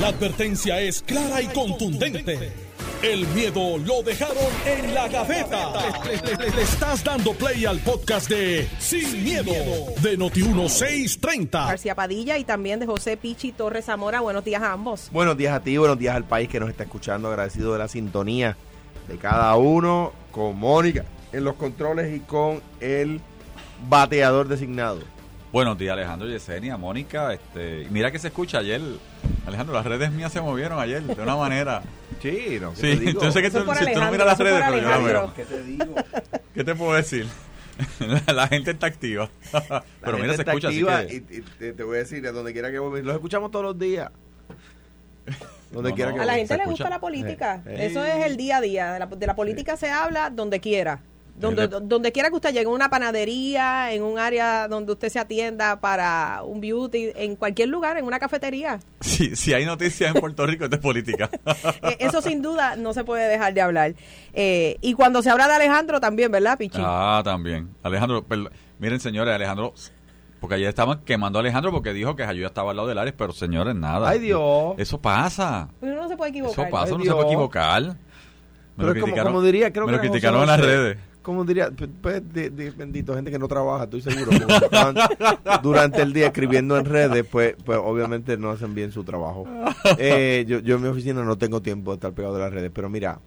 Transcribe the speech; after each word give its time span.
La 0.00 0.08
advertencia 0.08 0.80
es 0.80 1.02
clara 1.02 1.40
y 1.40 1.46
contundente. 1.46 2.52
El 3.02 3.26
miedo 3.28 3.76
lo 3.78 4.02
dejaron 4.02 4.36
en 4.66 4.94
la 4.94 5.08
gaveta. 5.08 5.72
Le, 6.04 6.16
le- 6.16 6.36
le- 6.46 6.56
le 6.56 6.62
estás 6.62 7.04
dando 7.04 7.32
play 7.34 7.64
al 7.66 7.78
podcast 7.80 8.28
de 8.30 8.66
Sin, 8.78 9.22
miedo, 9.22 9.52
de 10.02 10.18
Noti1630. 10.18 11.50
García 11.68 11.94
Padilla 11.94 12.38
y 12.38 12.44
también 12.44 12.80
de 12.80 12.86
José 12.86 13.16
Pichi 13.16 13.52
Torres 13.52 13.84
Zamora. 13.84 14.20
Buenos 14.20 14.44
días 14.44 14.62
a 14.62 14.72
ambos. 14.72 15.10
Buenos 15.12 15.36
días 15.36 15.54
a 15.54 15.60
ti, 15.60 15.76
buenos 15.76 15.98
días 15.98 16.16
al 16.16 16.24
país 16.24 16.48
que 16.48 16.58
nos 16.58 16.70
está 16.70 16.84
escuchando. 16.84 17.28
Agradecido 17.28 17.72
de 17.74 17.78
la 17.78 17.88
sintonía 17.88 18.56
de 19.06 19.16
cada 19.18 19.54
uno 19.56 20.12
con 20.32 20.56
Mónica 20.58 21.04
en 21.32 21.44
los 21.44 21.54
controles 21.56 22.14
y 22.16 22.20
con 22.20 22.62
el 22.80 23.20
bateador 23.88 24.48
designado. 24.48 25.00
Buenos 25.52 25.76
días, 25.78 25.92
Alejandro 25.92 26.26
Yesenia, 26.28 26.76
Mónica. 26.78 27.34
Este, 27.34 27.86
mira 27.90 28.10
que 28.10 28.18
se 28.18 28.28
escucha 28.28 28.58
ayer. 28.58 28.80
Alejandro, 29.46 29.74
las 29.74 29.84
redes 29.84 30.10
mías 30.10 30.32
se 30.32 30.40
movieron 30.40 30.78
ayer 30.78 31.02
de 31.02 31.22
una 31.22 31.36
manera. 31.36 31.82
Sí, 32.22 32.58
no, 32.60 32.72
¿qué 32.72 32.76
Sí, 32.76 32.82
te 32.98 33.04
digo? 33.06 33.30
sé 33.30 33.42
que 33.42 33.50
tú, 33.50 33.58
si 33.74 33.92
tú 33.92 34.00
no 34.00 34.10
miras 34.10 34.26
las 34.26 34.38
redes, 34.38 34.62
pero 34.66 34.78
yo 34.80 34.88
Alejandro. 34.88 35.20
veo. 35.20 35.34
¿Qué 35.34 35.44
te 35.44 35.62
digo? 35.62 35.94
¿Qué 36.54 36.64
te 36.64 36.74
puedo 36.74 36.94
decir? 36.94 37.26
la, 38.26 38.32
la 38.32 38.48
gente 38.48 38.70
está 38.70 38.86
activa. 38.86 39.28
La 39.52 39.84
pero 40.00 40.16
gente 40.18 40.22
mira, 40.22 40.34
se 40.34 40.42
está 40.42 40.52
escucha, 40.52 40.68
así 40.68 40.76
activa 40.80 41.06
que... 41.06 41.14
y, 41.14 41.38
y 41.38 41.42
te, 41.58 41.72
te 41.72 41.82
voy 41.82 41.96
a 41.96 41.98
decir, 42.00 42.26
a 42.26 42.32
donde 42.32 42.52
quiera 42.52 42.70
que 42.70 42.78
voy, 42.78 43.02
los 43.02 43.14
escuchamos 43.14 43.50
todos 43.50 43.64
los 43.64 43.78
días. 43.78 44.10
Donde 45.72 45.90
No, 45.90 45.96
quiera 45.96 46.10
no. 46.12 46.16
que 46.16 46.22
A 46.22 46.26
la 46.26 46.34
gente 46.34 46.54
le 46.54 46.62
escucha. 46.62 46.70
gusta 46.84 46.90
la 46.90 47.00
política. 47.00 47.62
Eh, 47.66 47.86
Eso 47.90 48.04
eh. 48.04 48.18
es 48.20 48.26
el 48.26 48.36
día 48.36 48.58
a 48.58 48.60
día. 48.60 48.92
De 48.92 48.98
la, 49.00 49.06
de 49.06 49.26
la 49.26 49.34
política 49.34 49.76
se 49.76 49.90
habla 49.90 50.30
donde 50.30 50.60
quiera. 50.60 51.00
Donde, 51.36 51.66
donde 51.66 52.12
quiera 52.12 52.28
que 52.30 52.36
usted 52.36 52.50
llegue, 52.50 52.62
en 52.62 52.68
una 52.68 52.88
panadería, 52.90 53.92
en 53.92 54.02
un 54.04 54.18
área 54.20 54.68
donde 54.68 54.92
usted 54.92 55.08
se 55.08 55.18
atienda 55.18 55.80
para 55.80 56.42
un 56.44 56.60
beauty, 56.60 57.10
en 57.16 57.34
cualquier 57.36 57.68
lugar, 57.70 57.98
en 57.98 58.04
una 58.04 58.18
cafetería. 58.18 58.78
Si, 59.00 59.36
si 59.36 59.52
hay 59.52 59.64
noticias 59.66 60.14
en 60.14 60.20
Puerto 60.20 60.46
Rico, 60.46 60.64
esto 60.64 60.76
es 60.76 60.82
política. 60.82 61.28
Eh, 61.82 61.96
eso 62.00 62.22
sin 62.22 62.40
duda 62.40 62.76
no 62.76 62.92
se 62.94 63.04
puede 63.04 63.28
dejar 63.28 63.52
de 63.52 63.60
hablar. 63.60 63.94
Eh, 64.32 64.76
y 64.80 64.94
cuando 64.94 65.22
se 65.22 65.30
habla 65.30 65.46
de 65.48 65.54
Alejandro 65.54 66.00
también, 66.00 66.30
¿verdad, 66.32 66.56
Pichi? 66.56 66.78
ah, 66.80 67.20
también. 67.24 67.68
Alejandro, 67.82 68.24
miren, 68.78 69.00
señores, 69.00 69.34
Alejandro... 69.34 69.74
Porque 70.40 70.56
ayer 70.56 70.68
estaban 70.68 71.00
quemando 71.06 71.38
a 71.38 71.40
Alejandro 71.40 71.70
porque 71.72 71.94
dijo 71.94 72.16
que 72.16 72.24
Jayuya 72.26 72.48
estaba 72.48 72.70
al 72.72 72.76
lado 72.76 72.86
del 72.88 72.98
Ares, 72.98 73.14
pero 73.16 73.32
señores, 73.32 73.74
nada. 73.74 74.10
Ay, 74.10 74.18
Dios. 74.18 74.74
Eso 74.76 75.00
pasa. 75.00 75.70
Uno 75.80 75.94
no 75.94 76.06
se 76.08 76.16
puede 76.18 76.30
equivocar. 76.32 76.66
Eso 76.66 76.70
pasa, 76.70 76.86
Ay, 76.88 76.92
uno 76.92 77.04
se 77.04 77.10
puede 77.12 77.26
equivocar. 77.28 77.82
Me 77.82 77.94
Pero 78.76 78.88
lo 78.88 79.00
como, 79.00 79.06
criticaron- 79.06 79.26
como 79.32 79.42
diría, 79.42 79.72
creo 79.72 79.86
me 79.86 79.92
que 79.92 79.96
lo 79.96 80.00
criticaron 80.02 80.40
en 80.42 80.46
las 80.48 80.60
redes. 80.60 80.98
Como 81.24 81.42
diría, 81.44 81.70
pues, 82.02 82.22
de- 82.32 82.50
de- 82.50 82.70
bendito, 82.70 83.14
gente 83.14 83.30
que 83.30 83.38
no 83.38 83.48
trabaja, 83.48 83.84
estoy 83.84 84.02
seguro. 84.02 84.30
estaban 84.32 84.94
durante 85.62 86.02
el 86.02 86.12
día 86.12 86.26
escribiendo 86.26 86.76
en 86.78 86.84
redes, 86.84 87.24
pues, 87.28 87.56
pues 87.64 87.78
obviamente 87.82 88.36
no 88.36 88.50
hacen 88.50 88.74
bien 88.74 88.92
su 88.92 89.02
trabajo. 89.04 89.46
Eh, 89.98 90.44
yo, 90.46 90.58
yo 90.60 90.76
en 90.76 90.82
mi 90.82 90.88
oficina 90.88 91.24
no 91.24 91.36
tengo 91.38 91.62
tiempo 91.62 91.92
de 91.92 91.94
estar 91.96 92.12
pegado 92.12 92.34
de 92.34 92.40
las 92.42 92.52
redes, 92.52 92.70
pero 92.74 92.90
mira, 92.90 93.20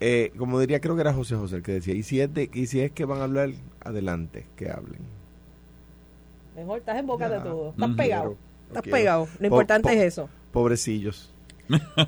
eh, 0.00 0.32
como 0.36 0.58
diría, 0.58 0.80
creo 0.80 0.96
que 0.96 1.00
era 1.02 1.14
José 1.14 1.36
José 1.36 1.56
el 1.56 1.62
que 1.62 1.72
decía, 1.72 1.94
y 1.94 2.02
si 2.02 2.20
es, 2.20 2.34
de, 2.34 2.50
y 2.52 2.66
si 2.66 2.80
es 2.80 2.90
que 2.90 3.04
van 3.04 3.20
a 3.20 3.24
hablar, 3.24 3.50
adelante, 3.84 4.46
que 4.56 4.70
hablen. 4.70 4.98
Mejor 6.56 6.78
estás 6.80 6.98
en 6.98 7.06
boca 7.06 7.28
Ya. 7.28 7.36
de 7.36 7.40
todo. 7.48 7.70
Estás 7.70 7.90
pegado. 7.96 8.36
Estás 8.66 8.82
pegado. 8.82 9.28
Lo 9.38 9.38
Po- 9.38 9.54
importante 9.54 9.88
po- 9.90 9.94
es 9.94 10.00
eso. 10.02 10.28
Pobrecillos. 10.50 11.32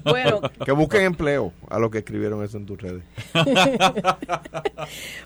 Bueno, 0.04 0.40
Que 0.64 0.72
busquen 0.72 1.02
empleo 1.02 1.52
a 1.68 1.78
los 1.78 1.90
que 1.90 1.98
escribieron 1.98 2.42
eso 2.44 2.56
en 2.56 2.66
tus 2.66 2.80
redes. 2.80 3.02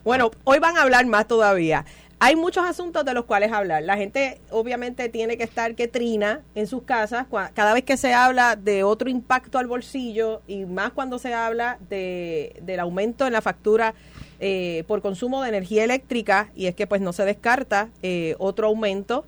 Bueno, 0.04 0.30
hoy 0.44 0.58
van 0.58 0.76
a 0.76 0.82
hablar 0.82 1.06
más 1.06 1.26
todavía. 1.26 1.84
Hay 2.18 2.36
muchos 2.36 2.64
asuntos 2.64 3.04
de 3.04 3.12
los 3.14 3.24
cuales 3.24 3.52
hablar. 3.52 3.82
La 3.82 3.96
gente 3.96 4.40
obviamente 4.50 5.08
tiene 5.08 5.36
que 5.36 5.44
estar 5.44 5.74
que 5.74 5.88
trina 5.88 6.40
en 6.54 6.66
sus 6.66 6.82
casas 6.82 7.26
cada 7.54 7.74
vez 7.74 7.84
que 7.84 7.96
se 7.96 8.14
habla 8.14 8.56
de 8.56 8.82
otro 8.82 9.10
impacto 9.10 9.58
al 9.58 9.66
bolsillo 9.66 10.42
y 10.46 10.64
más 10.64 10.92
cuando 10.92 11.18
se 11.18 11.34
habla 11.34 11.78
de, 11.88 12.56
del 12.62 12.80
aumento 12.80 13.26
en 13.26 13.32
la 13.32 13.42
factura 13.42 13.94
eh, 14.40 14.84
por 14.86 15.02
consumo 15.02 15.42
de 15.42 15.48
energía 15.48 15.84
eléctrica 15.84 16.50
y 16.54 16.66
es 16.66 16.74
que 16.74 16.86
pues 16.86 17.00
no 17.00 17.12
se 17.12 17.24
descarta 17.24 17.88
eh, 18.02 18.36
otro 18.38 18.66
aumento. 18.68 19.24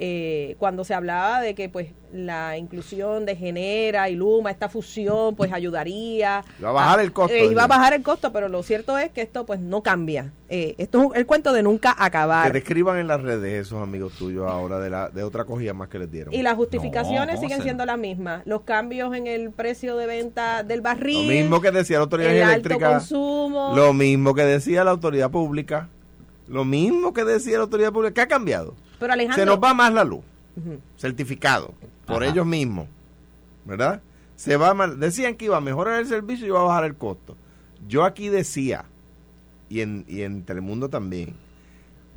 Eh, 0.00 0.54
cuando 0.60 0.84
se 0.84 0.94
hablaba 0.94 1.40
de 1.40 1.56
que 1.56 1.68
pues 1.68 1.88
la 2.12 2.56
inclusión 2.56 3.26
de 3.26 3.34
Genera 3.34 4.08
y 4.08 4.14
Luma, 4.14 4.52
esta 4.52 4.68
fusión 4.68 5.34
pues 5.34 5.52
ayudaría 5.52 6.44
Iba 6.60 6.68
a 6.68 6.72
bajar 6.72 7.00
el 7.00 7.12
costo, 7.12 7.34
eh, 7.34 7.46
iba 7.46 7.64
a 7.64 7.66
bajar 7.66 7.94
el 7.94 8.02
costo, 8.04 8.32
pero 8.32 8.48
lo 8.48 8.62
cierto 8.62 8.96
es 8.96 9.10
que 9.10 9.22
esto 9.22 9.44
pues 9.44 9.58
no 9.58 9.82
cambia. 9.82 10.32
Eh, 10.48 10.76
esto 10.78 11.00
es 11.00 11.06
un- 11.08 11.16
el 11.16 11.26
cuento 11.26 11.52
de 11.52 11.64
nunca 11.64 11.96
Que 11.98 12.04
acabar. 12.04 12.52
te 12.52 12.58
escriban 12.58 12.98
en 12.98 13.08
las 13.08 13.20
redes 13.20 13.66
esos 13.66 13.82
amigos 13.82 14.12
tuyos 14.12 14.48
ahora 14.48 14.78
de, 14.78 14.88
la, 14.88 15.08
de 15.10 15.24
otra 15.24 15.44
cogida 15.44 15.74
más 15.74 15.88
que 15.88 15.98
les 15.98 16.10
dieron. 16.12 16.32
Y 16.32 16.42
las 16.42 16.54
justificaciones 16.54 17.34
No, 17.34 17.40
siguen 17.40 17.56
¿cómo 17.56 17.56
se- 17.56 17.62
siendo 17.64 17.84
las 17.84 17.98
mismas. 17.98 18.42
Los 18.46 18.62
cambios 18.62 19.12
en 19.16 19.26
el 19.26 19.50
precio 19.50 19.96
de 19.96 20.06
venta 20.06 20.62
del 20.62 20.78
Lo 20.78 20.84
barril, 20.84 21.28
mismo 21.28 21.60
que 21.60 21.72
decía 21.72 21.96
la 21.98 22.04
autoridad 22.04 22.30
el 22.36 22.42
alto 22.44 22.52
eléctrica. 22.68 22.90
consumo. 22.92 23.72
Lo 23.74 23.92
mismo 23.92 24.32
que 24.34 24.42
decía 24.44 24.84
la 24.84 24.92
autoridad 24.92 25.30
pública. 25.32 25.88
Lo 26.46 26.64
mismo 26.64 27.12
que 27.12 27.24
decía 27.24 27.56
la 27.58 27.64
autoridad 27.64 27.92
pública. 27.92 28.14
¿Qué 28.14 28.20
ha 28.20 28.28
cambiado? 28.28 28.74
Pero 28.98 29.12
Alejandro, 29.12 29.42
Se 29.42 29.46
nos 29.46 29.62
va 29.62 29.74
más 29.74 29.92
la 29.92 30.04
luz. 30.04 30.22
Certificado. 30.96 31.72
Por 32.06 32.22
Ajá. 32.22 32.32
ellos 32.32 32.46
mismos. 32.46 32.86
¿Verdad? 33.64 34.00
Se 34.36 34.56
va 34.56 34.74
mal. 34.74 34.98
Decían 34.98 35.34
que 35.34 35.46
iba 35.46 35.56
a 35.56 35.60
mejorar 35.60 36.00
el 36.00 36.06
servicio 36.06 36.46
y 36.46 36.48
iba 36.50 36.60
a 36.60 36.64
bajar 36.64 36.84
el 36.84 36.94
costo. 36.96 37.36
Yo 37.86 38.04
aquí 38.04 38.28
decía, 38.28 38.84
y 39.68 39.80
en, 39.80 40.04
y 40.08 40.22
en 40.22 40.42
Telemundo 40.42 40.88
también, 40.88 41.34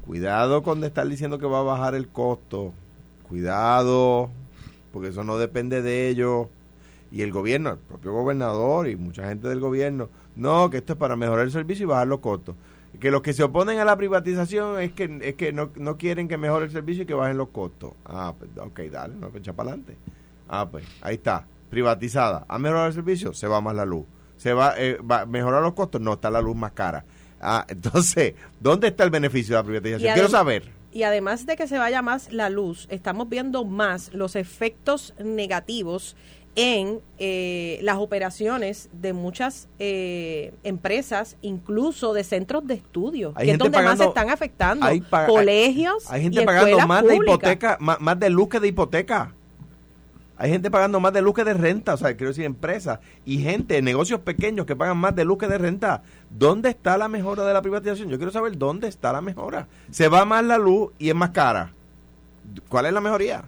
cuidado 0.06 0.64
con 0.64 0.82
de 0.82 0.88
estar 0.88 1.08
diciendo 1.08 1.40
que 1.40 1.46
va 1.46 1.60
a 1.60 1.64
bajar 1.64 1.96
el 1.96 2.08
costo. 2.08 2.74
Cuidado, 3.28 4.30
porque 4.92 5.10
eso 5.10 5.24
no 5.24 5.38
depende 5.38 5.82
de 5.82 6.10
ellos. 6.10 6.48
Y 7.12 7.22
el 7.24 7.32
gobierno, 7.32 7.72
el 7.72 7.78
propio 7.78 8.14
gobernador 8.14 8.88
y 8.88 8.96
mucha 8.96 9.28
gente 9.28 9.48
del 9.50 9.60
gobierno, 9.60 10.10
no, 10.36 10.70
que 10.70 10.78
esto 10.78 10.94
es 10.94 11.00
para 11.00 11.16
mejorar 11.16 11.46
el 11.46 11.52
servicio 11.52 11.84
y 11.84 11.88
bajar 11.88 12.08
los 12.08 12.20
costos. 12.20 12.56
Que 13.00 13.10
los 13.10 13.22
que 13.22 13.34
se 13.34 13.44
oponen 13.44 13.80
a 13.80 13.86
la 13.86 13.96
privatización 13.96 14.80
es 14.80 14.92
que, 14.94 15.20
es 15.22 15.36
que 15.36 15.54
no, 15.54 15.72
no 15.76 15.98
quieren 15.98 16.28
que 16.28 16.38
mejore 16.38 16.66
el 16.66 16.72
servicio 16.72 17.04
y 17.04 17.06
que 17.06 17.14
bajen 17.14 17.38
los 17.38 17.50
costos. 17.50 17.94
Ah, 18.06 18.34
pues 18.38 18.52
ok, 18.58 18.80
dale, 18.92 19.16
no, 19.16 19.30
pues 19.30 19.42
echa 19.42 19.54
para 19.54 19.70
adelante. 19.70 19.98
Ah, 20.48 20.68
pues 20.70 20.84
ahí 21.02 21.16
está, 21.16 21.48
privatizada. 21.70 22.46
¿Ha 22.48 22.60
mejorado 22.60 22.88
el 22.88 22.94
servicio? 22.94 23.34
Se 23.34 23.48
va 23.48 23.62
más 23.62 23.76
la 23.76 23.86
luz. 23.86 24.06
¿Se 24.38 24.54
va, 24.54 24.74
eh, 24.78 24.98
va 25.00 25.22
a 25.22 25.26
mejorar 25.26 25.62
los 25.64 25.74
costos? 25.74 26.02
No, 26.02 26.14
está 26.14 26.30
la 26.30 26.42
luz 26.42 26.56
más 26.56 26.74
cara. 26.74 27.06
Ah, 27.40 27.66
entonces, 27.70 28.36
¿dónde 28.60 28.90
está 28.90 29.04
el 29.04 29.10
beneficio 29.10 29.56
de 29.56 29.62
la 29.62 29.66
privatización? 29.66 30.14
Quiero 30.14 30.30
saber. 30.30 30.82
Y 30.92 31.04
además 31.04 31.46
de 31.46 31.56
que 31.56 31.68
se 31.68 31.78
vaya 31.78 32.02
más 32.02 32.34
la 32.34 32.50
luz, 32.50 32.88
estamos 32.90 33.30
viendo 33.30 33.64
más 33.64 34.14
los 34.14 34.36
efectos 34.36 35.14
negativos 35.24 36.18
en 36.56 37.00
eh, 37.18 37.80
las 37.82 37.98
operaciones 37.98 38.90
de 38.92 39.14
muchas 39.14 39.70
eh, 39.80 40.54
empresas, 40.64 41.38
incluso 41.42 42.14
de 42.14 42.24
centros 42.24 42.68
de 42.68 42.74
estudio, 42.74 43.34
Hay 43.36 43.46
que 43.46 43.52
es 43.52 43.58
gente 43.58 43.64
donde 43.70 43.88
más 43.88 43.98
se 43.98 44.06
están 44.06 44.30
afectando. 44.30 44.86
hay 44.86 45.02
Colegios 45.02 46.10
Hay 46.12 46.24
gente 46.24 46.42
y 46.42 46.46
pagando 46.46 46.88
más 46.88 47.06
de 47.06 47.16
hipoteca, 47.16 47.78
más, 47.80 48.02
más 48.02 48.20
de 48.20 48.30
luz 48.30 48.50
que 48.50 48.60
de 48.60 48.68
hipoteca. 48.68 49.34
Hay 50.38 50.50
gente 50.50 50.72
pagando 50.72 51.00
más 51.00 51.14
de 51.14 51.22
luz 51.22 51.36
que 51.36 51.44
de 51.44 51.54
renta, 51.54 51.94
o 51.94 51.98
sea, 51.98 52.18
quiero 52.18 52.30
decir 52.32 52.46
empresas 52.46 53.00
y 53.26 53.38
gente, 53.44 53.80
negocios 53.84 54.22
pequeños 54.22 54.66
que 54.66 54.76
pagan 54.76 54.98
más 54.98 55.16
de 55.16 55.24
luz 55.24 55.38
que 55.38 55.48
de 55.48 55.60
renta. 55.60 56.02
¿Dónde 56.32 56.70
está 56.70 56.98
la 56.98 57.08
mejora 57.08 57.46
de 57.46 57.54
la 57.54 57.62
privatización? 57.62 58.10
Yo 58.10 58.18
quiero 58.18 58.32
saber 58.32 58.58
dónde 58.58 58.88
está 58.88 59.14
la 59.14 59.22
mejora. 59.22 59.68
Se 59.92 60.08
va 60.08 60.26
más 60.26 60.44
la 60.44 60.58
luz 60.58 60.92
y 60.98 61.10
es 61.10 61.16
más 61.16 61.30
cara. 61.30 61.74
¿Cuál 62.70 62.88
es 62.88 62.94
la 62.94 63.02
mejoría? 63.02 63.44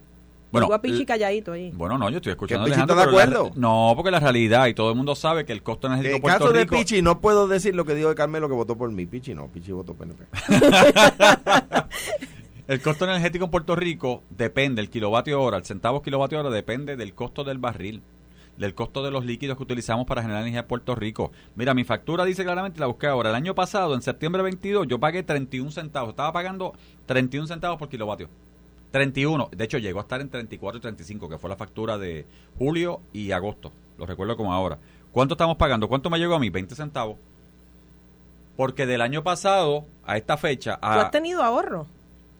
Bueno, 0.54 0.68
Tengo 0.68 0.76
a 0.76 0.82
Pichi 0.82 0.96
l- 0.98 1.06
calladito 1.06 1.52
ahí. 1.52 1.72
Bueno, 1.74 1.98
no, 1.98 2.10
yo 2.10 2.18
estoy 2.18 2.32
escuchando 2.32 2.62
a 2.62 2.66
¿Que 2.66 2.72
Pichi 2.72 2.82
Alejandro. 2.84 3.04
está 3.04 3.12
de 3.12 3.18
la- 3.18 3.34
acuerdo? 3.42 3.52
no, 3.60 3.94
porque 3.96 4.12
la 4.12 4.20
realidad, 4.22 4.68
y 4.68 4.74
todo 4.76 4.92
el 4.92 4.96
mundo 4.96 5.16
sabe 5.16 5.44
que 5.46 5.52
el 5.52 5.64
costo 5.64 5.88
energético 5.88 6.16
En 6.16 6.22
Puerto 6.22 6.40
caso 6.40 6.54
de 6.54 6.62
Rico... 6.62 6.76
Pichi, 6.78 7.02
no 7.02 7.20
puedo 7.20 7.48
decir 7.48 7.76
lo 7.76 7.84
que 7.86 7.96
dijo 7.96 8.08
de 8.10 8.16
Carmelo 8.16 8.48
que 8.48 8.54
votó 8.54 8.78
por 8.78 8.90
mí. 8.92 9.06
Pichi 9.06 9.34
no, 9.34 9.48
Pichi 9.48 9.72
votó 9.74 9.94
PNP. 9.96 10.24
El 12.68 12.82
costo 12.82 13.04
energético 13.06 13.46
en 13.46 13.52
Puerto 13.52 13.76
Rico 13.76 14.24
depende, 14.30 14.82
el 14.82 14.90
kilovatio 14.90 15.42
hora, 15.42 15.58
el 15.58 15.66
centavo 15.66 16.02
kilovatio 16.02 16.40
hora 16.40 16.50
depende 16.50 16.96
del 16.96 17.14
costo 17.14 17.44
del 17.44 17.58
barril, 17.58 18.02
del 18.58 18.74
costo 18.74 19.04
de 19.04 19.12
los 19.12 19.26
líquidos 19.26 19.58
que 19.58 19.64
utilizamos 19.64 20.06
para 20.06 20.22
generar 20.22 20.44
energía 20.44 20.62
en 20.62 20.68
Puerto 20.68 20.96
Rico. 20.96 21.32
Mira, 21.56 21.74
mi 21.74 21.84
factura 21.84 22.24
dice 22.24 22.44
claramente, 22.46 22.80
la 22.80 22.86
busqué 22.86 23.08
ahora, 23.08 23.30
el 23.32 23.36
año 23.36 23.54
pasado, 23.54 23.96
en 23.96 24.02
septiembre 24.02 24.42
22, 24.44 24.88
yo 24.88 24.98
pagué 24.98 25.24
31 25.24 25.72
centavos, 25.72 26.12
estaba 26.12 26.32
pagando 26.32 26.74
31 27.06 27.48
centavos 27.48 27.78
por 27.78 27.90
kilovatio. 27.90 28.30
31, 28.94 29.50
de 29.52 29.64
hecho 29.64 29.80
llegó 29.80 29.98
a 29.98 30.04
estar 30.04 30.22
en 30.22 30.30
34 30.30 30.78
y 30.78 30.82
35, 30.82 31.28
que 31.28 31.40
fue 31.40 31.50
la 31.50 31.56
factura 31.56 31.98
de 31.98 32.28
julio 32.60 33.02
y 33.12 33.32
agosto, 33.32 33.72
lo 33.98 34.06
recuerdo 34.06 34.38
como 34.38 34.54
ahora. 34.54 34.78
¿Cuánto 35.12 35.34
estamos 35.34 35.58
pagando? 35.58 35.90
¿Cuánto 35.90 36.12
me 36.12 36.20
llegó 36.20 36.36
a 36.36 36.40
mí? 36.40 36.52
20 36.52 36.76
centavos. 36.76 37.18
Porque 38.56 38.86
del 38.86 39.02
año 39.02 39.24
pasado 39.24 39.86
a 40.06 40.16
esta 40.16 40.38
fecha... 40.38 40.76
¿Tú 40.76 40.86
A, 40.86 41.02
has 41.02 41.12
tenido 41.12 41.42
ahorro? 41.42 41.88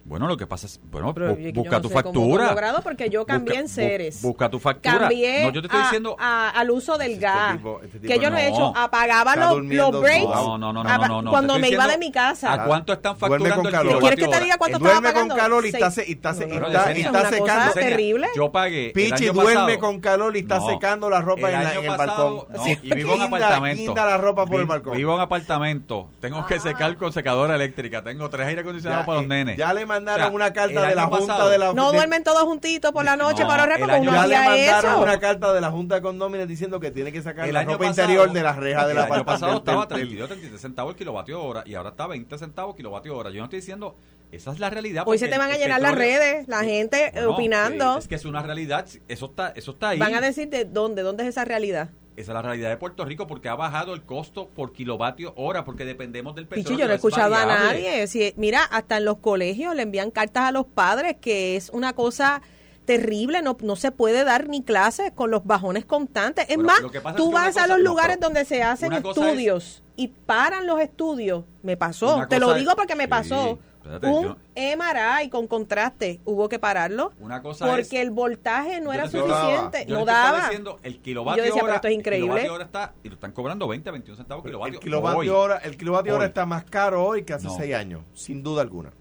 Bueno, 0.06 0.28
lo 0.28 0.36
que 0.36 0.46
pasa 0.46 0.68
es, 0.68 0.82
bueno, 0.84 1.14
Pero 1.14 1.38
bu- 1.38 1.54
busca 1.54 1.78
no 1.78 1.82
tu 1.82 1.88
sé 1.88 1.94
cómo 1.94 2.04
fue 2.04 2.22
factura. 2.22 2.48
logrado, 2.50 2.82
porque 2.82 3.10
yo 3.10 3.26
cambié 3.26 3.54
Busca- 3.54 3.60
en 3.62 3.66
bu- 3.68 3.70
Ceres. 3.70 4.22
Busca 4.22 4.50
tu 4.50 4.60
factura. 4.60 5.00
Cambié 5.00 5.44
no, 5.46 5.52
yo 5.54 5.62
te 5.62 5.68
estoy 5.68 5.80
a- 5.80 5.84
diciendo, 5.84 6.16
a- 6.20 6.50
al 6.50 6.72
uso 6.72 6.98
del 6.98 7.12
Este 7.14 7.24
gas. 7.24 7.58
tipo- 7.58 7.80
este 7.82 8.00
tipo 8.00 8.14
que 8.14 8.20
yo 8.20 8.30
no 8.30 8.38
he 8.38 8.48
hecho, 8.50 8.74
apagaba 8.76 9.36
los, 9.38 9.64
los 9.64 10.02
breaks 10.02 10.26
no, 10.26 10.58
no, 10.58 10.74
no, 10.74 10.82
apa- 10.82 11.08
no, 11.08 11.16
no, 11.16 11.22
no, 11.24 11.32
cuando 11.32 11.58
me 11.58 11.70
iba 11.70 11.88
de 11.88 11.98
mi 11.98 12.12
casa. 12.12 12.52
¿A 12.52 12.66
cuánto 12.66 12.92
están 12.92 13.16
facturando 13.16 13.56
con 13.56 13.66
el 13.68 13.72
calor. 13.72 14.00
¿Quieres 14.00 14.20
que 14.20 14.28
te 14.28 14.40
diga 14.44 14.58
cuánto 14.58 14.80
Duerme 14.80 14.98
estaba 14.98 15.14
con 15.14 15.28
pagando? 15.30 15.36
calor 15.42 15.66
y 15.66 15.70
está, 15.70 15.90
se- 15.92 16.06
y 16.08 16.12
está, 16.12 16.34
se- 16.34 16.50
y 16.50 16.52
está- 16.52 16.92
y 16.98 17.00
es 17.00 17.06
está 17.06 17.30
secando. 17.30 17.74
terrible. 17.74 18.28
Yo 18.36 18.52
pagué. 18.52 18.92
Pichi 18.94 19.28
duerme 19.28 19.80
con 19.80 20.02
calor 20.02 20.36
y 20.36 20.40
está 20.40 20.60
No. 20.60 20.68
secando 20.70 21.10
la 21.10 21.22
ropa 21.22 21.48
El 21.48 21.56
en, 21.56 21.64
la- 21.64 21.70
año 21.70 21.80
en 21.80 21.86
el 21.92 21.98
balcón. 21.98 22.46
y 22.84 22.94
vivo 22.94 23.16
en 23.16 23.22
apartamento. 23.22 23.96
la 23.96 24.18
ropa 24.18 24.46
por 24.46 24.56
el 24.58 24.64
Vi- 24.64 24.68
balcón. 24.70 24.98
Vivo 24.98 25.16
en 25.16 25.22
apartamento. 25.22 26.10
Tengo 26.20 26.46
que 26.46 26.60
secar 26.60 26.98
con 26.98 27.14
secadora 27.14 27.56
eléctrica. 27.56 28.04
Tengo 28.04 28.30
tres 28.30 28.48
aire 28.48 28.62
acondicionados 28.62 29.04
Ya, 29.04 29.06
para 29.06 29.16
los 29.20 29.26
eh, 29.26 29.30
nenes. 29.30 29.58
ya 29.58 29.74
le 29.74 29.86
mandaron 29.94 30.22
O 30.22 30.28
sea, 30.30 30.36
una 30.36 30.54
carta 30.54 30.88
de 30.88 30.96
la 30.96 31.04
Junta 31.08 31.28
pasado- 31.28 31.50
de 31.50 31.58
la 31.58 31.74
No 31.74 31.92
de- 31.92 31.98
duermen 31.98 32.24
todos 32.24 32.42
juntitos 32.44 32.92
por 32.92 33.06
la 33.06 33.16
noche 33.16 33.44
No, 33.44 33.48
para 33.48 33.64
ahorrar 33.64 33.80
porque 33.80 34.00
uno 34.00 34.12
Ya 34.14 34.28
le 34.28 34.36
mandaron 34.36 34.92
eso. 34.92 35.02
una 35.02 35.20
carta 35.20 35.54
de 35.54 35.62
la 35.62 35.72
Junta 35.72 35.96
de 35.96 36.02
Condóminos 36.02 36.48
diciendo 36.48 36.80
que 36.80 36.92
tiene 36.92 37.12
que 37.12 37.22
sacar 37.22 37.48
El 37.48 37.54
la 37.54 37.62
año 37.62 37.74
ropa 37.74 37.86
pasado- 37.86 38.08
interior 38.10 38.32
de 38.34 38.44
la 38.44 38.54
reja 38.54 38.88
del 38.88 38.98
el 38.98 39.04
año 39.04 39.26
pasado 39.26 39.58
estaba 39.58 39.86
del- 39.86 39.90
del- 39.90 40.08
32, 40.08 40.28
33 40.30 40.62
centavos 40.62 40.92
el 40.94 40.98
kilovatio 40.98 41.44
hora 41.44 41.64
y 41.66 41.76
ahora 41.76 41.90
está 41.90 42.08
20 42.08 42.38
centavos 42.38 42.76
kilovatio 42.76 43.16
hora. 43.18 43.30
Yo 43.30 43.38
no 43.40 43.46
estoy 43.46 43.60
diciendo, 43.60 43.96
esa 44.32 44.52
es 44.52 44.60
la 44.60 44.70
realidad. 44.70 45.04
Hoy 45.06 45.18
se 45.18 45.28
te 45.28 45.38
van 45.38 45.52
a 45.52 45.58
llenar 45.58 45.82
las 45.82 45.96
redes, 45.96 46.48
la 46.48 46.64
gente 46.64 47.12
No, 47.16 47.32
opinando. 47.32 47.98
Es 47.98 48.08
que 48.08 48.16
es 48.16 48.26
una 48.26 48.42
realidad, 48.42 48.86
eso 49.08 49.26
está, 49.28 49.50
eso 49.56 49.72
está 49.72 49.90
ahí. 49.90 50.00
Van 50.00 50.16
a 50.16 50.22
decir 50.22 50.50
de 50.50 50.66
dónde, 50.66 51.02
dónde 51.04 51.24
es 51.24 51.30
esa 51.30 51.46
realidad. 51.46 51.90
Esa 52.16 52.32
es 52.32 52.36
la 52.36 52.42
realidad 52.44 52.70
de 52.70 52.78
Puerto 52.78 53.04
Rico 53.06 53.26
porque 53.26 53.50
ha 53.50 53.56
bajado 53.56 53.94
el 53.94 54.04
costo 54.04 54.48
por 54.50 54.72
kilovatio 54.72 55.34
hora 55.36 55.66
porque 55.66 55.84
dependemos 55.86 56.36
del 56.36 56.46
petróleo. 56.46 56.70
Pichi, 56.70 56.80
yo 56.80 56.86
no 56.86 56.92
he 56.92 56.96
es 56.96 57.00
escuchado 57.04 57.34
a 57.36 57.46
nadie. 57.46 58.06
Si- 58.08 58.34
mira, 58.38 58.64
hasta 58.64 58.98
en 58.98 59.06
los 59.06 59.18
colegios 59.18 59.76
le 59.76 59.82
envían 59.82 60.12
cartas 60.12 60.44
a 60.44 60.52
los 60.52 60.66
padres 60.68 61.16
que 61.20 61.56
es 61.56 61.70
una 61.72 61.94
cosa 61.94 62.42
terrible, 62.86 63.42
no, 63.42 63.58
no 63.62 63.76
se 63.76 63.92
puede 63.92 64.24
dar 64.24 64.48
ni 64.50 64.62
clases 64.64 65.12
con 65.12 65.32
los 65.32 65.46
bajones 65.46 65.86
constantes. 65.86 66.46
Es 66.50 66.56
Bueno, 66.58 66.72
más, 66.72 66.82
es 66.82 67.16
tú 67.16 67.32
vas 67.32 67.58
a 67.58 67.68
los 67.68 67.78
no, 67.80 67.84
lugares 67.84 68.20
donde 68.20 68.46
se 68.46 68.62
hacen 68.64 68.94
es- 68.94 69.04
estudios 69.04 69.84
y 69.96 70.08
paran 70.10 70.68
los 70.68 70.80
estudios. 70.80 71.46
Me 71.62 71.78
pasó, 71.78 72.26
te 72.28 72.40
lo 72.40 72.54
digo 72.54 72.72
es- 72.72 72.76
porque 72.76 72.96
me 72.96 73.04
sí, 73.06 73.10
pasó. 73.10 73.60
espérate, 73.78 74.08
Un 74.08 74.24
yo- 74.24 74.38
MRI 74.56 75.30
con 75.30 75.46
contraste, 75.48 76.22
hubo 76.26 76.48
que 76.48 76.58
pararlo 76.60 77.12
Una 77.20 77.42
cosa 77.42 77.66
porque 77.68 77.82
es- 77.82 77.94
el 78.06 78.12
voltaje 78.12 78.80
no 78.82 78.94
era 78.94 79.10
suficiente, 79.10 79.86
no 79.88 80.06
daba. 80.06 80.44
diciendo, 80.46 80.80
el 80.84 81.00
kilovatio 81.00 81.44
Yo 81.44 81.46
decía, 81.46 81.56
pero 81.62 81.66
hora, 81.66 81.76
esto 81.76 81.88
es 81.90 81.94
increíble. 81.96 82.44
El 82.44 82.50
hora 82.50 82.64
está, 82.66 82.94
y 83.04 83.10
lo 83.10 83.16
están 83.16 83.32
cobrando 83.34 83.68
20, 83.68 83.92
21 83.92 84.16
centavos 84.18 84.44
kilovatio. 84.46 84.76
El 84.76 84.80
kilovatio, 84.80 85.20
hoy. 85.20 85.30
hora, 85.30 85.58
el 85.58 85.78
kilovatio 85.78 86.14
hora 86.16 86.24
Hoy. 86.24 86.28
está 86.30 86.46
más 86.46 86.64
caro 86.66 87.04
hoy 87.06 87.24
que 87.24 87.34
hace 87.34 87.48
No. 87.48 87.56
seis 87.58 87.76
años, 87.76 88.02
sin 88.14 88.42
duda 88.42 88.62
alguna. 88.62 88.92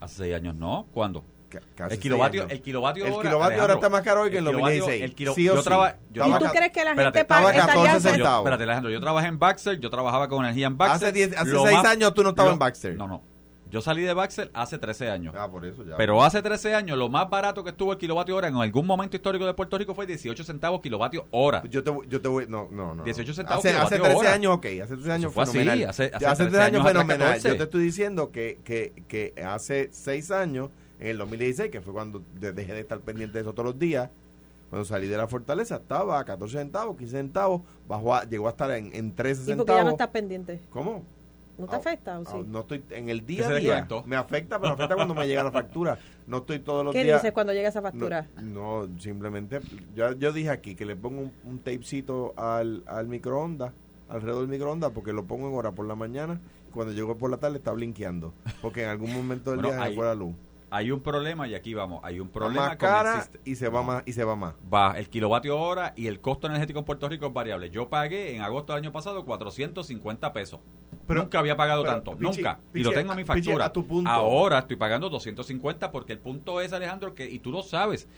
Hace 0.00 0.16
seis 0.16 0.34
años, 0.34 0.54
¿no? 0.54 0.86
¿Cuándo? 0.92 1.24
Hace 1.78 1.94
El 1.94 2.00
kilovatio, 2.00 2.46
el 2.48 2.60
kilovatio 2.60 3.06
El 3.06 3.12
hora. 3.12 3.22
kilovatio 3.22 3.46
hora 3.56 3.64
Alejandro, 3.64 3.74
está 3.76 3.88
más 3.88 4.02
caro 4.02 4.20
hoy 4.22 4.30
que 4.30 4.38
en 4.38 4.44
el 4.46 4.48
el 4.50 4.56
kilovatio- 4.56 4.80
2016. 4.80 5.02
El 5.04 5.14
kilo, 5.14 5.34
Sí 5.34 5.44
yo 5.44 5.56
sí. 5.56 5.64
traba- 5.64 5.96
yo 6.12 6.26
¿Y 6.26 6.38
tú 6.38 6.44
crees 6.52 6.72
que 6.72 6.84
la 6.84 6.94
gente 6.94 7.24
paga 7.24 7.40
estaría 7.50 7.66
14 7.66 7.88
haciendo- 7.88 8.10
centavos. 8.16 8.40
Espérate, 8.40 8.62
Alejandro, 8.64 8.90
yo 8.90 9.00
trabajé 9.00 9.28
en 9.28 9.38
Baxter, 9.38 9.80
yo 9.80 9.90
trabajaba 9.90 10.28
con 10.28 10.44
energía 10.44 10.66
en 10.66 10.76
Baxter. 10.76 11.08
Hace 11.08 11.12
diez- 11.18 11.34
hace 11.36 11.50
Lo 11.50 11.64
seis 11.64 11.78
años 11.84 12.12
tú 12.14 12.22
no 12.22 12.30
estabas 12.30 12.50
lo- 12.50 12.52
en 12.54 12.58
Baxter. 12.58 12.96
No, 12.96 13.06
no. 13.08 13.22
Yo 13.70 13.82
salí 13.82 14.00
de 14.00 14.14
Baxter 14.14 14.50
hace 14.54 14.78
13 14.78 15.10
años. 15.10 15.34
Ah, 15.36 15.46
por 15.50 15.66
eso 15.66 15.84
ya. 15.84 15.94
Pero 15.98 16.24
hace 16.24 16.40
13 16.40 16.74
años, 16.74 16.96
lo 16.96 17.10
más 17.10 17.28
barato 17.28 17.62
que 17.62 17.68
estuvo 17.68 17.92
el 17.92 17.98
kilovatio 17.98 18.34
hora 18.34 18.48
en 18.48 18.56
algún 18.56 18.86
momento 18.86 19.14
histórico 19.14 19.44
de 19.44 19.52
Puerto 19.52 19.76
Rico 19.76 19.94
fue 19.94 20.06
18 20.06 20.42
centavos 20.42 20.80
kilovatio 20.80 21.26
hora. 21.32 21.62
Yo 21.68 21.84
te, 21.84 21.90
voy- 21.90 22.06
yo 22.08 22.18
te 22.22 22.28
voy, 22.28 22.46
no, 22.48 22.68
no, 22.70 22.94
no. 22.94 23.04
18 23.04 23.34
centavos 23.34 23.62
Hace, 23.62 23.76
hace 23.76 23.96
kilovatio 23.96 24.04
13 24.04 24.16
hora. 24.20 24.32
años, 24.32 24.54
ok, 24.56 24.64
hace 24.82 24.94
13 24.94 25.12
años 25.12 25.34
fue 25.34 25.42
así, 25.42 25.52
fenomenal. 25.58 25.90
hace- 25.90 26.04
hace 26.04 26.12
Ya 26.12 26.18
13 26.34 26.44
13 26.44 26.62
años 26.62 26.80
años, 26.80 26.88
fenomenal. 26.88 27.28
14. 27.28 27.48
Yo 27.50 27.56
te 27.58 27.62
estoy 27.64 27.82
diciendo 27.82 28.32
que, 28.32 28.58
que, 28.64 28.92
que 29.06 29.34
hace 29.44 29.90
6 29.92 30.30
años, 30.30 30.70
en 31.00 31.06
el 31.08 31.18
2016, 31.18 31.70
que 31.70 31.80
fue 31.80 31.92
cuando 31.92 32.22
de- 32.40 32.52
dejé 32.52 32.72
de 32.74 32.80
estar 32.80 33.00
pendiente 33.00 33.38
de 33.38 33.42
eso 33.42 33.52
todos 33.52 33.66
los 33.66 33.78
días, 33.78 34.10
cuando 34.70 34.84
salí 34.84 35.06
de 35.08 35.16
la 35.16 35.26
fortaleza, 35.28 35.76
estaba 35.76 36.18
a 36.18 36.24
14 36.24 36.58
centavos, 36.58 36.96
15 36.96 37.16
centavos, 37.16 37.62
bajó 37.88 38.14
a- 38.14 38.24
llegó 38.24 38.46
a 38.48 38.50
estar 38.50 38.70
en, 38.72 38.94
en 38.94 39.14
13 39.14 39.52
¿Y 39.52 39.54
por 39.56 39.64
qué 39.66 39.72
ya 39.72 39.78
no 39.78 39.90
centavos. 39.90 39.92
estás 39.92 40.08
pendiente? 40.08 40.60
¿Cómo? 40.70 41.04
¿No 41.56 41.66
te 41.66 41.74
Ah, 41.74 41.78
afecta 41.78 42.18
o 42.20 42.22
ah, 42.24 42.30
sí? 42.30 42.44
No 42.46 42.60
estoy 42.60 42.84
en 42.90 43.08
el 43.08 43.26
día 43.26 43.48
se 43.48 43.52
a 43.54 43.56
día. 43.56 43.88
Me 44.06 44.14
afecta, 44.14 44.60
pero 44.60 44.70
me 44.70 44.74
afecta 44.74 44.94
cuando 44.94 45.14
me 45.14 45.26
llega 45.26 45.42
la 45.42 45.50
factura. 45.50 45.98
No 46.28 46.36
estoy 46.38 46.60
todos 46.60 46.84
los 46.84 46.94
¿Qué 46.94 47.02
días. 47.02 47.20
dices 47.20 47.32
cuando 47.32 47.52
llega 47.52 47.68
esa 47.68 47.82
factura? 47.82 48.28
No, 48.40 48.86
no, 48.86 49.00
simplemente, 49.00 49.58
yo, 49.96 50.12
yo 50.12 50.32
dije 50.32 50.50
aquí 50.50 50.76
que 50.76 50.84
le 50.84 50.94
pongo 50.94 51.20
un, 51.22 51.32
un 51.44 51.58
tapecito 51.58 52.32
al, 52.36 52.84
al 52.86 53.08
microondas, 53.08 53.72
alrededor 54.08 54.42
del 54.42 54.50
microondas, 54.50 54.92
porque 54.92 55.12
lo 55.12 55.24
pongo 55.24 55.48
en 55.48 55.54
hora 55.56 55.72
por 55.72 55.84
la 55.86 55.96
mañana, 55.96 56.38
y 56.68 56.70
cuando 56.70 56.92
llego 56.92 57.16
por 57.18 57.28
la 57.28 57.38
tarde 57.38 57.56
está 57.58 57.72
blinqueando, 57.72 58.32
porque 58.62 58.84
en 58.84 58.90
algún 58.90 59.12
momento 59.12 59.50
del 59.50 59.60
Bueno, 59.60 59.76
día 59.78 59.88
se 59.88 59.94
fue 59.96 60.04
la 60.06 60.14
luz. 60.14 60.34
Hay 60.70 60.90
un 60.90 61.00
problema 61.00 61.48
y 61.48 61.54
aquí 61.54 61.74
vamos. 61.74 62.00
Hay 62.04 62.20
un 62.20 62.28
problema 62.28 62.68
más 62.68 62.76
con 62.76 62.88
el 62.88 63.50
y 63.50 63.56
se 63.56 63.68
va 63.68 63.82
más 63.82 64.02
y 64.06 64.12
se 64.12 64.24
va 64.24 64.36
más. 64.36 64.54
Va, 64.72 64.98
el 64.98 65.08
kilovatio 65.08 65.58
hora 65.58 65.94
y 65.96 66.06
el 66.06 66.20
costo 66.20 66.46
energético 66.46 66.78
en 66.80 66.84
Puerto 66.84 67.08
Rico 67.08 67.26
es 67.26 67.32
variable. 67.32 67.70
Yo 67.70 67.88
pagué 67.88 68.36
en 68.36 68.42
agosto 68.42 68.72
del 68.74 68.82
año 68.82 68.92
pasado 68.92 69.24
450 69.24 70.32
pesos. 70.32 70.60
Pero- 71.06 71.22
nunca 71.22 71.38
había 71.38 71.56
pagado 71.56 71.82
pero, 71.82 71.94
tanto, 71.94 72.16
nunca. 72.18 72.60
y 72.74 72.82
lo 72.82 72.92
tengo 72.92 73.12
en 73.12 73.18
mi 73.18 73.24
factura. 73.24 73.66
a 73.66 73.72
tu 73.72 73.86
punto. 73.86 74.10
Ahora 74.10 74.58
estoy 74.58 74.76
pagando 74.76 75.08
250 75.08 75.90
porque 75.90 76.12
el 76.12 76.18
punto 76.18 76.60
es, 76.60 76.72
Alejandro, 76.72 77.14
que, 77.14 77.28
y 77.30 77.38
tú 77.38 77.50
lo 77.50 77.62
sabes, 77.62 78.08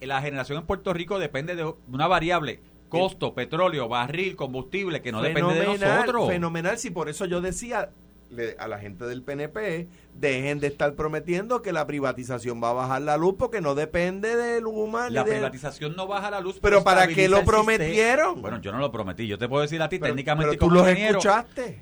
la 0.00 0.20
generación 0.20 0.58
en 0.58 0.66
Puerto 0.66 0.92
Rico 0.92 1.18
depende 1.18 1.54
de 1.54 1.72
una 1.88 2.08
variable. 2.08 2.60
Costo, 2.88 3.32
petróleo, 3.32 3.88
barril, 3.88 4.36
combustible, 4.36 5.00
que 5.00 5.12
no 5.12 5.22
depende 5.22 5.54
de 5.54 5.64
nosotros. 5.64 6.28
Fenomenal, 6.28 6.76
si 6.76 6.90
por 6.90 7.08
eso 7.08 7.24
yo 7.24 7.40
decía 7.40 7.90
le- 8.32 8.56
a 8.58 8.66
la 8.68 8.78
gente 8.78 9.04
del 9.04 9.22
PNP, 9.22 9.88
dejen 10.14 10.58
de 10.60 10.66
estar 10.66 10.94
prometiendo 10.94 11.62
que 11.62 11.72
la 11.72 11.86
privatización 11.86 12.62
va 12.62 12.70
a 12.70 12.72
bajar 12.72 13.02
la 13.02 13.16
luz 13.16 13.34
porque 13.38 13.60
no 13.60 13.74
depende 13.74 14.36
de 14.36 14.60
Luma 14.60 15.08
ni 15.08 15.14
La 15.14 15.24
privatización 15.24 15.94
no 15.96 16.06
baja 16.06 16.30
la 16.30 16.40
luz. 16.40 16.58
Pero 16.60 16.82
¿para 16.82 17.06
qué 17.06 17.28
lo 17.28 17.44
prometieron? 17.44 18.42
Bueno, 18.42 18.60
yo 18.60 18.72
no 18.72 18.78
lo 18.78 18.90
prometí. 18.90 19.26
Yo 19.26 19.38
te 19.38 19.48
puedo 19.48 19.62
decir 19.62 19.80
a 19.82 19.88
ti 19.88 19.98
Pero- 19.98 20.12
técnicamente 20.12 20.56
pero 20.56 20.68
tú 20.68 20.70
los 20.74 20.82
ingeniero, 20.88 21.18
escuchaste. 21.18 21.80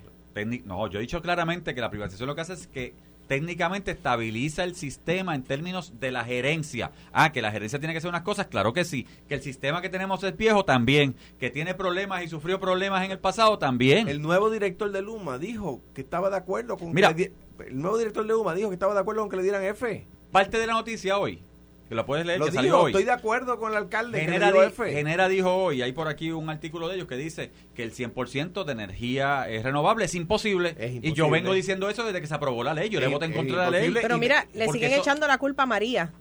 no, 0.64 0.88
yo 0.88 0.98
he 0.98 1.02
dicho 1.02 1.22
claramente 1.22 1.74
que 1.74 1.80
la 1.80 1.90
privatización 1.90 2.26
lo 2.26 2.34
que 2.34 2.40
hace 2.42 2.52
es 2.54 2.66
que 2.66 2.94
técnicamente 3.30 3.92
estabiliza 3.92 4.64
el 4.64 4.74
sistema 4.74 5.36
en 5.36 5.44
términos 5.44 6.00
de 6.00 6.10
la 6.10 6.24
gerencia. 6.24 6.90
Ah, 7.12 7.30
que 7.30 7.40
la 7.40 7.52
gerencia 7.52 7.78
tiene 7.78 7.94
que 7.94 7.98
hacer 7.98 8.08
unas 8.08 8.22
cosas, 8.22 8.48
claro 8.48 8.72
que 8.72 8.84
sí. 8.84 9.06
Que 9.28 9.34
el 9.36 9.40
sistema 9.40 9.80
que 9.80 9.88
tenemos 9.88 10.24
es 10.24 10.36
viejo 10.36 10.64
también. 10.64 11.14
Que 11.38 11.48
tiene 11.48 11.74
problemas 11.74 12.24
y 12.24 12.28
sufrió 12.28 12.58
problemas 12.58 13.04
en 13.04 13.12
el 13.12 13.20
pasado 13.20 13.56
también. 13.56 14.08
El 14.08 14.20
nuevo 14.20 14.50
director 14.50 14.90
de 14.90 15.00
Luma 15.00 15.38
dijo 15.38 15.80
que 15.94 16.00
estaba 16.00 16.28
de 16.28 16.38
acuerdo 16.38 16.76
con 16.76 16.92
Mira. 16.92 17.14
que 17.14 17.22
le 17.22 17.28
di- 17.28 17.34
el 17.68 17.80
nuevo 17.80 17.98
director 17.98 18.24
de 18.26 18.30
Luma 18.32 18.52
dijo 18.52 18.68
que 18.68 18.74
estaba 18.74 18.94
de 18.94 19.00
acuerdo 19.00 19.20
con 19.20 19.30
que 19.30 19.36
le 19.36 19.44
dieran 19.44 19.62
F. 19.62 20.08
Parte 20.32 20.58
de 20.58 20.66
la 20.66 20.72
noticia 20.72 21.16
hoy, 21.16 21.40
que 21.90 21.94
la 21.96 22.06
puedes 22.06 22.24
leer, 22.24 22.38
Lo 22.38 22.44
que 22.44 22.52
dijo, 22.52 22.62
salió 22.62 22.80
hoy. 22.82 22.92
estoy 22.92 23.02
de 23.04 23.10
acuerdo 23.10 23.58
con 23.58 23.72
el 23.72 23.76
alcalde 23.78 24.20
Genera, 24.20 24.46
que 24.46 24.52
le 24.52 24.52
dio 24.52 24.60
di- 24.62 24.68
F. 24.68 24.92
Genera 24.92 25.28
dijo 25.28 25.52
hoy, 25.56 25.82
hay 25.82 25.90
por 25.90 26.06
aquí 26.06 26.30
un 26.30 26.48
artículo 26.48 26.86
de 26.86 26.94
ellos 26.94 27.08
que 27.08 27.16
dice 27.16 27.50
que 27.74 27.82
el 27.82 27.92
100% 27.92 28.62
de 28.62 28.70
energía 28.72 29.48
es 29.48 29.64
renovable, 29.64 30.04
es 30.04 30.14
imposible. 30.14 30.76
Es 30.78 31.02
Y 31.04 31.12
yo 31.14 31.28
vengo 31.28 31.52
diciendo 31.52 31.90
eso 31.90 32.04
desde 32.04 32.20
que 32.20 32.28
se 32.28 32.34
aprobó 32.34 32.62
la 32.62 32.74
ley, 32.74 32.90
yo 32.90 33.00
le 33.00 33.06
Es- 33.06 33.12
voté 33.12 33.24
en 33.26 33.32
contra 33.32 33.56
de 33.64 33.70
la 33.72 33.78
ley. 33.80 33.92
Pero 33.92 34.16
y- 34.16 34.20
mira, 34.20 34.46
le 34.54 34.68
siguen 34.68 34.92
eso- 34.92 35.00
echando 35.02 35.26
la 35.26 35.38
culpa 35.38 35.64
a 35.64 35.66
María. 35.66 36.12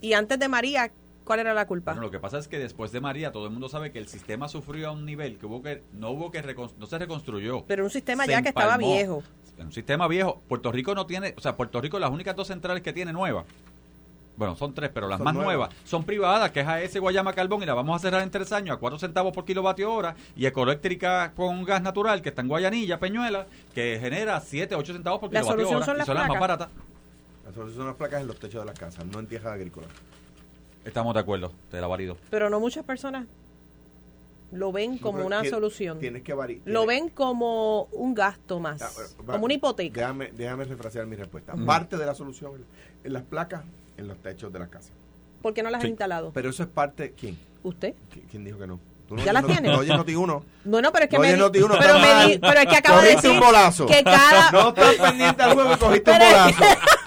Y 0.00 0.14
antes 0.14 0.40
de 0.40 0.48
María, 0.48 0.90
¿cuál 1.22 1.38
era 1.38 1.54
la 1.54 1.68
culpa? 1.68 1.92
Bueno, 1.92 2.06
lo 2.06 2.10
que 2.10 2.18
pasa 2.18 2.38
es 2.40 2.48
que 2.48 2.58
después 2.58 2.90
de 2.90 3.00
María 3.00 3.30
todo 3.30 3.44
el 3.46 3.52
mundo 3.52 3.68
sabe 3.68 3.92
que 3.92 4.00
el 4.00 4.08
sistema 4.08 4.48
sufrió 4.48 4.88
a 4.88 4.90
un 4.90 5.06
nivel 5.06 5.38
que 5.38 5.46
hubo 5.46 5.62
que 5.62 5.84
no 5.92 6.10
hubo 6.10 6.32
que 6.32 6.42
no 6.42 6.86
se 6.86 6.98
reconstruyó. 6.98 7.64
Pero 7.68 7.84
un 7.84 7.90
sistema 7.90 8.24
Se 8.24 8.32
ya 8.32 8.42
que 8.42 8.48
estaba 8.48 8.76
viejo. 8.76 9.22
Un 9.56 9.70
sistema 9.72 10.08
viejo. 10.08 10.42
Puerto 10.48 10.72
Rico 10.72 10.96
no 10.96 11.06
tiene, 11.06 11.34
o 11.36 11.40
sea, 11.40 11.54
Puerto 11.56 11.80
Rico 11.80 11.98
las 12.00 12.10
únicas 12.10 12.34
dos 12.34 12.48
centrales 12.48 12.82
que 12.82 12.92
tiene 12.92 13.12
nuevas. 13.12 13.44
Bueno, 14.36 14.56
son 14.56 14.72
tres, 14.72 14.90
pero 14.94 15.06
las 15.06 15.18
Son 15.18 15.24
más 15.24 15.34
nuevas. 15.34 15.54
nuevas 15.68 15.74
son 15.84 16.04
privadas, 16.04 16.50
que 16.50 16.60
es 16.60 16.66
AES 16.66 16.98
Guayama 16.98 17.32
Carbón, 17.34 17.62
y 17.62 17.66
la 17.66 17.74
vamos 17.74 17.96
a 17.96 17.98
cerrar 17.98 18.22
en 18.22 18.30
tres 18.30 18.50
años 18.52 18.76
a 18.76 18.78
cuatro 18.80 18.98
centavos 18.98 19.34
por 19.34 19.44
kilovatio 19.44 19.92
hora, 19.92 20.14
y 20.34 20.46
Ecoeléctrica 20.46 21.32
con 21.36 21.62
gas 21.64 21.82
natural, 21.82 22.22
que 22.22 22.30
está 22.30 22.40
en 22.40 22.48
Guayanilla, 22.48 22.98
Peñuela, 22.98 23.46
que 23.74 23.98
genera 24.00 24.40
siete, 24.40 24.74
ocho 24.74 24.92
centavos 24.94 25.20
por 25.20 25.32
La 25.32 25.40
kilovatio 25.40 25.66
solución 25.66 25.76
hora, 25.76 25.86
son 25.86 25.94
y 25.94 25.98
las 25.98 26.06
son 26.06 26.14
las 26.14 26.28
más 26.28 26.38
placas. 26.38 26.40
baratas. 26.58 26.68
Las 27.44 27.54
soluciones 27.54 27.76
son 27.76 27.86
las 27.88 27.96
placas 27.96 28.20
en 28.22 28.26
los 28.28 28.38
techos 28.38 28.62
de 28.62 28.66
las 28.66 28.78
casas, 28.78 29.04
no 29.04 29.18
en 29.18 29.26
tierras 29.26 29.52
agrícolas. 29.52 29.90
Estamos 30.84 31.12
de 31.12 31.20
acuerdo, 31.20 31.52
te 31.70 31.78
la 31.80 31.86
valido. 31.86 32.16
Pero 32.30 32.48
no 32.48 32.60
muchas 32.60 32.84
personas 32.84 33.26
lo 34.52 34.72
ven 34.72 34.98
como 34.98 35.24
una 35.24 35.44
solución. 35.44 35.98
Tienes 36.00 36.22
que 36.22 36.32
variar. 36.34 36.60
Lo 36.64 36.86
ven 36.86 37.08
como 37.10 37.84
un 37.92 38.14
gasto 38.14 38.58
más, 38.58 39.14
como 39.26 39.44
una 39.44 39.54
hipoteca. 39.54 40.00
Déjame, 40.00 40.32
déjame 40.32 40.64
refrasear 40.64 41.06
mi 41.06 41.16
respuesta. 41.16 41.54
Parte 41.66 41.96
de 41.96 42.06
la 42.06 42.14
solución 42.14 42.52
en 43.04 43.12
las 43.12 43.22
placas, 43.22 43.62
en 44.00 44.08
los 44.08 44.18
techos 44.18 44.52
de 44.52 44.58
las 44.58 44.68
casas. 44.68 44.92
¿Por 45.42 45.54
qué 45.54 45.62
no 45.62 45.70
las 45.70 45.80
Sí. 45.80 45.86
ha 45.86 45.90
instalado? 45.90 46.32
Pero 46.34 46.50
eso 46.50 46.62
es 46.62 46.68
parte. 46.68 47.12
¿Quién? 47.18 47.38
¿Usted? 47.62 47.94
¿Qui- 48.14 48.22
¿Quién 48.30 48.44
dijo 48.44 48.58
que 48.58 48.66
no? 48.66 48.78
¿Tú 49.08 49.16
¿Ya 49.16 49.22
oyes 49.22 49.32
las 49.34 49.42
noti- 49.42 49.52
tienes? 49.54 49.72
No 49.72 49.78
oyes 49.78 49.96
noti 49.96 50.14
uno. 50.14 50.44
No, 50.64 50.80
no, 50.80 50.92
pero 50.92 51.04
es 51.04 51.10
que 51.10 51.16
No, 51.16 51.22
me 51.22 51.28
di- 51.28 51.62
uno, 51.62 51.74
pero, 51.78 51.98
me 51.98 52.26
di- 52.26 52.38
pero 52.38 52.60
es 52.60 52.66
que 52.66 52.76
acabo 52.76 52.98
de 53.00 53.06
Cogiste 53.08 53.28
decir 53.28 53.30
un 53.30 53.40
bolazo. 53.46 53.86
que 53.86 54.04
cada 54.04 54.50
No 54.52 54.68
estás 54.68 54.94
pendiente 54.94 55.42
al 55.42 55.54
juego 55.54 55.72
y 55.74 55.76
cogiste 55.78 56.10
un 56.12 56.18
Pero 56.18 56.30
bolazo. 56.30 56.64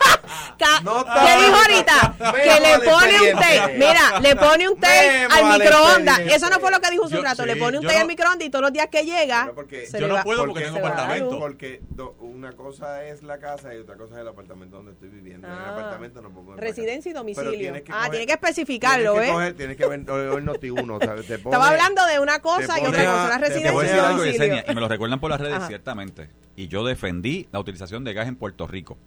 No 0.84 1.04
¿Qué 1.06 1.44
dijo 1.44 1.56
ahorita? 1.56 2.16
Que 2.34 2.60
le 2.60 2.90
pone 2.90 3.32
un 3.32 3.40
tape. 3.40 3.78
Mira, 3.78 4.20
le 4.20 4.36
pone 4.36 4.70
un 4.70 4.80
tape 4.80 5.28
al 5.32 5.60
microondas. 5.60 6.20
Eso 6.20 6.50
no 6.50 6.60
fue 6.60 6.72
lo 6.72 6.80
que 6.80 6.92
dijo 6.92 7.06
hace 7.06 7.18
un 7.18 7.24
rato. 7.24 7.46
le 7.46 7.56
pone 7.56 7.78
un 7.80 7.84
tape 7.86 7.98
al 8.00 8.08
microondas 8.08 8.48
y 8.48 8.50
todos 8.50 8.64
los 8.64 8.74
días 8.74 8.88
que 8.88 9.04
llega. 9.04 9.42
Pero 9.44 9.56
porque- 9.56 9.86
se 9.86 10.00
Yo 10.00 10.08
le 10.08 10.14
no 10.16 10.24
puedo 10.24 10.46
porque 10.46 10.64
¿Por 10.66 10.74
tengo 10.74 10.88
apartamento. 10.88 11.40
Porque 11.40 11.82
do- 11.90 12.16
una 12.20 12.54
cosa 12.54 13.04
es 13.06 13.24
la 13.24 13.38
casa 13.40 13.74
y 13.74 13.78
otra 13.80 13.96
cosa 13.96 14.16
es 14.16 14.22
el 14.22 14.28
apartamento 14.28 14.78
donde 14.78 14.92
estoy 14.94 15.10
viviendo. 15.10 15.48
en 15.48 15.54
el 15.54 15.60
Ah. 15.60 15.70
apartamento 15.72 16.22
no 16.22 16.30
puedo 16.32 16.56
Residencia 16.58 17.10
y 17.10 17.14
domicilio. 17.14 17.74
Ah, 17.90 18.06
coger- 18.08 18.12
tiene 18.12 18.26
que 18.26 18.34
especificarlo, 18.34 19.14
tienes 19.14 19.26
que 19.26 19.32
¿eh? 19.32 19.34
coger- 19.34 19.56
tienes 19.58 19.78
que 19.78 19.86
ver 19.88 20.10
hoy, 20.10 20.42
Noti 20.44 20.70
uno, 20.70 21.00
¿sabes? 21.00 21.28
Te 21.28 21.36
Estaba 21.36 21.58
pone- 21.58 21.68
hablando 21.72 22.06
de 22.06 22.20
una 22.20 22.40
cosa 22.40 22.80
y 22.80 22.86
otra 22.86 23.06
cosa. 23.06 23.26
a- 23.26 23.30
La 23.30 23.40
te 23.40 23.42
Te 23.42 23.48
residencia 23.72 24.64
y 24.68 24.76
me 24.76 24.82
lo 24.82 24.88
recuerdan 24.88 25.20
por 25.20 25.30
las 25.32 25.42
redes, 25.42 25.60
ciertamente. 25.68 26.30
Y 26.56 26.68
yo 26.68 26.84
defendí 26.86 27.48
la 27.52 27.60
utilización 27.60 28.04
de 28.04 28.14
gas 28.14 28.28
en 28.28 28.36
Puerto 28.36 28.68
Rico. 28.68 28.98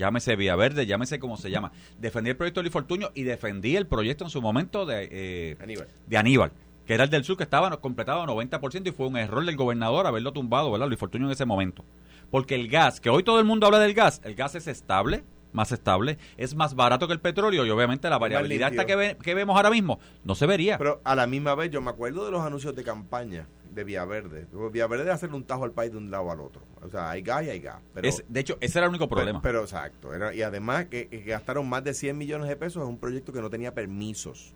Llámese 0.00 0.34
Vía 0.34 0.56
Verde, 0.56 0.86
llámese 0.86 1.18
como 1.18 1.36
se 1.36 1.50
llama. 1.50 1.72
Defendí 1.98 2.30
el 2.30 2.36
proyecto 2.36 2.60
de 2.60 2.62
Luis 2.64 2.72
Fortuño 2.72 3.10
y 3.14 3.24
defendí 3.24 3.76
el 3.76 3.86
proyecto 3.86 4.24
en 4.24 4.30
su 4.30 4.40
momento 4.40 4.86
de, 4.86 5.08
eh, 5.12 5.56
Aníbal. 5.60 5.88
de 6.06 6.16
Aníbal, 6.16 6.52
que 6.86 6.94
era 6.94 7.04
el 7.04 7.10
del 7.10 7.22
sur, 7.22 7.36
que 7.36 7.42
estaba 7.42 7.78
completado 7.82 8.22
a 8.22 8.26
90% 8.26 8.88
y 8.88 8.92
fue 8.92 9.06
un 9.08 9.18
error 9.18 9.44
del 9.44 9.56
gobernador 9.56 10.06
haberlo 10.06 10.32
tumbado, 10.32 10.72
¿verdad? 10.72 10.86
Luis 10.86 10.98
Fortuño 10.98 11.26
en 11.26 11.32
ese 11.32 11.44
momento. 11.44 11.84
Porque 12.30 12.54
el 12.54 12.68
gas, 12.68 12.98
que 12.98 13.10
hoy 13.10 13.22
todo 13.24 13.38
el 13.40 13.44
mundo 13.44 13.66
habla 13.66 13.78
del 13.78 13.92
gas, 13.92 14.22
el 14.24 14.34
gas 14.34 14.54
es 14.54 14.68
estable, 14.68 15.22
más 15.52 15.70
estable, 15.70 16.16
es 16.38 16.54
más 16.54 16.74
barato 16.74 17.06
que 17.06 17.12
el 17.12 17.20
petróleo 17.20 17.66
y 17.66 17.70
obviamente 17.70 18.08
la 18.08 18.16
variabilidad 18.16 18.70
esta 18.70 18.86
que, 18.86 18.96
ve- 18.96 19.16
que 19.22 19.34
vemos 19.34 19.54
ahora 19.54 19.68
mismo 19.70 19.98
no 20.24 20.34
se 20.34 20.46
vería. 20.46 20.78
Pero 20.78 21.02
a 21.04 21.14
la 21.14 21.26
misma 21.26 21.54
vez 21.56 21.70
yo 21.70 21.82
me 21.82 21.90
acuerdo 21.90 22.24
de 22.24 22.30
los 22.30 22.40
anuncios 22.40 22.74
de 22.74 22.84
campaña 22.84 23.46
de 23.74 23.84
Vía 23.84 24.04
Verde. 24.04 24.46
Vía 24.72 24.86
Verde 24.86 25.04
es 25.04 25.10
hacerle 25.10 25.36
un 25.36 25.44
tajo 25.44 25.64
al 25.64 25.72
país 25.72 25.92
de 25.92 25.98
un 25.98 26.10
lado 26.10 26.30
al 26.30 26.40
otro. 26.40 26.62
O 26.82 26.88
sea, 26.88 27.10
hay 27.10 27.22
gas 27.22 27.44
y 27.44 27.50
hay 27.50 27.60
gas. 27.60 27.80
Pero, 27.94 28.08
Es- 28.08 28.24
de 28.28 28.40
hecho, 28.40 28.56
ese 28.60 28.78
era 28.78 28.86
el 28.86 28.90
único 28.90 29.08
problema. 29.08 29.40
Pero, 29.40 29.60
pero 29.60 29.64
exacto. 29.64 30.12
Era- 30.14 30.34
y 30.34 30.42
además 30.42 30.86
que, 30.86 31.08
que 31.08 31.22
gastaron 31.22 31.68
más 31.68 31.84
de 31.84 31.94
100 31.94 32.16
millones 32.18 32.48
de 32.48 32.56
pesos 32.56 32.82
en 32.82 32.88
un 32.88 32.98
proyecto 32.98 33.32
que 33.32 33.40
no 33.40 33.48
tenía 33.50 33.74
permisos. 33.74 34.52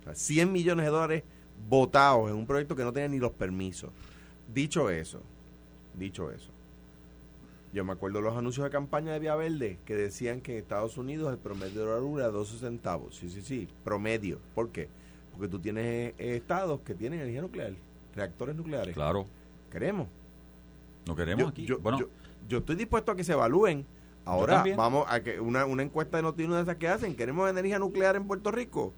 O 0.00 0.04
sea, 0.04 0.14
100 0.14 0.52
millones 0.52 0.86
de 0.86 0.90
dólares 0.90 1.22
votados 1.68 2.30
en 2.30 2.36
un 2.36 2.46
proyecto 2.46 2.74
que 2.76 2.84
no 2.84 2.92
tenía 2.92 3.08
ni 3.08 3.18
los 3.18 3.32
permisos. 3.32 3.90
Dicho 4.52 4.88
eso, 4.90 5.22
dicho 5.94 6.30
eso, 6.30 6.50
yo 7.72 7.84
me 7.84 7.92
acuerdo 7.92 8.20
los 8.20 8.36
anuncios 8.36 8.64
de 8.64 8.70
campaña 8.70 9.12
de 9.12 9.18
Vía 9.20 9.36
Verde 9.36 9.78
que 9.84 9.94
decían 9.94 10.40
que 10.40 10.52
en 10.52 10.58
Estados 10.58 10.96
Unidos 10.96 11.30
el 11.32 11.38
promedio 11.38 11.84
de 11.84 12.00
la 12.00 12.18
era 12.24 12.30
12 12.30 12.58
centavos. 12.58 13.14
Sí, 13.16 13.30
sí, 13.30 13.42
sí, 13.42 13.68
promedio. 13.84 14.38
¿Por 14.54 14.70
qué? 14.70 14.88
Porque 15.40 15.52
tú 15.52 15.58
tienes 15.58 16.12
eh, 16.18 16.36
estados 16.36 16.80
que 16.82 16.94
tienen 16.94 17.18
energía 17.20 17.40
nuclear, 17.40 17.72
reactores 18.14 18.54
nucleares. 18.54 18.92
claro, 18.92 19.24
Queremos. 19.72 20.06
no 21.06 21.16
queremos 21.16 21.44
Yo, 21.44 21.48
aquí. 21.48 21.64
yo- 21.64 21.78
bueno, 21.78 21.98
yo- 21.98 22.08
yo 22.46 22.58
estoy 22.58 22.76
dispuesto 22.76 23.10
a 23.12 23.16
que 23.16 23.24
se 23.24 23.32
evalúen. 23.32 23.86
Ahora 24.26 24.62
vamos 24.76 25.06
a 25.08 25.22
que 25.22 25.40
una, 25.40 25.64
una 25.64 25.82
encuesta 25.82 26.18
de 26.18 26.24
noticias 26.24 26.54
de 26.56 26.60
esas 26.62 26.76
que 26.76 26.88
hacen. 26.88 27.16
¿Queremos 27.16 27.48
energía 27.48 27.78
nuclear 27.78 28.16
en 28.16 28.26
Puerto 28.26 28.50
Rico? 28.50 28.92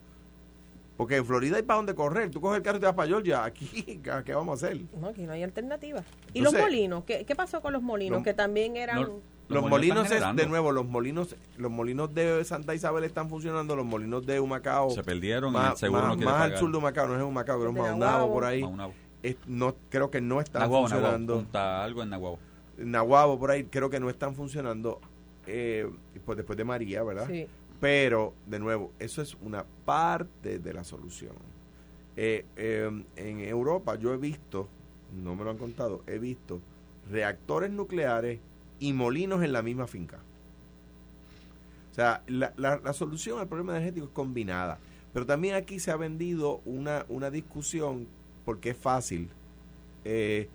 Porque 0.97 1.15
en 1.15 1.25
Florida 1.25 1.59
hay 1.59 1.63
para 1.63 1.77
dónde 1.77 1.95
correr. 1.95 2.29
Tú 2.33 2.41
coges 2.41 2.57
el 2.57 2.63
carro 2.65 2.79
y 2.79 2.81
te 2.81 2.87
vas 2.87 2.95
para 2.97 3.07
Georgia. 3.09 3.45
Aquí, 3.45 4.01
¿qué 4.03 4.11
qué 4.25 4.35
vamos 4.35 4.61
a 4.61 4.67
hacer? 4.67 4.81
No, 5.01 5.07
aquí 5.11 5.23
no 5.23 5.33
hay 5.35 5.45
alternativa. 5.45 6.03
¿Y 6.35 6.39
Entonces- 6.39 6.61
los 6.61 6.69
molinos? 6.71 7.05
¿Qué, 7.05 7.25
qué 7.25 7.37
pasó 7.37 7.61
con 7.63 7.73
los 7.73 7.83
molinos? 7.83 8.17
Los- 8.19 8.25
que 8.25 8.35
también 8.35 8.77
eran... 8.77 9.03
No, 9.03 9.21
Los, 9.49 9.69
molinos 9.69 10.11
es, 10.11 10.23
de 10.37 10.47
nuevo, 10.47 10.73
los 10.73 10.87
molinos 10.87 11.37
los 11.59 11.71
molinos 11.71 12.15
de 12.15 12.43
Santa 12.45 12.75
Isabel 12.75 13.05
están 13.05 13.29
funcionando. 13.29 13.77
Los 13.77 13.85
molinos 13.85 14.25
de 14.25 14.41
Humacao. 14.41 14.91
se 14.91 15.03
perdieron 15.03 15.53
y 15.53 15.57
el 15.57 15.63
más, 15.63 15.79
seguro 15.79 16.03
más- 16.03 16.17
no 16.17 16.25
más 16.25 16.41
al 16.43 16.57
sur 16.59 16.71
de 16.73 16.79
Humacao, 16.79 17.09
no 17.09 17.17
es 17.17 17.23
Humacao, 17.23 17.61
creo 17.61 17.73
que 17.75 17.81
es 17.81 17.85
Maunabo 17.87 18.13
Nahuabo. 18.13 18.33
por 18.33 18.45
ahí. 18.45 18.63
Maunabo. 18.63 18.95
Es- 19.23 19.37
no, 19.47 19.75
creo 19.91 20.11
que 20.11 20.21
no 20.21 20.41
están 20.41 20.61
Nahuabo, 20.63 20.89
Nahuabo, 20.89 21.03
funcionando. 21.05 21.35
Punta 21.37 21.85
algo 21.85 22.03
en 22.03 22.11
Nahuabo. 22.11 22.39
Nahuabo 22.79 23.39
por 23.39 23.51
ahí 23.51 23.65
creo 23.65 23.91
que 23.91 24.01
no 24.01 24.09
están 24.11 24.35
funcionando 24.35 25.01
eh, 25.47 25.91
pues 26.25 26.37
después 26.37 26.57
de 26.57 26.65
María, 26.65 27.03
¿verdad? 27.03 27.27
Sí. 27.29 27.47
Pero, 27.81 28.33
de 28.47 28.59
nuevo, 28.61 28.93
eso 29.01 29.21
es 29.23 29.37
una 29.43 29.65
parte 29.85 30.59
de 30.61 30.73
la 30.73 30.85
solución. 30.85 31.33
Eh, 32.17 32.47
eh, 32.57 33.05
en 33.17 33.41
Europa 33.41 33.97
yo 33.97 34.15
he 34.15 34.17
visto, 34.19 34.69
no 35.13 35.35
me 35.35 35.43
lo 35.45 35.51
han 35.51 35.59
contado, 35.59 36.03
he 36.07 36.19
visto 36.19 36.61
reactores 37.11 37.71
nucleares 37.73 38.39
y 38.81 38.93
molinos 38.93 39.43
en 39.43 39.53
la 39.53 39.63
misma 39.63 39.87
finca. 39.87 40.21
O 41.91 41.95
sea, 41.95 42.23
la, 42.27 42.53
la- 42.57 42.81
la 42.83 42.93
solución 42.93 43.39
al 43.39 43.49
problema 43.49 43.73
energético 43.77 44.07
es 44.07 44.13
combinada. 44.13 44.79
Pero 45.13 45.27
también 45.27 45.55
aquí 45.55 45.79
se 45.79 45.91
ha 45.91 45.97
vendido 45.97 46.63
una, 46.65 47.05
una 47.09 47.31
discusión, 47.31 48.07
porque 48.47 48.71
es 48.71 48.77
fácil 48.79 49.29
eh, 50.05 50.49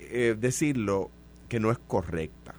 eh, 0.00 0.36
decirlo, 0.38 1.10
que 1.48 1.60
no 1.60 1.70
es 1.70 1.78
correcta. 1.78 2.54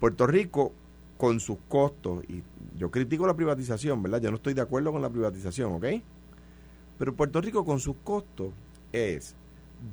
Puerto 0.00 0.26
Rico, 0.26 0.72
con 1.16 1.40
sus 1.40 1.58
costos, 1.68 2.24
y 2.28 2.42
yo 2.76 2.90
critico 2.90 3.26
la 3.26 3.34
privatización, 3.34 4.02
¿verdad? 4.02 4.20
Yo 4.20 4.30
no 4.30 4.36
estoy 4.36 4.54
de 4.54 4.60
acuerdo 4.60 4.92
con 4.92 5.02
la 5.02 5.10
privatización, 5.10 5.72
¿ok? 5.72 5.86
Pero 6.98 7.14
Puerto 7.14 7.40
Rico 7.40 7.64
con 7.64 7.80
sus 7.80 7.96
costos 8.04 8.52
es 8.92 9.34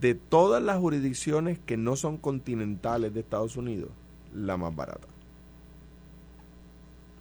de 0.02 0.16
todas 0.16 0.62
las 0.64 0.78
jurisdicciones 0.80 1.60
que 1.66 1.78
no 1.78 1.96
son 1.96 2.18
continentales 2.18 3.14
de 3.14 3.20
Estados 3.20 3.56
Unidos, 3.58 3.90
la 4.34 4.58
más 4.58 4.76
barata. 4.76 5.08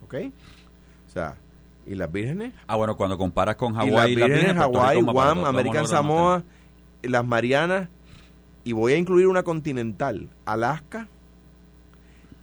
¿Ok? 0.04 0.14
O 1.06 1.10
sea, 1.10 1.36
¿y 1.86 1.94
las 1.94 2.10
vírgenes? 2.10 2.52
Ah, 2.66 2.76
bueno, 2.76 2.96
cuando 2.96 3.16
comparas 3.18 3.56
con 3.56 3.74
Hawái 3.74 4.12
y 4.12 4.16
las 4.16 4.28
vírgenes, 4.28 4.54
Puerto 4.54 4.78
Hawái. 4.80 5.02
Guam, 5.02 5.44
American 5.44 5.86
Samoa, 5.86 6.42
las 7.02 7.24
Marianas, 7.24 7.88
y 8.64 8.72
voy 8.72 8.92
a 8.94 8.96
incluir 8.96 9.26
una 9.26 9.42
continental, 9.42 10.28
Alaska, 10.44 11.08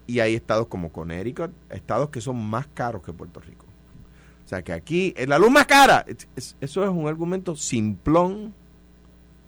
y 0.07 0.19
hay 0.19 0.35
estados 0.35 0.67
como 0.67 0.91
Connecticut, 0.91 1.51
estados 1.69 2.09
que 2.09 2.21
son 2.21 2.43
más 2.43 2.67
caros 2.67 3.01
que 3.01 3.13
Puerto 3.13 3.39
Rico. 3.39 3.65
O 4.45 4.47
sea 4.51 4.61
que 4.63 4.73
aquí 4.73 5.13
es 5.15 5.27
la 5.29 5.39
luz 5.39 5.49
más 5.49 5.65
cara. 5.65 6.03
Es- 6.07 6.27
es- 6.35 6.57
eso 6.59 6.83
es 6.83 6.89
un 6.89 7.07
argumento 7.07 7.55
simplón 7.55 8.53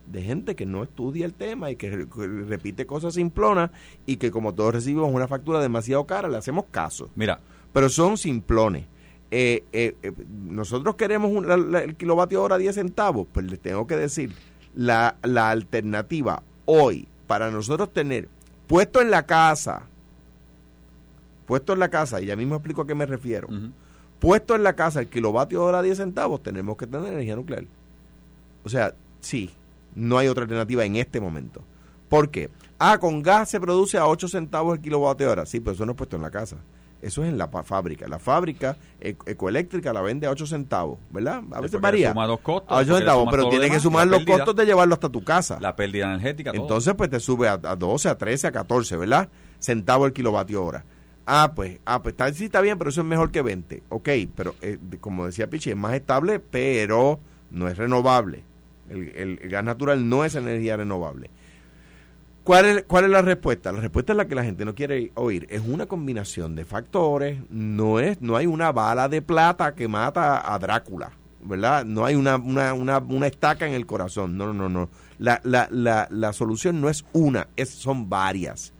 de 0.08 0.22
gente 0.22 0.56
que 0.56 0.66
no 0.66 0.84
estudia 0.84 1.26
el 1.26 1.34
tema 1.34 1.72
y 1.72 1.76
que 1.76 1.90
re- 1.90 2.08
que 2.10 2.28
repite 2.28 2.86
cosas 2.86 3.14
simplonas 3.16 3.72
y 4.06 4.18
que 4.18 4.32
como 4.32 4.54
todos 4.54 4.74
recibimos 4.74 5.12
una 5.14 5.28
factura 5.28 5.62
demasiado 5.62 6.06
cara, 6.06 6.28
le 6.30 6.38
hacemos 6.38 6.66
caso. 6.72 7.10
Mira, 7.16 7.40
pero 7.72 7.90
son 7.90 8.18
simplones. 8.18 8.86
Eh, 9.32 9.64
eh, 9.74 9.96
eh, 10.04 10.12
nosotros 10.46 10.96
queremos 10.96 11.32
un- 11.32 11.48
la- 11.48 11.58
la- 11.58 11.82
el 11.84 11.96
kilovatio 11.96 12.44
hora 12.44 12.58
10 12.58 12.76
centavos, 12.76 13.26
pues 13.34 13.50
les 13.50 13.60
tengo 13.60 13.88
que 13.88 13.96
decir, 13.96 14.34
la, 14.76 15.16
la 15.24 15.50
alternativa 15.50 16.44
hoy 16.66 17.08
para 17.28 17.50
nosotros 17.50 17.92
tener 17.94 18.28
puesto 18.68 19.02
en 19.02 19.10
la 19.10 19.26
casa, 19.26 19.88
puesto 21.46 21.74
en 21.74 21.80
la 21.80 21.90
casa, 21.90 22.22
y 22.22 22.28
ya 22.28 22.36
mismo 22.36 22.56
explico 22.56 22.82
a 22.84 22.88
qué 22.88 22.96
me 22.96 23.06
refiero, 23.06 23.48
puesto 24.20 24.56
en 24.56 24.64
la 24.64 24.74
casa 24.74 25.00
el 25.00 25.08
kilovatio 25.08 25.64
hora 25.64 25.82
10 25.82 25.98
centavos, 25.98 26.42
tenemos 26.44 26.78
que 26.78 26.88
tener 26.88 27.08
energía 27.14 27.36
nuclear. 27.36 27.66
O 28.64 28.70
sea, 28.70 28.94
sí, 29.20 29.50
no 29.96 30.18
hay 30.18 30.28
otra 30.28 30.44
alternativa 30.44 30.86
en 30.86 30.96
este 30.96 31.20
momento. 31.22 31.64
¿Por 32.10 32.30
qué? 32.30 32.50
Ah, 32.80 32.98
con 33.00 33.22
gas 33.24 33.50
se 33.50 33.60
produce 33.60 33.98
a 33.98 34.08
8 34.08 34.28
centavos 34.28 34.76
el 34.76 34.82
kilovatio 34.82 35.32
hora. 35.32 35.46
Sí, 35.46 35.60
pero 35.60 35.72
eso 35.74 35.86
no 35.86 35.94
es 35.94 35.98
puesto 35.98 36.16
en 36.16 36.22
la 36.22 36.32
casa. 36.32 36.58
Eso 37.02 37.22
es 37.24 37.30
en 37.30 37.38
la 37.38 37.48
fábrica. 37.50 38.08
La 38.08 38.18
fábrica 38.18 38.78
e- 39.02 39.18
ecoeléctrica 39.26 39.92
la 39.92 40.02
vende 40.02 40.26
a 40.28 40.32
8 40.32 40.46
centavos, 40.46 41.00
¿verdad? 41.10 41.44
A 41.52 41.60
veces 41.60 41.82
varía. 41.82 42.10
suma 42.12 42.26
dos 42.28 42.40
costos, 42.40 42.72
a 42.72 42.76
8 42.76 42.78
porque 42.78 42.92
le 42.94 42.98
centavos, 43.00 43.26
pero 43.30 43.38
todo 43.44 43.46
lo 43.46 43.50
tiene 43.52 43.66
que 43.66 43.70
demás, 43.72 43.84
sumar 43.84 44.08
los 44.08 44.20
pérdida. 44.20 44.38
costos 44.38 44.56
de 44.56 44.66
llevarlo 44.66 44.94
hasta 44.94 45.10
tu 45.10 45.24
casa. 45.24 45.58
la 45.60 45.76
pérdida 45.76 46.06
energética, 46.06 46.52
todo. 46.54 46.62
Entonces, 46.62 46.94
pues 46.96 47.10
te 47.10 47.20
sube 47.20 47.48
a, 47.50 47.54
a 47.54 47.76
12, 47.76 48.08
a 48.10 48.18
13, 48.18 48.48
a 48.48 48.52
14, 48.54 48.96
¿verdad? 48.98 49.30
Centavos 49.60 50.08
el 50.08 50.14
kilovatio 50.14 50.64
hora. 50.64 50.86
Ah, 51.26 51.52
pues, 51.56 51.80
ah, 51.86 52.02
pues 52.02 52.14
está, 52.14 52.32
sí 52.34 52.46
está 52.46 52.62
bien, 52.62 52.78
pero 52.78 52.90
eso 52.90 53.02
es 53.02 53.08
mejor 53.08 53.32
que 53.32 53.42
20. 53.42 53.84
Ok, 53.90 54.10
pero 54.36 54.56
eh, 54.62 54.78
como 55.00 55.26
decía 55.26 55.50
Pichi, 55.50 55.72
es 55.72 55.78
más 55.78 55.94
estable, 55.94 56.40
pero 56.40 57.20
no 57.52 57.68
es 57.68 57.78
renovable. 57.78 58.44
El, 58.90 59.10
el- 59.16 59.50
gas 59.50 59.64
natural 59.64 60.08
no 60.08 60.26
es 60.26 60.36
energía 60.36 60.78
renovable. 60.78 61.30
¿Cuál 62.44 62.66
es, 62.66 62.84
¿Cuál 62.84 63.06
es 63.06 63.12
la 63.12 63.22
respuesta? 63.22 63.72
La 63.72 63.80
respuesta 63.80 64.12
es 64.12 64.18
la 64.18 64.28
que 64.28 64.36
la 64.36 64.44
gente 64.44 64.66
no 64.66 64.76
quiere 64.76 65.12
oír. 65.16 65.48
Es 65.50 65.62
una 65.66 65.86
combinación 65.86 66.56
de 66.56 66.66
factores. 66.66 67.40
No 67.50 68.00
es, 68.02 68.22
no 68.22 68.36
hay 68.36 68.48
una 68.48 68.72
bala 68.74 69.08
de 69.08 69.22
plata 69.22 69.76
que 69.76 69.88
mata 69.88 70.54
a 70.54 70.60
Drácula, 70.60 71.12
¿verdad? 71.42 71.86
No 71.86 72.04
hay 72.04 72.16
una, 72.16 72.36
una, 72.36 72.74
una, 72.74 72.98
una 72.98 73.28
estaca 73.28 73.66
en 73.66 73.74
el 73.74 73.86
corazón. 73.86 74.38
No, 74.38 74.54
no, 74.54 74.68
no. 74.68 74.90
La, 75.20 75.40
la, 75.46 75.70
la, 75.72 76.08
la 76.12 76.34
solución 76.34 76.82
no 76.82 76.90
es 76.90 77.06
una, 77.14 77.48
es, 77.56 77.70
son 77.70 78.10
varias. 78.10 78.74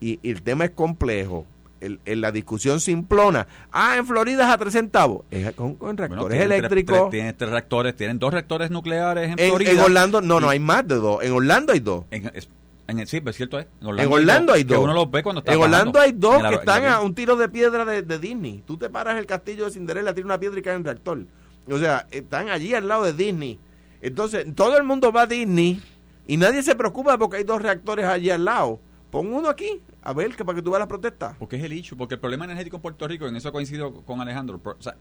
Y 0.00 0.18
el 0.28 0.42
tema 0.42 0.64
es 0.64 0.70
complejo. 0.72 1.46
El, 1.84 2.00
el- 2.04 2.20
la 2.20 2.32
discusión 2.32 2.80
simplona. 2.80 3.46
Ah, 3.72 3.96
en 3.96 4.06
Florida 4.06 4.44
es 4.48 4.50
a 4.54 4.58
tres 4.58 4.72
centavos. 4.72 5.24
Es 5.30 5.52
con, 5.54 5.74
con 5.74 5.96
Bueno, 5.96 6.08
reactores 6.08 6.38
tienen 6.38 6.48
tres- 6.48 6.58
eléctricos. 6.58 6.98
tres- 6.98 7.10
tienen 7.10 7.36
tres 7.36 7.50
reactores, 7.50 7.96
tienen 7.96 8.18
dos 8.18 8.32
reactores 8.32 8.70
nucleares 8.70 9.30
en, 9.32 9.38
en, 9.38 9.48
Florida. 9.50 9.70
en 9.72 9.80
Orlando, 9.80 10.20
no, 10.20 10.40
no, 10.40 10.48
hay 10.48 10.58
más 10.60 10.86
de 10.88 10.94
dos. 10.96 11.22
En 11.22 11.32
Orlando 11.32 11.72
hay 11.72 11.80
dos. 11.80 12.04
En, 12.10 12.30
es- 12.34 12.48
en- 12.86 13.06
sí, 13.06 13.22
es 13.24 13.36
cierto, 13.36 13.58
¿eh? 13.60 13.66
En 13.80 13.98
En 13.98 14.12
Orlando 14.12 14.52
hay 14.52 14.64
Que 14.64 14.74
dos. 14.74 14.84
uno 14.84 14.92
los 14.94 15.10
ve 15.10 15.22
cuando 15.22 15.40
está 15.40 15.52
En 15.52 15.58
Orlando 15.58 15.92
bajando 15.92 16.00
hay 16.00 16.12
dos 16.12 16.42
la- 16.42 16.48
que 16.50 16.54
están 16.56 16.84
a 16.86 17.00
un 17.00 17.14
tiro 17.14 17.36
de 17.36 17.48
piedra 17.48 17.84
de, 17.84 18.02
de 18.02 18.18
Disney. 18.18 18.62
Tú 18.66 18.76
te 18.76 18.90
paras 18.90 19.18
el 19.18 19.26
castillo 19.26 19.64
de 19.66 19.70
Cinderella, 19.70 20.12
tiene 20.14 20.26
una 20.26 20.38
piedra 20.38 20.58
y 20.58 20.62
cae 20.62 20.74
en 20.74 20.80
el 20.80 20.84
reactor. 20.84 21.24
O 21.70 21.78
sea, 21.78 22.06
están 22.10 22.48
allí 22.50 22.74
al 22.74 22.86
lado 22.88 23.04
de 23.04 23.12
Disney. 23.14 23.58
Entonces, 24.02 24.46
todo 24.54 24.76
el 24.76 24.84
mundo 24.84 25.12
va 25.12 25.22
a 25.22 25.26
Disney 25.26 25.82
y 26.26 26.36
nadie 26.36 26.62
se 26.62 26.74
preocupa 26.74 27.16
porque 27.16 27.38
hay 27.38 27.44
dos 27.44 27.62
reactores 27.62 28.04
allí 28.04 28.28
al 28.30 28.44
lado. 28.44 28.80
Pon 29.10 29.32
uno 29.32 29.48
aquí, 29.48 29.80
A 30.04 30.12
ver, 30.12 30.36
que 30.36 30.44
para 30.44 30.56
que 30.56 30.62
tú 30.62 30.70
veas 30.70 30.80
las 30.80 30.88
protestas. 30.88 31.34
Porque 31.38 31.56
es 31.56 31.64
el 31.64 31.72
issue, 31.72 31.96
porque 31.96 32.14
el 32.14 32.20
problema 32.20 32.44
energético 32.44 32.76
en 32.76 32.82
Puerto 32.82 33.08
Rico, 33.08 33.26
en 33.26 33.36
eso 33.36 33.50
coincido 33.50 34.02
con 34.04 34.20
Alejandro, 34.20 34.60
o 34.62 34.82
sea, 34.82 34.96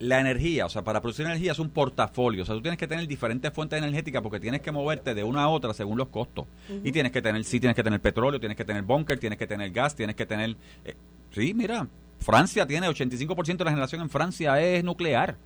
la 0.00 0.18
energía, 0.18 0.66
o 0.66 0.68
sea, 0.68 0.82
para 0.82 1.00
producir 1.00 1.26
energía 1.26 1.52
es 1.52 1.58
un 1.58 1.70
portafolio, 1.70 2.42
o 2.42 2.46
sea, 2.46 2.54
tú 2.54 2.62
tienes 2.62 2.78
que 2.78 2.88
tener 2.88 3.06
diferentes 3.06 3.52
fuentes 3.52 3.78
energéticas 3.78 4.22
porque 4.22 4.40
tienes 4.40 4.62
que 4.62 4.72
moverte 4.72 5.14
de 5.14 5.22
una 5.22 5.44
a 5.44 5.48
otra 5.48 5.74
según 5.74 5.96
los 5.98 6.08
costos. 6.08 6.46
Y 6.82 6.90
tienes 6.90 7.12
que 7.12 7.22
tener, 7.22 7.44
sí, 7.44 7.60
tienes 7.60 7.76
que 7.76 7.84
tener 7.84 8.00
petróleo, 8.00 8.40
tienes 8.40 8.56
que 8.56 8.64
tener 8.64 8.82
bunker, 8.82 9.18
tienes 9.18 9.38
que 9.38 9.46
tener 9.46 9.70
gas, 9.70 9.94
tienes 9.94 10.16
que 10.16 10.26
tener... 10.26 10.56
eh, 10.84 10.96
sí, 11.30 11.54
mira, 11.54 11.86
Francia 12.18 12.66
tiene 12.66 12.88
85% 12.88 13.56
de 13.58 13.64
la 13.64 13.70
generación 13.70 14.02
en 14.02 14.10
Francia 14.10 14.60
es 14.60 14.82
nuclear. 14.82 15.36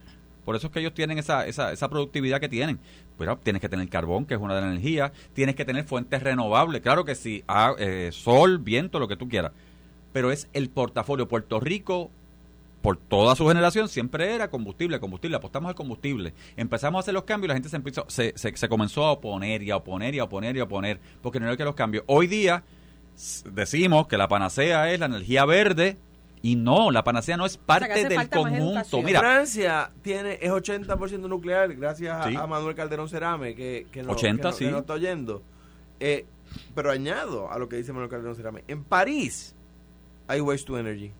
Por 0.45 0.57
eso 0.57 0.67
es 0.67 0.73
que 0.73 0.81
ellos 0.81 0.95
tienen 0.95 1.19
esa, 1.19 1.47
esa, 1.47 1.73
esa 1.73 1.89
productividad 1.89 2.41
que 2.41 2.49
tienen. 2.49 2.79
Pero 3.19 3.39
tienes 3.39 3.63
que 3.63 3.69
tener 3.69 3.89
carbón, 3.89 4.27
que 4.27 4.35
es 4.35 4.41
una 4.41 4.55
de 4.55 4.61
las 4.61 4.71
energías. 4.71 5.13
Tienes 5.33 5.55
que 5.55 5.65
tener 5.65 5.85
fuentes 5.85 6.23
renovables. 6.23 6.83
Claro 6.83 7.05
que 7.05 7.15
sí, 7.15 7.45
ah, 7.49 7.75
eh, 7.79 8.11
sol, 8.13 8.59
viento, 8.59 8.99
lo 8.99 9.09
que 9.09 9.17
tú 9.17 9.29
quieras. 9.29 9.53
Pero 10.13 10.31
es 10.31 10.49
el 10.53 10.69
portafolio. 10.69 11.29
Puerto 11.29 11.61
Rico, 11.61 12.11
por 12.83 12.97
toda 12.97 13.35
su 13.37 13.47
generación, 13.49 13.89
siempre 13.89 14.35
era 14.35 14.51
combustible, 14.51 15.01
combustible. 15.01 15.37
Apostamos 15.37 15.69
al 15.69 15.75
combustible. 15.75 16.35
Empezamos 16.57 16.99
a 16.99 17.01
hacer 17.01 17.15
los 17.15 17.25
cambios 17.25 17.47
y 17.47 17.49
la 17.49 17.55
gente 17.55 17.69
se, 17.69 17.77
empezó, 17.77 18.05
se, 18.09 18.33
se, 18.37 18.57
se 18.57 18.69
comenzó 18.69 19.05
a 19.05 19.13
oponer 19.13 19.63
y 19.63 19.71
a 19.71 19.77
oponer 19.77 20.15
y 20.15 20.19
a 20.19 20.25
oponer 20.25 20.57
y 20.57 20.61
a 20.61 20.65
oponer. 20.65 21.01
Porque 21.23 21.41
no 21.41 21.47
era 21.47 21.57
que 21.57 21.65
los 21.65 21.75
cambios. 21.75 22.05
Hoy 22.07 22.27
día 22.27 22.65
decimos 23.51 24.07
que 24.09 24.19
la 24.19 24.29
panacea 24.29 24.93
es 24.93 25.01
la 25.01 25.07
energía 25.07 25.45
verde. 25.45 25.97
Y 26.45 26.57
no, 26.57 26.91
la 26.91 27.03
panacea 27.03 27.39
no 27.39 27.47
es 27.47 27.57
parte 27.57 28.07
del 28.07 28.29
conjunto. 28.29 29.01
Mira, 29.03 29.21
Francia 29.21 29.91
tiene 30.03 30.39
es 30.43 30.51
80% 30.53 31.27
nuclear 31.27 31.75
gracias 31.75 32.15
a, 32.21 32.29
Sí. 32.29 32.37
a 32.37 32.47
Manuel 32.47 32.75
Calderón 32.75 33.09
Cerame 33.09 33.55
que, 33.55 33.87
que, 33.91 34.03
no, 34.03 34.13
80, 34.13 34.43
que 34.43 34.49
no- 34.49 34.53
sí. 34.53 34.65
que 34.67 34.71
no 34.71 34.79
está 34.81 34.93
oyendo. 34.93 35.43
Eh, 36.01 36.27
pero 36.75 36.91
añado 36.91 37.51
a 37.51 37.59
lo 37.59 37.67
que 37.69 37.77
dice 37.77 37.93
Manuel 37.95 38.11
Calderón 38.11 38.37
Cerame. 38.37 38.63
En 38.69 38.85
París 38.85 39.55
hay 40.29 40.43
waste 40.43 40.67
to 40.67 40.79
energy. 40.79 41.13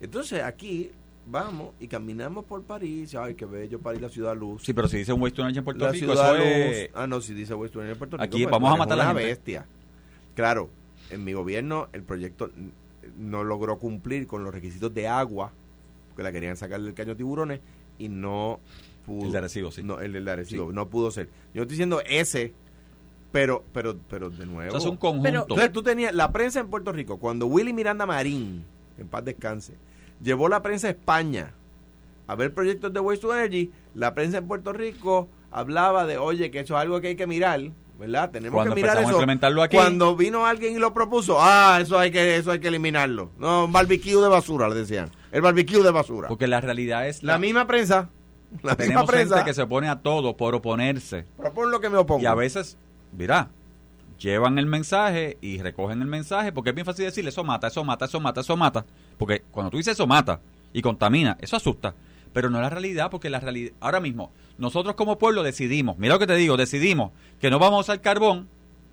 Entonces 0.00 0.42
aquí 0.42 0.90
vamos 1.26 1.70
y 1.80 1.88
caminamos 1.88 2.44
por 2.44 2.62
París. 2.64 3.14
Ay, 3.14 3.34
qué 3.34 3.46
bello 3.46 3.80
París, 3.80 4.00
la 4.02 4.08
ciudad 4.10 4.36
luz. 4.36 4.62
sí, 4.64 4.72
pero 4.72 4.86
si 4.88 4.98
dice 4.98 5.12
waste 5.14 5.36
to 5.36 5.42
energy 5.42 5.58
en 5.60 5.64
Puerto 5.64 5.84
la 5.86 5.92
Rico, 5.92 6.12
ciudad 6.12 6.36
eso 6.36 6.44
luz. 6.44 6.76
es... 6.76 6.90
Ah, 6.94 7.06
no, 7.06 7.20
si 7.20 7.32
dice 7.34 7.54
waste 7.54 7.72
to 7.72 7.80
energy 7.80 7.92
en 7.94 7.98
Puerto 7.98 8.16
Rico. 8.18 8.24
Aquí 8.24 8.42
pues 8.44 8.50
vamos 8.52 8.68
a 8.70 8.74
eres 8.74 8.78
matar 8.86 9.00
a 9.00 9.04
la 9.04 9.12
bestia. 9.14 9.66
Claro, 10.34 10.68
en 11.10 11.24
mi 11.24 11.32
gobierno 11.32 11.88
el 11.94 12.02
proyecto 12.02 12.50
no 13.16 13.44
logró 13.44 13.78
cumplir 13.78 14.26
con 14.26 14.44
los 14.44 14.52
requisitos 14.52 14.92
de 14.94 15.08
agua, 15.08 15.52
porque 16.08 16.22
la 16.22 16.32
querían 16.32 16.56
sacar 16.56 16.80
del 16.80 16.94
caño 16.94 17.16
tiburones 17.16 17.60
y 17.98 18.08
no 18.08 18.60
pudo. 19.06 19.26
El 19.26 19.32
de 19.32 19.38
Arecibo, 19.38 19.70
sí. 19.70 19.82
No, 19.82 20.00
el 20.00 20.12
de 20.24 20.30
Arecibo, 20.30 20.68
Sí. 20.68 20.74
no 20.74 20.88
pudo 20.88 21.10
ser. 21.10 21.28
Yo 21.54 21.62
estoy 21.62 21.74
diciendo 21.74 22.00
ese, 22.06 22.52
pero, 23.32 23.62
pero, 23.72 23.96
pero 24.08 24.30
de 24.30 24.46
nuevo. 24.46 24.68
Eso 24.68 24.78
es 24.78 24.84
un 24.86 24.96
conjunto. 24.96 25.22
Pero- 25.22 25.42
Entonces 25.42 25.72
tú 25.72 25.82
tenías 25.82 26.14
la 26.14 26.32
prensa 26.32 26.60
en 26.60 26.68
Puerto 26.68 26.92
Rico, 26.92 27.18
cuando 27.18 27.46
Willy 27.46 27.72
Miranda 27.72 28.06
Marín, 28.06 28.64
en 28.98 29.08
paz 29.08 29.24
descanse, 29.24 29.74
llevó 30.22 30.48
la 30.48 30.62
prensa 30.62 30.88
a 30.88 30.90
España 30.90 31.52
a 32.26 32.34
ver 32.34 32.52
proyectos 32.52 32.92
de 32.92 33.00
Waste 33.00 33.22
to 33.22 33.34
Energy, 33.34 33.70
la 33.94 34.14
prensa 34.14 34.38
en 34.38 34.46
Puerto 34.48 34.72
Rico 34.72 35.28
hablaba 35.50 36.04
de, 36.06 36.18
oye, 36.18 36.50
que 36.50 36.60
eso 36.60 36.74
es 36.76 36.80
algo 36.82 37.00
que 37.00 37.08
hay 37.08 37.16
que 37.16 37.26
mirar, 37.26 37.60
¿verdad? 37.98 38.30
Tenemos 38.30 38.54
Cuando 38.54 38.74
que 38.74 38.80
mirar 38.82 38.96
a 38.98 39.00
eso. 39.02 39.10
implementarlo 39.10 39.62
aquí- 39.62 39.76
Cuando 39.76 40.16
vino 40.16 40.46
alguien 40.46 40.74
y 40.74 40.78
lo 40.78 40.94
propuso, 40.94 41.36
ah, 41.40 41.78
eso 41.82 41.98
hay 41.98 42.10
que 42.10 42.36
eso 42.36 42.50
hay 42.52 42.60
que 42.60 42.68
eliminarlo. 42.68 43.30
No, 43.38 43.64
un 43.64 43.72
barbecue 43.72 44.14
de 44.20 44.28
basura, 44.28 44.68
le 44.68 44.76
decían. 44.76 45.10
El 45.32 45.42
barbecue 45.42 45.82
de 45.82 45.90
basura. 45.90 46.28
Porque 46.28 46.46
la 46.46 46.60
realidad 46.60 47.06
es... 47.08 47.22
La 47.22 47.38
misma 47.38 47.66
prensa, 47.66 48.08
la 48.62 48.74
misma 48.76 49.04
prensa, 49.04 49.34
gente 49.36 49.50
que 49.50 49.54
se 49.54 49.62
opone 49.62 49.88
a 49.88 49.96
todo 49.96 50.36
por 50.36 50.54
oponerse. 50.54 51.24
propone 51.36 51.70
lo 51.70 51.80
que 51.80 51.90
me 51.90 51.98
opongo. 51.98 52.22
Y 52.22 52.26
a 52.26 52.34
veces, 52.34 52.78
mira, 53.12 53.48
llevan 54.18 54.58
el 54.58 54.66
mensaje 54.66 55.36
y 55.40 55.60
recogen 55.60 56.00
el 56.00 56.08
mensaje, 56.08 56.52
porque 56.52 56.70
es 56.70 56.74
bien 56.76 56.86
fácil 56.86 57.04
decirle, 57.04 57.30
eso 57.30 57.44
mata, 57.44 57.66
eso 57.66 57.84
mata, 57.84 58.04
eso 58.06 58.20
mata, 58.20 58.40
eso 58.40 58.56
mata. 58.56 58.84
Porque 59.18 59.42
cuando 59.50 59.70
tú 59.70 59.76
dices 59.76 59.94
eso 59.94 60.06
mata 60.06 60.40
y 60.72 60.82
contamina, 60.82 61.36
eso 61.40 61.56
asusta. 61.56 61.94
Pero 62.38 62.50
no 62.50 62.58
es 62.58 62.62
la 62.62 62.70
realidad, 62.70 63.10
porque 63.10 63.30
la 63.30 63.40
realidad, 63.40 63.72
ahora 63.80 63.98
mismo, 63.98 64.30
nosotros 64.58 64.94
como 64.94 65.18
pueblo 65.18 65.42
decidimos, 65.42 65.98
mira 65.98 66.14
lo 66.14 66.20
que 66.20 66.28
te 66.28 66.36
digo, 66.36 66.56
decidimos 66.56 67.10
que 67.40 67.50
no 67.50 67.58
vamos 67.58 67.78
a 67.78 67.80
usar 67.80 68.00
carbón, 68.00 68.46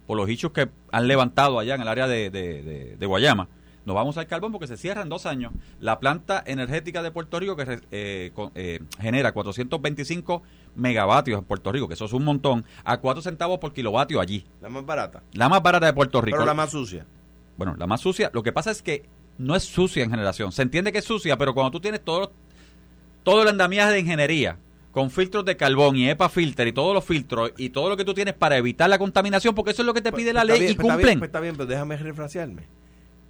por 0.08 0.18
los 0.18 0.28
hechos 0.28 0.52
que 0.52 0.68
han 0.92 1.08
levantado 1.08 1.60
allá 1.60 1.76
en 1.76 1.82
el 1.82 1.88
área 1.88 2.08
de, 2.08 2.32
de, 2.32 2.64
de- 2.64 2.98
de 2.98 3.06
Guayama, 3.06 3.48
no 3.86 3.94
vamos 3.94 4.18
a 4.18 4.22
usar 4.22 4.28
carbón 4.28 4.52
porque 4.52 4.66
se 4.66 4.78
cierra 4.78 5.04
en 5.04 5.10
dos 5.10 5.28
años. 5.28 5.52
La 5.80 6.00
planta 6.00 6.44
energética 6.48 7.04
de 7.04 7.12
Puerto 7.12 7.40
Rico 7.40 7.56
que 7.56 7.80
eh, 7.92 8.32
con- 8.34 8.52
eh, 8.56 8.80
genera 9.00 9.32
425 9.32 10.42
megavatios 10.76 11.38
en 11.38 11.46
Puerto 11.46 11.72
Rico, 11.72 11.88
que 11.88 11.94
eso 11.94 12.06
es 12.06 12.14
un 12.14 12.24
montón, 12.24 12.66
a 12.84 12.98
4 12.98 13.22
centavos 13.22 13.60
por 13.60 13.74
kilovatio 13.74 14.20
allí. 14.20 14.44
La 14.60 14.70
más 14.70 14.84
barata, 14.88 15.22
La 15.34 15.50
más 15.50 15.62
barata 15.62 15.86
de 15.86 15.94
Puerto 15.94 16.20
Rico. 16.20 16.36
pero 16.38 16.48
la 16.48 16.56
más 16.56 16.72
sucia. 16.72 17.06
Bueno, 17.58 17.76
la 17.78 17.86
más 17.86 18.02
sucia. 18.02 18.32
Lo 18.34 18.42
que 18.42 18.52
pasa 18.52 18.72
es 18.72 18.82
que 18.82 19.06
no 19.38 19.56
es 19.56 19.64
sucia 19.66 20.04
en 20.04 20.10
generación. 20.10 20.52
Se 20.52 20.64
entiende 20.64 20.92
que 20.92 20.98
es 20.98 21.06
sucia, 21.06 21.38
pero 21.38 21.54
cuando 21.54 21.70
tú 21.70 21.80
tienes 21.80 22.02
todo, 22.04 22.32
todo 23.26 23.42
el 23.42 23.50
andamiaje 23.50 23.92
de 23.92 24.00
ingeniería, 24.00 24.58
con 24.94 25.12
filtros 25.12 25.44
de 25.44 25.58
carbón 25.58 25.98
y 25.98 26.10
EPA 26.10 26.30
filter 26.30 26.68
y 26.70 26.72
todos 26.72 26.94
los 26.94 27.04
filtros 27.04 27.52
y 27.58 27.70
todo 27.72 27.90
lo 27.90 27.98
que 27.98 28.06
tú 28.06 28.14
tienes 28.14 28.34
para 28.34 28.56
evitar 28.56 28.90
la 28.90 28.98
contaminación, 28.98 29.54
porque 29.54 29.72
eso 29.72 29.82
es 29.82 29.86
lo 29.86 29.94
que 29.94 30.02
te 30.02 30.12
Pues- 30.12 30.22
pide 30.22 30.32
pues 30.32 30.36
la 30.36 30.44
ley 30.46 30.60
bien, 30.62 30.72
y 30.72 30.76
pues 30.76 30.86
está 30.86 30.96
bien, 30.96 31.02
cumplen. 31.08 31.20
pues 31.20 31.28
está 31.28 31.40
bien, 31.42 31.56
pero 31.58 31.66
déjame 31.68 31.98
refrasearme. 31.98 32.62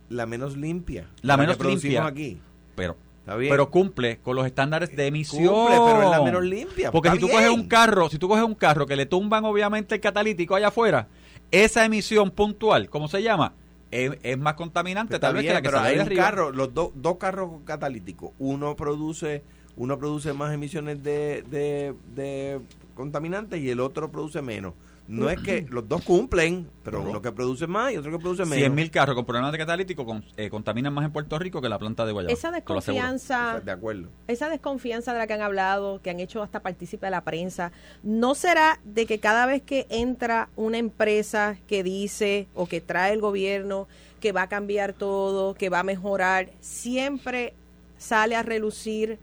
La 0.10 0.28
menos 0.28 0.56
limpia. 0.56 1.10
La 1.24 1.36
menos 1.38 1.58
que 1.58 1.68
limpia. 1.68 2.06
aquí. 2.06 2.38
pero, 2.76 2.96
Está 3.22 3.36
bien. 3.38 3.50
pero 3.52 3.72
cumple 3.72 4.18
con 4.20 4.36
los 4.36 4.46
estándares 4.46 4.96
de 4.96 5.08
emisión. 5.08 5.48
Cumple, 5.48 5.78
pero 5.84 6.04
es 6.04 6.10
la 6.12 6.22
menos 6.22 6.44
limpia. 6.44 6.92
Porque 6.92 7.08
Está 7.08 7.16
si 7.16 7.22
tú 7.22 7.28
bien. 7.28 7.38
coges 7.40 7.50
un 7.52 7.68
carro, 7.68 8.10
si 8.10 8.20
tú 8.20 8.28
coges 8.28 8.44
un 8.44 8.54
carro 8.54 8.86
que 8.86 8.96
le 8.96 9.08
tumban 9.08 9.44
obviamente 9.46 9.96
el 9.96 10.02
catalítico 10.02 10.54
allá 10.56 10.68
afuera, 10.68 11.08
esa 11.50 11.84
emisión 11.86 12.30
puntual, 12.30 12.90
¿cómo 12.92 13.08
se 13.08 13.24
llama? 13.24 13.54
Es, 13.90 14.12
es 14.22 14.38
más 14.38 14.54
contaminante 14.56 15.12
Pues 15.14 15.22
tal 15.22 15.34
vez 15.36 15.44
que 15.46 15.54
la 15.54 15.62
que 15.62 15.70
pero 15.70 15.78
sale 15.78 15.90
hay 15.90 15.96
de 15.96 16.02
arriba. 16.02 16.24
carro, 16.24 16.52
los 16.52 16.74
do- 16.74 16.92
dos 16.94 17.16
carros 17.18 17.50
catalíticos, 17.66 18.32
uno 18.40 18.76
produce 18.76 19.42
uno 19.78 19.98
produce 20.00 20.34
más 20.34 20.54
emisiones 20.54 21.04
de, 21.04 21.44
de, 21.50 21.94
de 22.16 22.62
contaminantes 22.96 23.60
y 23.62 23.70
el 23.70 23.80
otro 23.80 24.12
produce 24.12 24.42
menos. 24.42 24.74
No 25.08 25.30
es 25.30 25.40
que 25.40 25.68
los 25.70 25.88
dos 25.88 26.02
cumplen, 26.04 26.68
pero 26.84 27.02
uno 27.02 27.22
que 27.22 27.32
produce 27.32 27.68
más 27.68 27.94
y 27.94 27.98
otro 27.98 28.10
que 28.12 28.18
produce 28.18 28.44
menos. 28.44 28.58
100 28.58 28.74
mil 28.74 28.90
carros 28.90 29.16
con 29.16 29.24
problemas 29.26 29.52
de 29.52 29.60
catalítico 29.60 30.04
con- 30.04 30.26
eh, 30.36 30.50
contaminan 30.50 30.94
más 30.94 31.06
en 31.06 31.12
Puerto 31.12 31.38
Rico 31.38 31.62
que 31.62 31.70
la 31.70 31.78
planta 31.78 32.06
de 32.08 32.12
Guayama. 32.12 32.34
Esa 32.34 32.50
desconfianza, 32.50 33.60
De 33.64 33.72
acuerdo. 33.72 34.10
esa 34.28 34.50
desconfianza 34.50 35.14
de 35.14 35.20
la 35.20 35.28
que 35.28 35.34
han 35.34 35.42
hablado, 35.44 36.02
que 36.02 36.10
han 36.10 36.20
hecho 36.20 36.42
hasta 36.42 36.62
partícipe 36.62 37.06
de 37.06 37.12
la 37.12 37.22
prensa, 37.22 37.72
¿no 38.02 38.34
será 38.34 38.80
de 38.84 39.06
que 39.06 39.20
cada 39.20 39.46
vez 39.46 39.62
que 39.62 39.86
entra 39.90 40.50
una 40.56 40.78
empresa 40.80 41.58
que 41.68 41.84
dice 41.84 42.48
o 42.56 42.66
que 42.66 42.82
trae 42.82 43.14
el 43.14 43.22
gobierno 43.22 43.88
que 44.20 44.32
va 44.32 44.44
a 44.44 44.50
cambiar 44.50 44.94
todo, 44.94 45.54
que 45.54 45.70
va 45.70 45.82
a 45.82 45.84
mejorar, 45.84 46.50
siempre 46.62 47.54
sale 48.00 48.36
a 48.36 48.42
relucir 48.42 49.20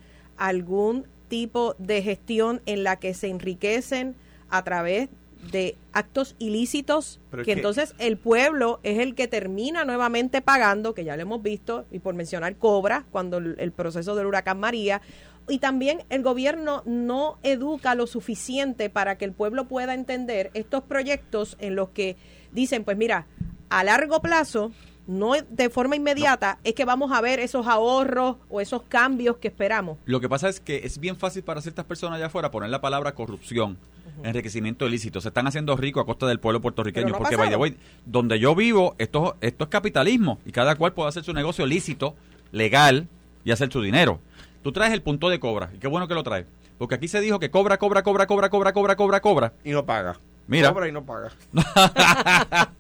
algún 0.49 1.07
tipo 1.29 1.75
de 1.79 2.03
gestión 2.03 2.61
en 2.67 2.85
la 2.85 2.97
que 2.97 3.15
se 3.15 3.29
enriquecen 3.29 4.17
a 4.51 4.63
través 4.65 5.09
de 5.51 5.77
actos 5.93 6.37
ilícitos 6.39 7.21
Pero 7.31 7.43
que 7.43 7.47
que- 7.47 7.53
entonces 7.53 7.95
el 7.99 8.17
pueblo 8.17 8.79
es 8.83 8.99
el 8.99 9.15
que 9.15 9.27
termina 9.29 9.85
nuevamente 9.85 10.41
pagando, 10.41 10.95
que 10.95 11.05
ya 11.05 11.17
lo 11.17 11.23
hemos 11.23 11.43
visto, 11.43 11.85
y 11.91 11.99
por 11.99 12.15
mencionar 12.15 12.57
Cobra, 12.57 13.05
cuando 13.11 13.39
el, 13.39 13.57
el 13.59 13.73
proceso 13.73 14.15
del 14.15 14.27
huracán 14.27 14.61
María, 14.61 15.01
y 15.49 15.59
también 15.59 16.05
el 16.11 16.23
gobierno 16.23 16.83
no 16.87 17.39
educa 17.43 17.95
lo 17.97 18.07
suficiente 18.07 18.89
para 18.91 19.19
que 19.19 19.25
el 19.25 19.33
pueblo 19.33 19.67
pueda 19.67 19.95
entender 19.95 20.51
estos 20.55 20.85
proyectos 20.85 21.57
en 21.59 21.75
los 21.75 21.89
que 21.89 22.17
dicen, 22.53 22.85
pues 22.85 22.97
mira, 22.97 23.27
a 23.69 23.83
largo 23.83 24.21
plazo, 24.23 24.71
no 25.07 25.33
de 25.49 25.71
forma 25.71 25.97
inmediata, 25.97 26.59
es 26.65 26.75
que 26.75 26.85
vamos 26.85 27.12
a 27.12 27.21
ver 27.21 27.41
esos 27.41 27.67
ahorros 27.67 28.37
o 28.49 28.61
esos 28.61 28.83
cambios 28.83 29.37
que 29.37 29.49
esperamos. 29.49 29.99
Lo 30.05 30.21
que 30.21 30.29
pasa 30.29 30.49
es 30.49 30.61
que 30.61 30.79
es 30.85 30.99
bien 30.99 31.17
fácil 31.17 31.43
para 31.43 31.61
ciertas 31.61 31.85
personas 31.85 32.17
allá 32.17 32.27
afuera 32.27 32.51
poner 32.51 32.71
la 32.71 32.81
palabra 32.81 33.12
corrupción, 33.15 33.79
enriquecimiento 34.23 34.87
ilícito. 34.87 35.21
Se 35.21 35.29
están 35.29 35.47
haciendo 35.47 35.77
ricos 35.77 36.03
a 36.03 36.07
costa 36.07 36.27
del 36.27 36.41
pueblo 36.41 36.61
puertorriqueño. 36.61 37.09
No 37.09 37.19
porque, 37.19 37.37
by 37.37 37.51
the 37.51 37.57
way, 37.57 37.77
donde 38.07 38.38
yo 38.38 38.55
vivo, 38.55 38.95
esto, 38.99 39.37
esto 39.41 39.65
es 39.65 39.71
capitalismo 39.71 40.38
y 40.45 40.53
cada 40.53 40.77
cual 40.77 40.93
puede 40.93 41.09
hacer 41.09 41.25
su 41.25 41.33
negocio 41.33 41.67
lícito, 41.67 42.15
legal 42.53 43.09
y 43.45 43.51
hacer 43.51 43.73
su 43.73 43.83
dinero. 43.83 44.21
Tú 44.62 44.73
traes 44.73 44.93
el 44.93 45.03
punto 45.03 45.29
de 45.29 45.41
cobra 45.41 45.71
y 45.75 45.79
qué 45.79 45.88
bueno 45.88 46.07
que 46.07 46.15
lo 46.15 46.23
traes. 46.23 46.47
Porque 46.79 46.95
aquí 46.95 47.09
se 47.09 47.21
dijo 47.21 47.38
que 47.38 47.51
cobra, 47.51 47.79
cobra, 47.79 48.03
cobra, 48.03 48.27
cobra, 48.27 48.51
cobra, 48.51 48.73
cobra, 48.73 48.97
cobra, 48.97 49.21
cobra. 49.21 49.53
Y 49.65 49.71
no 49.71 49.85
paga. 49.85 50.19
Mira. 50.47 50.73
Cobra 50.73 50.89
y 50.89 50.93
no 50.93 51.05
paga. 51.05 51.31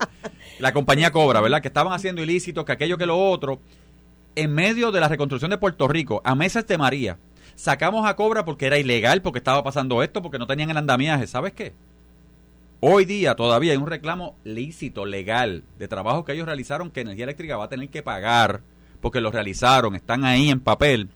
la 0.58 0.72
compañía 0.72 1.10
Cobra, 1.10 1.40
¿verdad? 1.40 1.62
Que 1.62 1.68
estaban 1.68 1.92
haciendo 1.92 2.22
ilícitos, 2.22 2.64
que 2.64 2.72
aquello, 2.72 2.98
que 2.98 3.06
lo 3.06 3.18
otro. 3.18 3.60
En 4.34 4.52
medio 4.52 4.92
de 4.92 5.00
la 5.00 5.08
reconstrucción 5.08 5.50
de 5.50 5.58
Puerto 5.58 5.88
Rico, 5.88 6.22
a 6.24 6.34
meses 6.34 6.66
de 6.66 6.78
María, 6.78 7.18
sacamos 7.54 8.06
a 8.06 8.16
Cobra 8.16 8.44
porque 8.44 8.66
era 8.66 8.78
ilegal, 8.78 9.22
porque 9.22 9.38
estaba 9.38 9.62
pasando 9.62 10.02
esto, 10.02 10.22
porque 10.22 10.38
no 10.38 10.46
tenían 10.46 10.70
el 10.70 10.76
andamiaje. 10.76 11.26
¿Sabes 11.26 11.52
qué? 11.52 11.74
Hoy 12.80 13.04
día 13.04 13.36
todavía 13.36 13.72
hay 13.72 13.78
un 13.78 13.86
reclamo 13.86 14.34
lícito, 14.42 15.06
legal, 15.06 15.62
de 15.78 15.86
trabajo 15.86 16.24
que 16.24 16.32
ellos 16.32 16.46
realizaron 16.46 16.90
que 16.90 17.02
Energía 17.02 17.24
Eléctrica 17.24 17.56
va 17.56 17.66
a 17.66 17.68
tener 17.68 17.88
que 17.90 18.02
pagar 18.02 18.62
porque 19.00 19.20
lo 19.20 19.30
realizaron, 19.30 19.94
están 19.94 20.24
ahí 20.24 20.50
en 20.50 20.60
papel. 20.60 21.08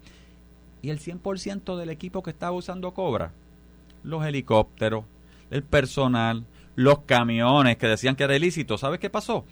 Y 0.83 0.91
el 0.91 1.01
100% 1.01 1.77
del 1.77 1.91
equipo 1.91 2.23
que 2.23 2.31
estaba 2.31 2.53
usando 2.53 2.93
Cobra, 2.95 3.33
los 4.05 4.25
helicópteros, 4.25 5.05
el 5.51 5.63
personal, 5.63 6.47
los 6.75 7.01
camiones 7.01 7.77
que 7.77 7.87
decían 7.87 8.17
que 8.17 8.25
era 8.25 8.37
ilícito, 8.37 8.79
¿sabes 8.79 9.01
qué 9.01 9.11
pasó? 9.11 9.45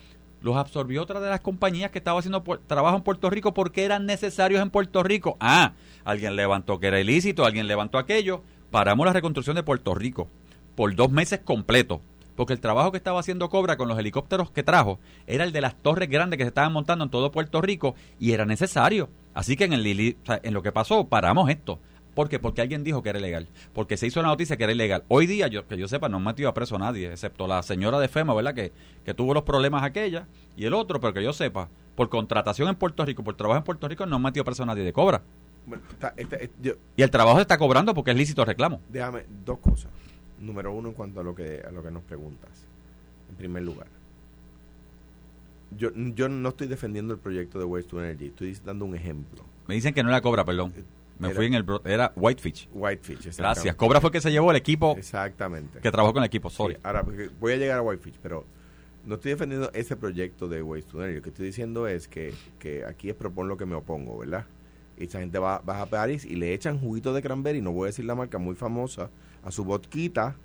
los 0.44 0.56
absorbió 0.56 1.02
otra 1.02 1.20
de 1.20 1.30
las 1.30 1.40
compañías 1.40 1.90
que 1.90 1.96
estaba 1.96 2.18
haciendo 2.18 2.42
trabajo 2.66 2.98
en 2.98 3.02
Puerto 3.02 3.30
Rico 3.30 3.54
porque 3.54 3.82
eran 3.82 4.04
necesarios 4.04 4.60
en 4.60 4.68
Puerto 4.68 5.02
Rico. 5.02 5.38
Ah, 5.40 5.72
alguien 6.04 6.36
levantó 6.36 6.78
que 6.78 6.88
era 6.88 7.00
ilícito, 7.00 7.46
alguien 7.46 7.66
levantó 7.66 7.96
aquello. 7.96 8.42
Paramos 8.70 9.06
la 9.06 9.14
reconstrucción 9.14 9.56
de 9.56 9.62
Puerto 9.62 9.94
Rico 9.94 10.28
por 10.74 10.94
dos 10.94 11.10
meses 11.10 11.40
completos. 11.42 12.00
Porque 12.36 12.52
el 12.52 12.60
trabajo 12.60 12.90
que 12.90 12.98
estaba 12.98 13.20
haciendo 13.20 13.48
Cobra 13.48 13.78
con 13.78 13.88
los 13.88 13.98
helicópteros 13.98 14.50
que 14.50 14.62
trajo 14.62 14.98
era 15.26 15.44
el 15.44 15.52
de 15.52 15.62
las 15.62 15.76
torres 15.76 16.10
grandes 16.10 16.36
que 16.36 16.44
se 16.44 16.48
estaban 16.48 16.74
montando 16.74 17.04
en 17.04 17.10
todo 17.10 17.32
Puerto 17.32 17.62
Rico 17.62 17.94
y 18.18 18.32
era 18.32 18.44
necesario. 18.44 19.08
Así 19.32 19.56
que 19.56 19.64
en, 19.64 19.72
el, 19.72 20.16
en 20.26 20.54
lo 20.54 20.62
que 20.62 20.72
pasó, 20.72 21.08
paramos 21.08 21.48
esto. 21.48 21.78
¿Por 22.14 22.28
qué? 22.28 22.38
Porque 22.38 22.60
alguien 22.62 22.84
dijo 22.84 23.02
que 23.02 23.08
era 23.10 23.18
ilegal. 23.18 23.48
Porque 23.72 23.96
se 23.96 24.06
hizo 24.06 24.22
la 24.22 24.28
noticia 24.28 24.56
que 24.56 24.64
era 24.64 24.72
ilegal. 24.72 25.04
Hoy 25.08 25.26
día, 25.26 25.48
yo, 25.48 25.66
que 25.66 25.76
yo 25.76 25.88
sepa, 25.88 26.08
no 26.08 26.18
han 26.18 26.24
metido 26.24 26.48
a 26.48 26.54
preso 26.54 26.76
a 26.76 26.78
nadie, 26.78 27.10
excepto 27.10 27.46
la 27.46 27.62
señora 27.62 27.98
de 27.98 28.08
FEMA, 28.08 28.34
¿verdad? 28.34 28.54
Que, 28.54 28.72
que 29.04 29.14
tuvo 29.14 29.34
los 29.34 29.42
problemas 29.42 29.82
aquella 29.82 30.26
y 30.56 30.64
el 30.64 30.74
otro, 30.74 31.00
pero 31.00 31.12
que 31.12 31.22
yo 31.24 31.32
sepa, 31.32 31.68
por 31.96 32.08
contratación 32.08 32.68
en 32.68 32.76
Puerto 32.76 33.04
Rico, 33.04 33.24
por 33.24 33.34
trabajo 33.36 33.58
en 33.58 33.64
Puerto 33.64 33.88
Rico, 33.88 34.06
no 34.06 34.16
han 34.16 34.22
metido 34.22 34.42
a 34.42 34.44
preso 34.44 34.62
a 34.62 34.66
nadie 34.66 34.84
de 34.84 34.92
Cobra. 34.92 35.22
Bueno, 35.66 35.82
está- 35.90 36.14
está- 36.16 36.36
está- 36.36 36.56
yo- 36.62 36.74
Y 36.96 37.02
el 37.02 37.10
trabajo 37.10 37.36
se 37.38 37.42
está 37.42 37.58
cobrando 37.58 37.94
porque 37.94 38.10
es 38.12 38.16
lícito 38.16 38.42
el 38.42 38.46
reclamo. 38.48 38.80
déjame 38.88 39.24
dos 39.44 39.58
cosas. 39.58 39.90
Número 40.38 40.72
uno, 40.72 40.88
en 40.90 40.94
cuanto 40.94 41.20
a 41.20 41.24
lo 41.24 41.34
que 41.34 41.62
a 41.66 41.70
lo 41.72 41.82
que 41.82 41.90
nos 41.90 42.02
preguntas. 42.02 42.50
En 43.30 43.36
primer 43.36 43.62
lugar, 43.62 43.86
yo, 45.76 45.90
yo 45.94 46.28
no 46.28 46.50
estoy 46.50 46.66
defendiendo 46.68 47.14
el 47.14 47.18
proyecto 47.20 47.58
de 47.58 47.64
Waste 47.64 47.90
to 47.90 48.00
Energy, 48.04 48.26
estoy 48.26 48.56
dando 48.64 48.84
un 48.84 48.94
ejemplo. 48.94 49.44
Me 49.66 49.74
dicen 49.74 49.94
que 49.94 50.02
no 50.02 50.10
era 50.10 50.20
Cobra, 50.20 50.44
perdón. 50.44 50.72
Me 51.18 51.28
Era- 51.28 51.36
fui 51.36 51.46
en 51.46 51.54
el... 51.54 51.64
Era 51.84 52.12
Whitefish. 52.16 52.68
Whitefish, 52.72 53.36
Gracias. 53.36 53.74
Cobra 53.76 54.00
fue 54.00 54.08
el 54.08 54.12
que 54.12 54.20
se 54.20 54.30
llevó 54.32 54.50
el 54.50 54.56
equipo 54.56 54.96
Exactamente. 54.98 55.78
que 55.80 55.90
trabajó 55.92 56.12
con 56.14 56.22
el 56.22 56.26
equipo. 56.26 56.50
Sorry. 56.50 56.74
Sí, 56.74 56.80
ahora, 56.82 57.04
voy 57.40 57.52
a 57.52 57.56
llegar 57.56 57.78
a 57.78 57.82
Whitefish, 57.82 58.18
pero 58.22 58.44
no 59.04 59.14
estoy 59.14 59.30
defendiendo 59.32 59.70
ese 59.74 59.96
proyecto 59.96 60.48
de 60.48 60.62
Waste 60.62 60.90
to 60.90 60.98
Energy. 61.02 61.16
Lo 61.16 61.22
que 61.22 61.28
estoy 61.30 61.46
diciendo 61.46 61.86
es 61.86 62.08
que, 62.08 62.34
que 62.58 62.84
aquí 62.84 63.10
es 63.10 63.14
propon 63.14 63.46
lo 63.48 63.56
que 63.56 63.64
me 63.66 63.74
opongo, 63.76 64.18
¿verdad? 64.18 64.46
Y 64.98 65.04
esa 65.04 65.20
gente 65.20 65.38
va, 65.38 65.58
va 65.60 65.82
a 65.82 65.86
París 65.86 66.24
y 66.24 66.36
le 66.36 66.52
echan 66.54 66.78
juguito 66.80 67.12
de 67.12 67.22
cranberry, 67.22 67.60
no 67.60 67.72
voy 67.72 67.84
a 67.84 67.86
decir 67.86 68.04
la 68.04 68.14
marca 68.14 68.38
muy 68.38 68.54
famosa, 68.54 69.10
a 69.42 69.50
su 69.50 69.64
vodquita 69.64 70.36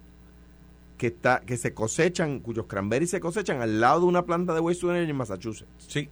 que 0.97 1.07
está 1.07 1.39
que 1.41 1.55
se 1.57 1.73
cosechan, 1.73 2.39
cuyos 2.41 2.65
cranberries 2.67 3.09
se 3.11 3.19
cosechan 3.19 3.61
al 3.61 3.79
lado 3.79 4.01
de 4.01 4.05
una 4.07 4.25
planta 4.25 4.53
de 4.53 4.59
Waste 4.59 4.81
to 4.81 4.91
Energy 4.91 5.11
en 5.11 5.15
Massachusetts. 5.17 5.69
Sí, 5.87 6.09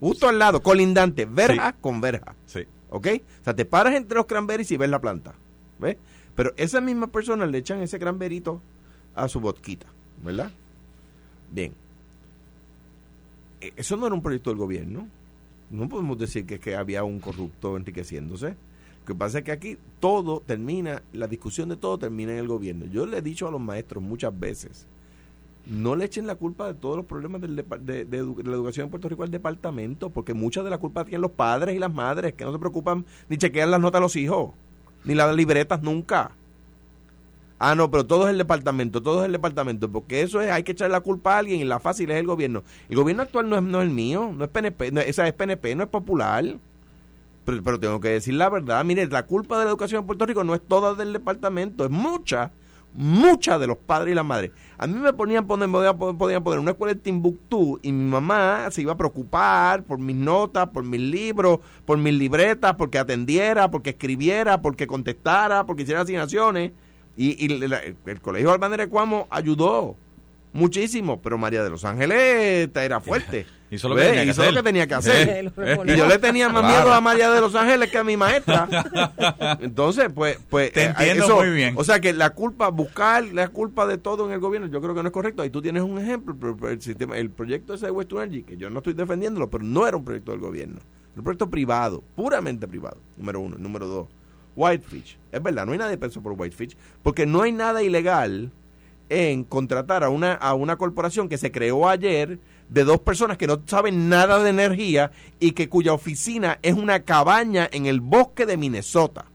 Justo 0.00 0.28
al 0.28 0.38
lado, 0.38 0.62
colindante, 0.62 1.26
verja 1.26 1.72
con 1.80 2.00
verja. 2.00 2.34
sí. 2.46 2.66
¿Ok? 2.90 3.06
O 3.40 3.44
sea, 3.44 3.54
te 3.56 3.64
paras 3.64 3.94
entre 3.94 4.16
los 4.16 4.26
cranberries 4.26 4.70
y 4.72 4.76
ves 4.76 4.90
la 4.90 5.00
planta. 5.00 5.34
¿Ves? 5.78 5.96
Pero 6.34 6.52
esas 6.56 6.82
mismas 6.82 7.10
personas 7.10 7.50
le 7.50 7.58
echan 7.58 7.80
ese 7.82 7.98
cranberito 7.98 8.60
a 9.14 9.28
su 9.28 9.40
vodquita, 9.40 9.86
¿verdad? 10.22 10.50
Bien. 11.52 11.72
E- 13.60 13.72
Eso 13.76 13.96
no 13.96 14.06
era 14.06 14.14
un 14.14 14.22
proyecto 14.22 14.50
del 14.50 14.58
gobierno. 14.58 15.08
No 15.70 15.88
podemos 15.88 16.18
decir 16.18 16.46
que, 16.46 16.58
que 16.58 16.74
había 16.76 17.04
un 17.04 17.20
corrupto 17.20 17.76
enriqueciéndose. 17.76 18.48
Lo 18.50 19.06
que 19.06 19.14
pasa 19.14 19.38
es 19.38 19.44
que 19.44 19.52
aquí 19.52 19.78
todo 19.98 20.40
termina, 20.40 21.02
la 21.12 21.26
discusión 21.26 21.68
de 21.68 21.76
todo 21.76 21.98
termina 21.98 22.32
en 22.32 22.38
el 22.38 22.48
gobierno. 22.48 22.86
Yo 22.86 23.06
le 23.06 23.18
he 23.18 23.22
dicho 23.22 23.48
a 23.48 23.50
los 23.50 23.60
maestros 23.60 24.02
muchas 24.02 24.38
veces, 24.38 24.86
no 25.66 25.96
le 25.96 26.04
echen 26.04 26.26
la 26.26 26.34
culpa 26.34 26.66
de 26.66 26.74
todos 26.74 26.96
los 26.96 27.06
problemas 27.06 27.40
del 27.40 27.56
de, 27.56 28.04
de 28.04 28.18
la 28.18 28.52
educación 28.52 28.86
en 28.86 28.90
Puerto 28.90 29.08
Rico 29.08 29.22
al 29.22 29.30
departamento, 29.30 30.10
porque 30.10 30.34
mucha 30.34 30.62
de 30.62 30.70
la 30.70 30.78
culpa 30.78 31.04
tienen 31.04 31.22
los 31.22 31.30
padres 31.30 31.76
y 31.76 31.78
las 31.78 31.92
madres, 31.92 32.34
que 32.34 32.44
no 32.44 32.52
se 32.52 32.58
preocupan 32.58 33.04
ni 33.28 33.36
chequean 33.36 33.70
las 33.70 33.80
notas 33.80 33.98
a 33.98 34.02
los 34.02 34.16
hijos, 34.16 34.52
ni 35.04 35.14
las 35.14 35.34
libretas 35.34 35.82
nunca. 35.82 36.32
Ah, 37.62 37.74
no, 37.74 37.90
pero 37.90 38.06
todo 38.06 38.24
es 38.24 38.30
el 38.30 38.38
departamento, 38.38 39.02
todo 39.02 39.20
es 39.20 39.26
el 39.26 39.32
departamento, 39.32 39.92
porque 39.92 40.22
eso 40.22 40.40
es, 40.40 40.50
hay 40.50 40.62
que 40.62 40.72
echar 40.72 40.90
la 40.90 41.02
culpa 41.02 41.34
a 41.34 41.38
alguien 41.40 41.60
y 41.60 41.64
la 41.64 41.78
fácil 41.78 42.10
es 42.10 42.16
el 42.16 42.26
gobierno. 42.26 42.64
El 42.88 42.96
gobierno 42.96 43.22
actual 43.22 43.50
no 43.50 43.56
es, 43.56 43.62
no 43.62 43.82
es 43.82 43.86
el 43.86 43.92
mío, 43.92 44.32
no 44.34 44.44
es 44.44 44.50
PNP, 44.50 44.92
no, 44.92 45.00
esa 45.02 45.28
es 45.28 45.34
PNP, 45.34 45.74
no 45.74 45.82
es 45.82 45.90
popular. 45.90 46.56
Pero, 47.44 47.62
pero 47.62 47.78
tengo 47.78 48.00
que 48.00 48.08
decir 48.08 48.32
la 48.32 48.48
verdad, 48.48 48.82
mire, 48.84 49.06
la 49.06 49.26
culpa 49.26 49.58
de 49.58 49.64
la 49.64 49.70
educación 49.70 50.00
en 50.00 50.06
Puerto 50.06 50.24
Rico 50.24 50.42
no 50.42 50.54
es 50.54 50.62
toda 50.62 50.94
del 50.94 51.12
departamento, 51.12 51.84
es 51.84 51.90
mucha, 51.90 52.50
mucha 52.94 53.58
de 53.58 53.66
los 53.66 53.76
padres 53.76 54.12
y 54.12 54.14
las 54.14 54.24
madres. 54.24 54.50
A 54.78 54.86
mí 54.86 54.94
me 54.94 55.12
ponían 55.12 55.46
poner, 55.46 55.68
podían 55.70 56.42
poner 56.42 56.58
una 56.58 56.72
escuela 56.72 56.92
en 56.92 57.00
Timbuktu 57.00 57.78
y 57.82 57.92
mi 57.92 58.10
mamá 58.10 58.68
se 58.70 58.82
iba 58.82 58.92
a 58.92 58.96
preocupar 58.96 59.84
por 59.84 59.98
mis 59.98 60.16
notas, 60.16 60.68
por 60.70 60.84
mis 60.84 61.00
libros, 61.00 61.60
por 61.84 61.98
mis 61.98 62.14
libretas, 62.14 62.74
porque 62.76 62.98
atendiera, 62.98 63.70
porque 63.70 63.90
escribiera, 63.90 64.60
porque 64.62 64.86
contestara, 64.86 65.64
porque 65.66 65.82
hiciera 65.82 66.00
asignaciones. 66.00 66.72
Y, 67.16 67.44
y 67.44 67.48
la- 67.68 67.80
el, 68.06 68.20
colegio 68.20 68.50
Albanera 68.50 68.84
de 68.84 68.90
Cuamo 68.90 69.26
ayudó 69.30 69.96
muchísimo, 70.52 71.20
pero 71.20 71.38
María 71.38 71.62
de 71.62 71.70
los 71.70 71.84
Ángeles 71.84 72.70
era 72.74 73.00
fuerte. 73.00 73.46
Hizo 73.70 73.88
lo 73.88 73.94
lo 73.94 74.00
que 74.02 74.62
tenía 74.64 74.86
que 74.88 74.94
hacer. 74.94 75.52
Eh, 75.56 75.78
Y 75.86 75.96
yo 75.96 76.06
le 76.08 76.18
tenía 76.18 76.48
más 76.48 76.62
Claro. 76.62 76.76
miedo 76.82 76.92
a 76.92 77.00
María 77.00 77.30
de 77.30 77.40
los 77.40 77.54
Ángeles 77.54 77.88
que 77.90 77.98
a 77.98 78.04
mi 78.04 78.16
maestra. 78.16 78.68
Entonces, 79.60 80.08
pues, 80.14 80.38
pues 80.48 80.72
Te 80.72 80.82
eh, 80.82 80.86
entiendo 80.88 81.24
eso- 81.24 81.36
muy 81.36 81.50
bien. 81.50 81.74
O 81.76 81.84
sea 81.84 82.00
que 82.00 82.12
la 82.12 82.30
culpa, 82.30 82.68
buscar 82.68 83.24
la 83.32 83.48
culpa 83.48 83.86
de 83.86 83.98
todo 83.98 84.26
en 84.26 84.32
el 84.32 84.40
gobierno, 84.40 84.66
yo 84.68 84.80
creo 84.80 84.94
que 84.94 85.02
no 85.02 85.08
es 85.08 85.12
correcto. 85.12 85.42
Ahí 85.42 85.50
tú 85.50 85.62
tienes 85.62 85.82
un 85.82 85.98
ejemplo, 85.98 86.36
el 86.68 86.80
sistema, 86.82 87.16
el 87.16 87.30
proyecto 87.30 87.74
ese 87.74 87.86
de 87.86 87.92
West 87.92 88.12
Energy, 88.12 88.42
que 88.42 88.56
yo 88.56 88.70
no 88.70 88.78
estoy 88.78 88.94
defendiéndolo, 88.94 89.48
pero 89.50 89.62
no 89.64 89.86
era 89.86 89.96
un 89.96 90.04
proyecto 90.04 90.32
del 90.32 90.40
gobierno, 90.40 90.76
era 90.78 91.18
un 91.18 91.24
proyecto 91.24 91.48
privado, 91.48 92.02
puramente 92.16 92.66
privado. 92.66 92.98
Número 93.16 93.40
uno, 93.40 93.56
número 93.58 93.86
dos. 93.86 94.08
Whitefish, 94.56 95.16
es 95.30 95.42
verdad, 95.42 95.64
no 95.64 95.72
hay 95.72 95.78
nadie 95.78 95.96
preso 95.96 96.20
por 96.20 96.32
Whitefish, 96.32 96.76
porque 97.02 97.24
no 97.24 97.42
hay 97.42 97.52
nada 97.52 97.82
ilegal 97.82 98.50
en 99.08 99.44
contratar 99.44 100.02
a 100.04 100.08
una, 100.08 100.34
a 100.34 100.54
una 100.54 100.76
corporación 100.76 101.28
que 101.28 101.38
se 101.38 101.50
creó 101.52 101.88
ayer 101.88 102.38
de 102.70 102.84
dos 102.84 103.00
personas 103.00 103.36
que 103.36 103.46
no 103.46 103.60
saben 103.66 104.08
nada 104.08 104.42
de 104.42 104.50
energía 104.50 105.10
y 105.40 105.52
que 105.52 105.68
cuya 105.68 105.92
oficina 105.92 106.58
es 106.62 106.74
una 106.74 107.00
cabaña 107.00 107.68
en 107.72 107.86
el 107.86 108.00
bosque 108.00 108.46
de 108.46 108.56
Minnesota. 108.56 109.26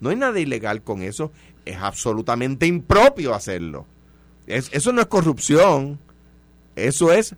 No 0.00 0.10
hay 0.10 0.16
nada 0.16 0.38
ilegal 0.38 0.82
con 0.82 1.02
eso. 1.02 1.32
Es 1.64 1.76
absolutamente 1.76 2.66
impropio 2.66 3.34
hacerlo. 3.34 3.86
Es- 4.46 4.70
eso 4.72 4.92
no 4.92 5.00
es 5.00 5.06
corrupción. 5.08 5.98
Eso 6.76 7.12
es 7.12 7.34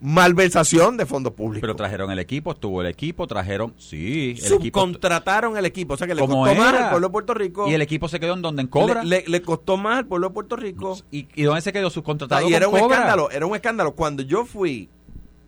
malversación 0.00 0.96
de 0.96 1.06
fondos 1.06 1.32
públicos. 1.32 1.60
Pero 1.60 1.74
trajeron 1.74 2.10
el 2.10 2.18
equipo, 2.20 2.52
estuvo 2.52 2.80
el 2.82 2.86
equipo, 2.88 3.26
trajeron... 3.26 3.74
Sí, 3.78 4.36
el 4.44 4.52
equipo... 4.54 4.80
Subcontrataron 4.80 5.56
el 5.56 5.66
equipo. 5.66 5.94
O 5.94 5.96
sea 5.96 6.06
que 6.06 6.14
le 6.14 6.20
costó 6.20 6.54
más 6.54 6.74
al 6.74 6.90
pueblo 6.90 7.08
de 7.08 7.12
Puerto 7.12 7.34
Rico. 7.34 7.68
Y 7.68 7.74
el 7.74 7.82
equipo 7.82 8.08
se 8.08 8.20
quedó 8.20 8.34
en 8.34 8.42
donde 8.42 8.62
en 8.62 8.68
Cobra. 8.68 9.02
Le, 9.02 9.22
le- 9.22 9.28
le 9.28 9.42
costó 9.42 9.76
más 9.76 9.98
al 9.98 10.06
pueblo 10.06 10.28
de 10.28 10.34
Puerto 10.34 10.56
Rico. 10.56 10.96
¿Y, 11.10 11.26
y 11.34 11.42
dónde 11.42 11.62
se 11.62 11.72
quedó 11.72 11.90
subcontratado 11.90 12.48
y 12.48 12.54
era 12.54 12.66
con 12.66 12.74
un 12.76 12.80
Cobra? 12.82 12.96
escándalo, 12.96 13.30
era 13.30 13.46
un 13.46 13.54
escándalo. 13.56 13.94
Cuando 13.94 14.22
yo 14.22 14.44
fui 14.44 14.88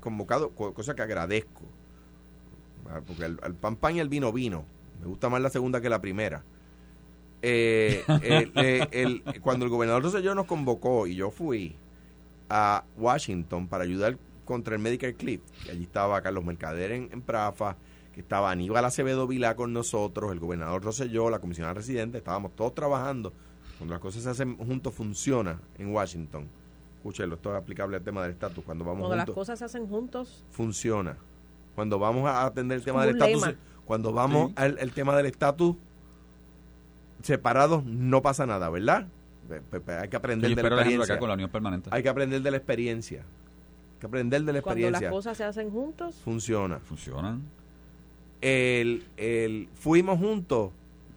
convocado, 0.00 0.50
co- 0.50 0.74
cosa 0.74 0.94
que 0.96 1.02
agradezco, 1.02 1.62
ah, 2.90 3.00
porque 3.06 3.24
al, 3.26 3.38
al 3.42 3.54
pan 3.54 3.76
pan 3.76 3.96
y 3.96 4.00
al 4.00 4.08
vino 4.08 4.32
vino, 4.32 4.64
me 5.00 5.06
gusta 5.06 5.28
más 5.28 5.40
la 5.40 5.50
segunda 5.50 5.80
que 5.80 5.88
la 5.88 6.00
primera. 6.00 6.42
Eh, 7.42 8.02
el- 8.22 8.52
eh, 8.56 8.88
el- 8.90 9.22
cuando 9.42 9.64
el 9.64 9.70
gobernador 9.70 10.02
Rosselló 10.02 10.34
nos 10.34 10.46
convocó 10.46 11.06
y 11.06 11.14
yo 11.14 11.30
fui 11.30 11.76
a 12.48 12.82
Washington 12.96 13.68
para 13.68 13.84
ayudar 13.84 14.18
contra 14.50 14.74
el 14.74 14.82
Medicare 14.82 15.14
Cliff, 15.14 15.40
y 15.64 15.70
allí 15.70 15.84
estaba 15.84 16.20
Carlos 16.22 16.44
Mercader 16.44 16.90
en, 16.90 17.08
en 17.12 17.22
Prafa, 17.22 17.76
que 18.12 18.20
estaba 18.20 18.50
Aníbal 18.50 18.84
Acevedo 18.84 19.28
Vilá 19.28 19.54
con 19.54 19.72
nosotros, 19.72 20.32
el 20.32 20.40
gobernador 20.40 20.82
Rosselló, 20.82 21.30
la 21.30 21.38
comisionada 21.38 21.74
residente, 21.74 22.18
estábamos 22.18 22.56
todos 22.56 22.74
trabajando. 22.74 23.32
Cuando 23.78 23.94
las 23.94 24.00
cosas 24.00 24.24
se 24.24 24.30
hacen 24.30 24.56
juntos 24.56 24.92
funciona 24.92 25.60
en 25.78 25.94
Washington. 25.94 26.48
Escúchelo, 26.96 27.36
esto 27.36 27.50
es 27.54 27.62
aplicable 27.62 27.96
al 27.96 28.02
tema 28.02 28.22
del 28.24 28.32
estatus. 28.32 28.64
Cuando 28.64 28.84
vamos 28.84 29.06
Cuando 29.06 29.16
las 29.24 29.30
cosas 29.30 29.56
se 29.60 29.64
hacen 29.66 29.86
juntos, 29.86 30.44
funciona. 30.50 31.16
Cuando 31.76 32.00
vamos 32.00 32.28
a 32.28 32.44
atender 32.44 32.76
el 32.78 32.84
tema 32.84 33.06
del 33.06 33.14
estatus, 33.14 33.54
cuando 33.84 34.12
vamos 34.12 34.48
Sí. 34.48 34.54
al 34.56 34.78
el 34.80 34.90
tema 34.90 35.16
del 35.16 35.26
estatus 35.26 35.76
separados, 37.22 37.84
no 37.84 38.20
pasa 38.20 38.46
nada, 38.46 38.68
¿verdad? 38.68 39.06
Hay 40.00 40.08
que 40.08 40.16
aprender 40.16 40.50
Yo 40.50 40.56
de 40.56 40.62
la 40.62 40.68
experiencia. 40.68 41.14
acá 41.14 41.20
con 41.20 41.28
la 41.28 41.34
Unión 41.34 41.50
Permanente. 41.50 41.88
Hay 41.92 42.02
que 42.02 42.08
aprender 42.08 42.42
de 42.42 42.50
la 42.50 42.56
experiencia. 42.56 43.24
Que 44.00 44.06
aprender 44.06 44.42
de 44.44 44.52
la 44.52 44.62
cuando 44.62 44.78
experiencia. 44.80 45.08
las 45.08 45.12
cosas 45.14 45.36
se 45.36 45.44
hacen 45.44 45.70
juntos, 45.70 46.14
Funciona. 46.24 46.78
Funcionan. 46.80 47.42
El, 48.40 49.04
el, 49.18 49.68
fuimos 49.74 50.18
juntos 50.18 50.70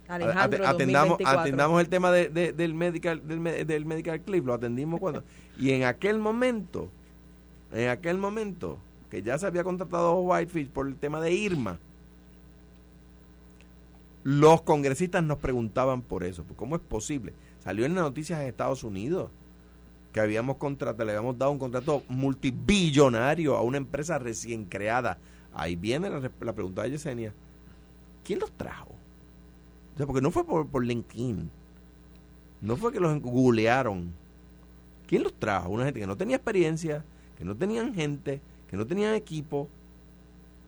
Alejandro, 0.10 0.60
Ate- 0.65 0.67
atendamos, 0.67 1.10
2024. 1.17 1.39
atendamos 1.41 1.82
el 1.82 1.88
tema 1.89 2.12
de, 2.12 2.28
de- 2.30 2.52
del 2.52 2.74
medical 2.74 3.26
del, 3.26 3.65
del 3.65 3.86
medical 3.86 4.19
clip 4.19 4.46
lo 4.46 4.54
atendimos 4.54 5.00
cuando 5.00 5.24
y 5.58 5.72
en 5.72 5.86
aquel 5.86 6.19
momento 6.19 6.89
en 7.72 7.88
aquel 7.88 8.17
momento 8.17 8.78
que 9.10 9.22
ya 9.24 9.38
se 9.38 9.46
había 9.48 9.63
contratado 9.63 10.10
a 10.10 10.19
Whitefish 10.19 10.67
por 10.67 10.88
el 10.88 10.98
tema 10.98 11.22
de 11.22 11.32
Irma 11.32 11.80
los 14.24 14.62
congresistas 14.63 15.24
nos 15.24 15.38
preguntaban 15.38 16.02
por 16.02 16.24
eso 16.26 16.43
pues, 16.43 16.58
cómo 16.58 16.76
es 16.76 16.82
posible 16.82 17.34
salió 17.63 17.86
en 17.86 17.96
las 17.96 18.04
noticias 18.04 18.41
en 18.41 18.48
Estados 18.48 18.84
Unidos 18.84 19.30
que 20.13 20.21
habíamos 20.21 20.58
contratado 20.58 21.06
le 21.06 21.12
habíamos 21.12 21.38
dado 21.38 21.52
un 21.52 21.60
contrato 21.60 22.04
multibillonario 22.08 23.58
a 23.58 23.62
una 23.62 23.78
empresa 23.78 24.17
recién 24.19 24.65
creada 24.65 25.17
ahí 25.54 25.76
viene 25.76 26.10
la, 26.10 26.54
pregunta 26.54 26.84
de 26.84 26.91
Yesenia 26.91 27.34
¿quién 28.23 28.39
los 28.39 28.52
trajo? 28.52 28.95
O 29.93 29.97
sea, 29.97 30.06
porque 30.08 30.21
no 30.21 30.32
fue 30.32 30.43
por, 30.43 30.67
por 30.67 30.84
LinkedIn. 30.84 31.52
No 32.62 32.78
fue 32.78 32.91
que 32.91 32.99
los 32.99 33.21
googlearon. 33.21 34.12
¿Quién 35.06 35.21
los 35.21 35.34
trajo? 35.34 35.69
Una 35.69 35.86
gente 35.86 35.99
que 35.99 36.08
no 36.08 36.17
tenía 36.17 36.38
experiencia, 36.38 37.06
que 37.38 37.43
que 37.43 37.49
no 37.49 37.58
tenían 37.58 37.93
gente, 37.93 38.39
que 38.69 38.78
no 38.78 38.88
tenían 38.88 39.13
equipo. 39.15 39.67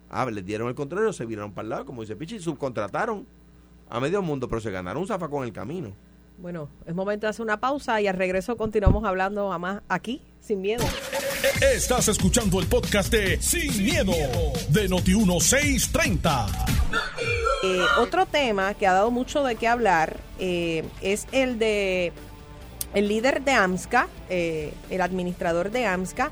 Ah, 0.09 0.29
les 0.29 0.45
dieron 0.45 0.67
el 0.67 0.75
contrario, 0.75 1.13
se 1.13 1.25
viraron 1.25 1.53
para 1.53 1.63
el 1.63 1.69
lado, 1.69 1.85
como 1.85 2.01
dice 2.01 2.17
Pichi, 2.17 2.37
subcontrataron 2.39 3.25
a 3.89 3.99
medio 4.01 4.21
mundo, 4.21 4.49
pero 4.49 4.59
se 4.59 4.71
ganaron 4.71 5.01
un 5.01 5.07
zafacón 5.07 5.43
en 5.43 5.47
el 5.47 5.53
camino. 5.53 5.93
Bueno, 6.37 6.69
es 6.85 6.93
momento 6.93 7.25
de 7.25 7.31
hacer 7.31 7.43
una 7.43 7.59
pausa 7.59 8.01
y 8.01 8.07
al 8.07 8.15
regreso 8.15 8.57
continuamos 8.57 9.03
hablando 9.05 9.51
a 9.51 9.59
más 9.59 9.81
aquí, 9.87 10.21
sin 10.41 10.61
miedo. 10.61 10.83
Estás 11.73 12.07
escuchando 12.07 12.59
el 12.59 12.67
podcast 12.67 13.11
de 13.11 13.41
Sin, 13.41 13.83
miedo, 13.83 14.13
de 14.69 14.89
Noti1630. 14.89 16.47
Eh, 17.63 17.81
otro 17.99 18.25
tema 18.25 18.73
que 18.73 18.85
ha 18.87 18.93
dado 18.93 19.11
mucho 19.11 19.43
de 19.43 19.55
qué 19.55 19.67
hablar 19.67 20.17
eh, 20.39 20.83
es 21.01 21.27
el 21.31 21.57
de 21.59 22.13
el 22.93 23.09
líder 23.09 23.43
de 23.43 23.51
AMSCA, 23.51 24.07
eh, 24.29 24.73
el 24.89 25.01
administrador 25.01 25.69
de 25.69 25.85
AMSCA, 25.85 26.31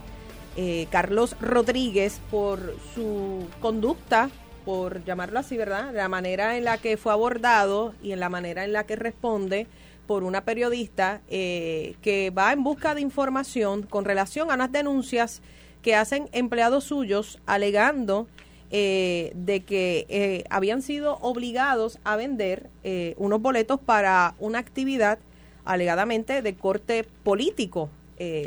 eh, 0.55 0.87
Carlos 0.89 1.35
Rodríguez, 1.41 2.21
por 2.31 2.75
su 2.95 3.47
conducta, 3.59 4.29
por 4.63 5.03
llamarlo 5.03 5.39
así, 5.39 5.57
¿verdad? 5.57 5.91
La 5.93 6.07
manera 6.07 6.57
en 6.57 6.63
la 6.63 6.77
que 6.77 6.95
fue 6.95 7.11
abordado 7.11 7.93
y 8.01 8.13
en 8.13 8.21
la 8.21 8.29
manera 8.29 8.63
en 8.63 8.71
la 8.71 8.85
que 8.85 8.95
responde 8.95 9.67
por 10.07 10.23
una 10.23 10.43
periodista 10.45 11.21
eh, 11.29 11.95
que 12.01 12.29
va 12.29 12.53
en 12.53 12.63
busca 12.63 12.95
de 12.95 13.01
información 13.01 13.83
con 13.83 14.05
relación 14.05 14.51
a 14.51 14.55
unas 14.55 14.71
denuncias 14.71 15.41
que 15.81 15.95
hacen 15.95 16.29
empleados 16.31 16.85
suyos 16.85 17.39
alegando 17.45 18.27
eh, 18.75 19.33
de 19.35 19.59
que 19.61 20.07
eh, 20.09 20.45
habían 20.49 20.81
sido 20.81 21.19
obligados 21.21 21.99
a 22.03 22.15
vender 22.15 22.71
eh, 22.83 23.13
unos 23.17 23.39
boletos 23.39 23.79
para 23.79 24.33
una 24.39 24.57
actividad 24.57 25.19
alegadamente 25.63 26.41
de 26.41 26.55
corte 26.55 27.05
político. 27.23 27.91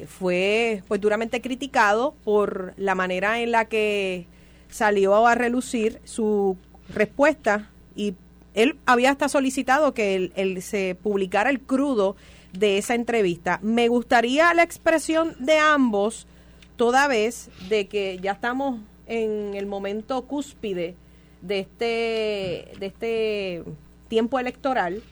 Fue 0.09 0.83
pues 0.89 1.03
duramente 1.03 1.43
criticado 1.43 2.15
por 2.25 2.73
la 2.79 2.95
manera 2.95 3.41
en 3.41 3.51
la 3.53 3.67
que 3.67 4.27
salió 4.71 5.27
a 5.27 5.35
relucir 5.35 6.01
su 6.05 6.57
respuesta 6.89 7.71
y 7.95 8.15
él 8.57 8.79
había 8.87 9.11
hasta 9.11 9.29
solicitado 9.29 9.93
que 9.93 10.33
él, 10.35 10.63
se 10.63 10.97
publicara 11.01 11.51
el 11.51 11.61
crudo 11.61 12.17
de 12.55 12.79
esa 12.79 12.95
entrevista. 12.95 13.61
Me 13.63 13.89
gustaría 13.89 14.53
la 14.55 14.63
expresión 14.63 15.37
de 15.39 15.59
ambos, 15.59 16.27
toda 16.77 17.07
vez 17.07 17.51
de 17.69 17.87
que 17.87 18.19
ya 18.19 18.33
estamos 18.33 18.81
en 19.07 19.55
el 19.55 19.67
momento 19.67 20.23
cúspide 20.23 20.95
de 21.43 21.61
este, 21.61 22.73
de 22.81 22.87
este 22.87 23.63
tiempo 24.09 24.39
electoral 24.39 25.03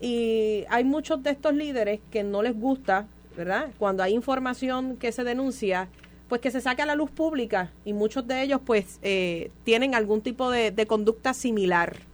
y 0.00 0.64
hay 0.68 0.84
muchos 0.84 1.22
de 1.24 1.30
estos 1.30 1.54
líderes 1.54 1.98
que 2.12 2.22
no 2.22 2.40
les 2.40 2.58
gusta, 2.58 3.08
¿verdad? 3.36 3.70
Cuando 3.78 4.04
hay 4.04 4.14
información 4.14 4.96
que 4.96 5.10
se 5.10 5.24
denuncia, 5.24 5.88
pues 6.28 6.40
que 6.40 6.52
se 6.52 6.60
saque 6.60 6.82
a 6.82 6.86
la 6.86 6.94
luz 6.94 7.10
pública 7.10 7.72
y 7.84 7.94
muchos 7.94 8.28
de 8.28 8.42
ellos 8.42 8.60
pues 8.64 9.00
eh, 9.02 9.50
tienen 9.64 9.96
algún 9.96 10.20
tipo 10.20 10.52
de 10.52 10.86
conducta 10.86 11.34
similar. 11.34 12.05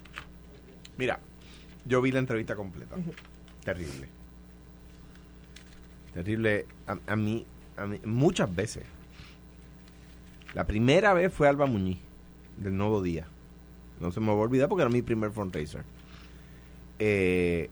Mira, 0.96 1.18
yo 1.84 2.00
vi 2.02 2.12
la 2.12 2.18
entrevista 2.20 2.54
completa. 2.56 2.96
Terrible. 3.64 4.08
Terrible. 6.14 6.66
A, 6.86 6.98
a 7.06 7.16
mí, 7.16 7.46
a 7.76 7.86
mí, 7.86 8.00
muchas 8.04 8.54
veces. 8.54 8.84
La 10.54 10.66
primera 10.66 11.14
vez 11.14 11.32
fue 11.32 11.48
Alba 11.48 11.66
Muñiz, 11.66 11.98
del 12.58 12.76
Nuevo 12.76 13.02
Día. 13.02 13.26
No 14.00 14.12
se 14.12 14.20
me 14.20 14.26
va 14.26 14.32
a 14.32 14.36
olvidar 14.36 14.68
porque 14.68 14.82
era 14.82 14.90
mi 14.90 15.00
primer 15.02 15.30
fundraiser. 15.30 15.84
Eh, 16.98 17.70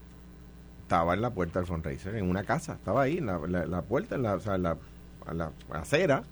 estaba 0.83 1.15
en 1.15 1.21
la 1.21 1.31
puerta 1.31 1.59
del 1.59 1.67
fundraiser, 1.69 2.15
en 2.15 2.29
una 2.29 2.45
casa. 2.45 2.75
Estaba 2.75 3.03
ahí, 3.03 3.19
en 3.19 3.27
la, 3.27 3.39
la- 3.47 3.67
la 3.67 3.83
puerta, 3.83 4.15
en 4.15 4.23
la, 4.23 4.35
o 4.35 4.41
sea, 4.41 4.55
en 4.55 4.63
la, 4.63 4.79
a 5.27 5.35
la 5.35 5.53
acera, 5.73 6.25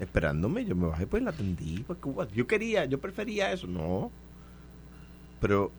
esperándome. 0.00 0.64
Yo 0.64 0.74
me 0.74 0.88
bajé, 0.88 1.06
pues 1.06 1.22
la 1.22 1.30
atendí. 1.30 1.84
Pues, 1.86 1.98
yo 2.34 2.46
quería, 2.46 2.84
yo 2.86 2.98
prefería 3.00 3.52
eso. 3.52 3.66
No. 3.68 4.10
Pero 5.40 5.70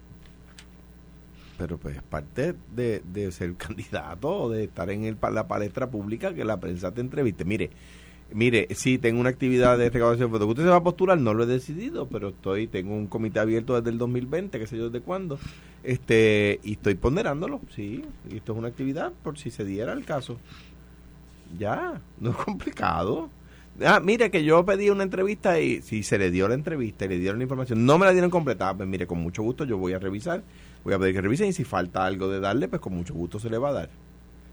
pero 1.57 1.77
pues 1.77 1.97
es 1.97 2.03
parte 2.03 2.53
de, 2.75 3.01
de 3.11 3.31
ser 3.31 3.55
candidato 3.57 4.29
o 4.29 4.49
de 4.49 4.65
estar 4.65 4.89
en 4.89 5.05
el, 5.05 5.17
la 5.31 5.47
palestra 5.47 5.89
pública 5.89 6.33
que 6.33 6.45
la 6.45 6.59
prensa 6.59 6.91
te 6.91 7.01
entreviste. 7.01 7.45
Mire, 7.45 7.71
mire, 8.31 8.67
sí, 8.75 8.97
tengo 8.97 9.19
una 9.19 9.29
actividad 9.29 9.77
de 9.77 9.89
recaudación 9.89 10.31
de. 10.31 10.45
¿Usted 10.45 10.63
se 10.63 10.69
va 10.69 10.77
a 10.77 10.83
postular? 10.83 11.17
No 11.17 11.33
lo 11.33 11.43
he 11.43 11.47
decidido, 11.47 12.07
pero 12.07 12.29
estoy, 12.29 12.67
tengo 12.67 12.93
un 12.95 13.07
comité 13.07 13.39
abierto 13.39 13.75
desde 13.75 13.89
el 13.89 13.97
2020, 13.97 14.59
qué 14.59 14.67
sé 14.67 14.77
yo 14.77 14.89
desde 14.89 15.03
cuándo, 15.03 15.39
este, 15.83 16.59
y 16.63 16.73
estoy 16.73 16.95
ponderándolo, 16.95 17.61
sí, 17.73 18.03
y 18.29 18.37
esto 18.37 18.53
es 18.53 18.59
una 18.59 18.67
actividad 18.67 19.11
por 19.23 19.37
si 19.37 19.49
se 19.49 19.65
diera 19.65 19.93
el 19.93 20.05
caso. 20.05 20.37
Ya, 21.57 22.01
no 22.19 22.31
es 22.31 22.35
complicado. 22.35 23.29
Ah, 23.85 23.99
mire 23.99 24.31
que 24.31 24.43
yo 24.43 24.65
pedí 24.65 24.89
una 24.89 25.03
entrevista 25.03 25.59
y 25.59 25.81
si 25.81 26.01
se 26.01 26.17
le 26.17 26.31
dio 26.31 26.47
la 26.47 26.55
entrevista 26.55 27.05
y 27.05 27.09
le 27.09 27.19
dieron 27.19 27.37
la 27.37 27.43
información, 27.43 27.85
no 27.85 27.97
me 27.99 28.05
la 28.05 28.11
dieron 28.11 28.31
completada, 28.31 28.73
pues 28.75 28.89
mire, 28.89 29.05
con 29.05 29.19
mucho 29.19 29.43
gusto 29.43 29.65
yo 29.65 29.77
voy 29.77 29.93
a 29.93 29.99
revisar, 29.99 30.43
voy 30.83 30.93
a 30.93 30.99
pedir 30.99 31.13
que 31.13 31.21
revisen 31.21 31.47
y 31.49 31.53
si 31.53 31.63
falta 31.63 32.05
algo 32.05 32.27
de 32.27 32.39
darle, 32.39 32.67
pues 32.67 32.81
con 32.81 32.95
mucho 32.95 33.13
gusto 33.13 33.39
se 33.39 33.49
le 33.49 33.57
va 33.57 33.69
a 33.69 33.73
dar. 33.73 33.89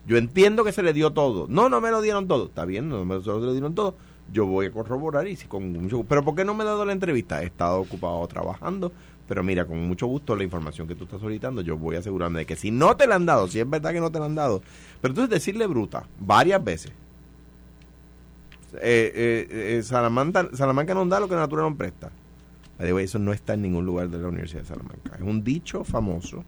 Yo 0.06 0.18
entiendo 0.18 0.64
que 0.64 0.72
se 0.72 0.82
le 0.82 0.92
dio 0.92 1.12
todo. 1.12 1.46
No, 1.48 1.68
no 1.70 1.80
me 1.80 1.90
lo 1.90 2.02
dieron 2.02 2.28
todo. 2.28 2.46
Está 2.46 2.66
bien, 2.66 2.90
no 2.90 3.04
me 3.06 3.14
lo 3.14 3.52
dieron 3.52 3.74
todo. 3.74 3.96
Yo 4.32 4.46
voy 4.46 4.66
a 4.66 4.70
corroborar 4.70 5.26
y 5.26 5.36
si 5.36 5.46
con 5.46 5.72
mucho 5.72 5.96
gusto. 5.96 6.08
Pero 6.08 6.24
¿por 6.24 6.34
qué 6.34 6.44
no 6.44 6.54
me 6.54 6.62
ha 6.62 6.66
dado 6.66 6.84
la 6.84 6.92
entrevista? 6.92 7.42
He 7.42 7.46
estado 7.46 7.80
ocupado 7.80 8.26
trabajando. 8.26 8.92
Pero 9.26 9.42
mira, 9.42 9.64
con 9.64 9.78
mucho 9.86 10.06
gusto 10.06 10.36
la 10.36 10.44
información 10.44 10.86
que 10.86 10.94
tú 10.94 11.04
estás 11.04 11.20
solicitando, 11.20 11.62
yo 11.62 11.78
voy 11.78 11.96
a 11.96 12.00
asegurarme 12.00 12.40
de 12.40 12.46
que 12.46 12.56
si 12.56 12.70
no 12.70 12.94
te 12.96 13.06
la 13.06 13.14
han 13.14 13.24
dado, 13.24 13.48
si 13.48 13.58
es 13.58 13.68
verdad 13.68 13.92
que 13.92 14.00
no 14.00 14.12
te 14.12 14.18
la 14.18 14.26
han 14.26 14.34
dado, 14.34 14.60
pero 15.00 15.12
entonces 15.12 15.30
decirle 15.30 15.66
bruta 15.66 16.06
varias 16.20 16.62
veces. 16.62 16.92
Eh, 18.80 19.12
eh, 19.14 19.76
eh, 19.78 19.82
Salamanca, 19.82 20.48
Salamanca 20.52 20.94
no 20.94 21.04
da 21.06 21.20
lo 21.20 21.28
que 21.28 21.34
la 21.34 21.42
natura 21.42 21.62
no 21.62 21.76
presta. 21.76 22.10
Eso 22.78 23.18
no 23.18 23.32
está 23.32 23.54
en 23.54 23.62
ningún 23.62 23.86
lugar 23.86 24.08
de 24.08 24.18
la 24.18 24.28
Universidad 24.28 24.62
de 24.62 24.68
Salamanca. 24.68 25.14
Es 25.16 25.22
un 25.22 25.44
dicho 25.44 25.84
famoso, 25.84 26.44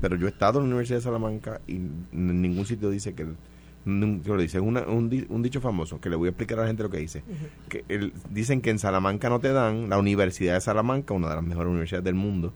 pero 0.00 0.16
yo 0.16 0.26
he 0.26 0.30
estado 0.30 0.58
en 0.58 0.64
la 0.64 0.68
Universidad 0.70 0.98
de 0.98 1.02
Salamanca 1.04 1.60
y 1.68 1.76
en 1.76 2.42
ningún 2.42 2.66
sitio 2.66 2.90
dice 2.90 3.14
que, 3.14 3.24
que 3.24 4.28
lo 4.28 4.36
dice. 4.36 4.58
Es 4.58 4.64
una- 4.64 4.82
un, 4.82 5.26
un 5.28 5.42
dicho 5.42 5.60
famoso 5.60 6.00
que 6.00 6.10
le 6.10 6.16
voy 6.16 6.26
a 6.26 6.30
explicar 6.30 6.58
a 6.58 6.62
la 6.62 6.66
gente 6.68 6.82
lo 6.82 6.90
que 6.90 6.98
dice. 6.98 7.22
que 7.68 7.84
el- 7.88 8.12
dicen 8.30 8.60
que 8.60 8.70
en 8.70 8.78
Salamanca 8.80 9.28
no 9.28 9.38
te 9.38 9.52
dan, 9.52 9.88
la 9.88 9.98
Universidad 9.98 10.54
de 10.54 10.60
Salamanca, 10.60 11.14
una 11.14 11.28
de 11.28 11.36
las 11.36 11.44
mejores 11.44 11.70
universidades 11.70 12.04
del 12.04 12.14
mundo, 12.14 12.52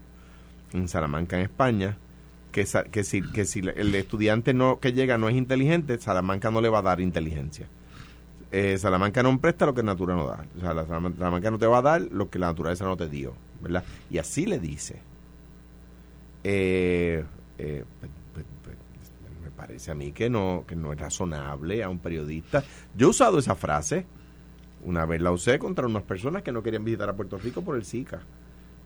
en 0.73 0.89
Salamanca, 0.89 1.37
en 1.37 1.43
España, 1.45 1.99
que, 2.51 2.67
que 2.91 3.05
si, 3.05 3.23
que 3.23 3.45
si 3.45 3.61
el 3.61 3.95
estudiante 3.95 4.53
no 4.55 4.79
que 4.81 4.93
llega 4.93 5.17
no 5.19 5.29
es 5.29 5.37
inteligente, 5.37 5.99
Salamanca 5.99 6.51
no 6.51 6.61
le 6.61 6.69
va 6.69 6.81
a 6.81 6.83
dar 6.83 7.01
inteligencia. 7.01 7.67
Eh, 8.55 8.77
Salamanca 8.77 9.23
no 9.23 9.41
presta 9.41 9.65
lo 9.65 9.73
que 9.73 9.83
la 9.83 9.93
natura 9.93 10.15
no 10.15 10.27
da. 10.27 10.45
O 10.59 10.61
sea, 10.61 10.75
la 10.75 10.85
Salamanca, 10.85 11.19
Salamanca 11.19 11.51
no 11.51 11.59
te 11.59 11.67
va 11.67 11.79
a 11.79 11.83
dar 11.83 12.03
lo 12.03 12.29
que 12.29 12.39
la 12.39 12.49
naturaleza 12.49 12.85
no 12.85 12.99
te 12.99 13.09
dio, 13.09 13.33
¿verdad? 13.63 13.83
Y 14.11 14.19
así 14.19 14.45
le 14.45 14.59
dice. 14.59 15.01
Eh, 16.45 17.25
eh, 17.57 17.85
pues, 17.99 18.13
pues, 18.35 18.45
pues, 18.63 19.43
me 19.43 19.51
parece 19.51 19.91
a 19.91 19.95
mí 19.95 20.13
que 20.13 20.29
no, 20.29 20.65
que 20.67 20.77
no 20.77 20.93
es 20.93 21.01
razonable 21.01 21.83
a 21.83 21.89
un 21.89 21.99
periodista. 21.99 22.63
Yo 22.95 23.07
he 23.07 23.11
usado 23.11 23.39
esa 23.39 23.55
frase. 23.55 24.05
Una 24.85 25.07
vez 25.07 25.23
la 25.23 25.31
usé 25.31 25.59
contra 25.59 25.87
unas 25.87 26.03
personas 26.03 26.43
que 26.43 26.53
no 26.53 26.63
querían 26.63 26.85
visitar 26.85 27.09
a 27.09 27.17
Puerto 27.17 27.39
Rico 27.39 27.63
por 27.63 27.77
el 27.77 27.87
Zika. 27.87 28.21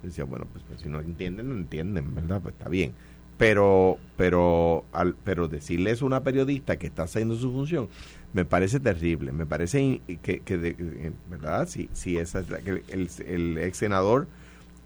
Decía, 0.00 0.24
bueno, 0.24 0.46
pues, 0.52 0.62
pues, 0.68 0.81
si 0.81 0.88
no 0.88 1.00
entienden, 1.00 1.48
no 1.48 1.55
entienden, 1.57 2.14
¿verdad? 2.14 2.40
Pues 2.40 2.55
está 2.55 2.68
bien. 2.68 2.94
Pero, 3.37 3.98
pero, 4.16 4.85
al, 4.92 5.14
pero 5.24 5.48
decirle 5.48 5.90
eso 5.90 6.05
a 6.05 6.09
una 6.09 6.22
periodista 6.22 6.79
que 6.79 6.87
está 6.87 7.02
haciendo 7.02 7.35
su 7.35 7.52
función, 7.52 7.88
me 8.32 8.44
parece 8.44 8.80
terrible. 8.80 9.32
Me 9.32 9.46
parece 9.46 10.00
que, 10.22 10.40
de- 10.58 10.74
que, 10.74 11.12
¿verdad? 11.30 11.68
Si, 11.68 11.88
si 11.92 12.16
esa 12.18 12.40
es 12.40 12.46
el, 12.66 13.08
el 13.26 13.58
ex 13.58 13.76
senador 13.78 14.26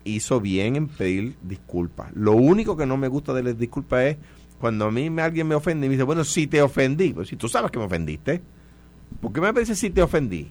hizo 0.05 0.40
bien 0.40 0.76
en 0.76 0.88
pedir 0.88 1.37
disculpas. 1.42 2.11
Lo 2.14 2.33
único 2.33 2.76
que 2.76 2.87
no 2.87 2.96
me 2.96 3.09
gusta 3.09 3.33
de 3.35 3.42
las 3.42 3.59
disculpas 3.59 4.05
es 4.05 4.16
cuando 4.61 4.87
a 4.87 4.90
mí 4.90 5.11
me, 5.11 5.22
alguien 5.22 5.46
me 5.48 5.55
ofende 5.55 5.87
y 5.87 5.88
me 5.88 5.94
dice, 5.94 6.05
bueno, 6.05 6.24
si 6.24 6.46
te 6.46 6.62
ofendí. 6.62 7.12
Pues 7.12 7.29
si 7.29 7.37
tú 7.37 7.48
sabes 7.48 7.70
que 7.70 7.79
me 7.79 7.85
ofendiste, 7.87 8.40
¿por 9.20 9.33
qué 9.33 9.40
me 9.40 9.53
parece 9.53 9.74
si 9.74 9.90
te 9.90 10.03
ofendí? 10.03 10.50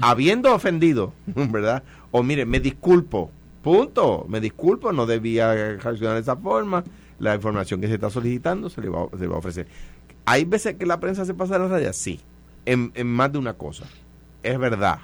Habiendo 0.00 0.54
ofendido, 0.54 1.12
¿verdad? 1.26 1.82
O 2.10 2.22
mire, 2.22 2.46
me 2.46 2.58
disculpo, 2.60 3.30
punto, 3.62 4.24
me 4.28 4.40
disculpo, 4.40 4.92
no 4.92 5.04
debía 5.06 5.52
reaccionar 5.54 6.14
de 6.14 6.20
esa 6.20 6.36
forma, 6.36 6.82
la 7.18 7.34
información 7.34 7.80
que 7.82 7.86
se 7.88 7.94
está 7.94 8.08
solicitando 8.08 8.70
se 8.70 8.80
le 8.80 8.88
va, 8.88 9.08
se 9.10 9.18
le 9.18 9.26
va 9.26 9.34
a 9.36 9.38
ofrecer. 9.38 9.66
¿Hay 10.24 10.44
veces 10.44 10.74
que 10.76 10.86
la 10.86 11.00
prensa 11.00 11.24
se 11.24 11.34
pasa 11.34 11.54
de 11.54 11.60
las 11.60 11.70
rayas? 11.70 11.96
Sí, 11.96 12.20
en, 12.66 12.92
en 12.94 13.06
más 13.06 13.32
de 13.32 13.38
una 13.38 13.54
cosa. 13.54 13.84
Es 14.42 14.58
verdad. 14.58 14.98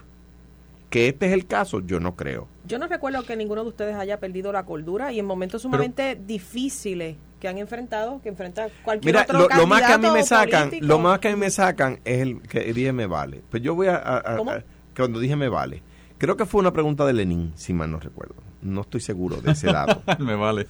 Que 0.91 1.09
este 1.09 1.27
es 1.27 1.33
el 1.33 1.47
caso, 1.47 1.81
yo 1.81 1.99
no 2.01 2.15
creo. 2.15 2.47
Yo 2.67 2.79
no 2.79 2.87
recuerdo 2.87 3.25
que 3.25 3.37
ninguno 3.37 3.63
de 3.65 3.69
ustedes 3.71 3.97
haya 3.97 4.19
perdido 4.21 4.53
la 4.53 4.65
cordura 4.65 5.13
y 5.13 5.19
en 5.19 5.27
momentos 5.27 5.63
sumamente 5.63 6.15
difíciles 6.27 7.17
que 7.41 7.49
han 7.49 7.59
enfrentado, 7.59 8.21
que 8.23 8.29
enfrenta 8.29 8.69
cualquier 8.85 9.15
Mira, 9.15 9.23
otro 9.25 9.41
lo, 9.41 9.49
lo 9.49 9.67
más 9.67 9.83
que 9.83 9.93
a 9.93 9.99
mí 9.99 10.09
me 10.11 10.23
sacan, 10.23 10.69
político. 10.69 10.87
lo 10.87 10.99
más 11.01 11.19
que 11.19 11.29
a 11.29 11.33
mí 11.33 11.37
me 11.39 11.51
sacan 11.51 12.01
es 12.05 12.21
el 12.23 12.41
que 12.41 12.73
dije 12.73 12.93
me 12.93 13.07
vale. 13.07 13.43
Pues 13.51 13.63
yo 13.63 13.75
voy 13.75 13.89
a, 13.89 13.97
a- 13.97 14.35
a- 14.35 14.37
¿Cómo? 14.37 14.53
a- 14.53 14.63
cuando 14.97 15.19
dije 15.21 15.37
me 15.37 15.49
vale. 15.49 15.83
Creo 16.19 16.37
que 16.37 16.47
fue 16.47 16.61
una 16.61 16.73
pregunta 16.73 17.05
de 17.05 17.13
Lenin, 17.13 17.53
si 17.57 17.75
mal 17.75 17.91
no 17.91 18.01
recuerdo. 18.01 18.37
No 18.63 18.81
estoy 18.83 19.01
seguro 19.01 19.37
de 19.43 19.53
ese 19.53 19.67
dato. 19.67 20.03
Me 20.19 20.35
vale. 20.35 20.67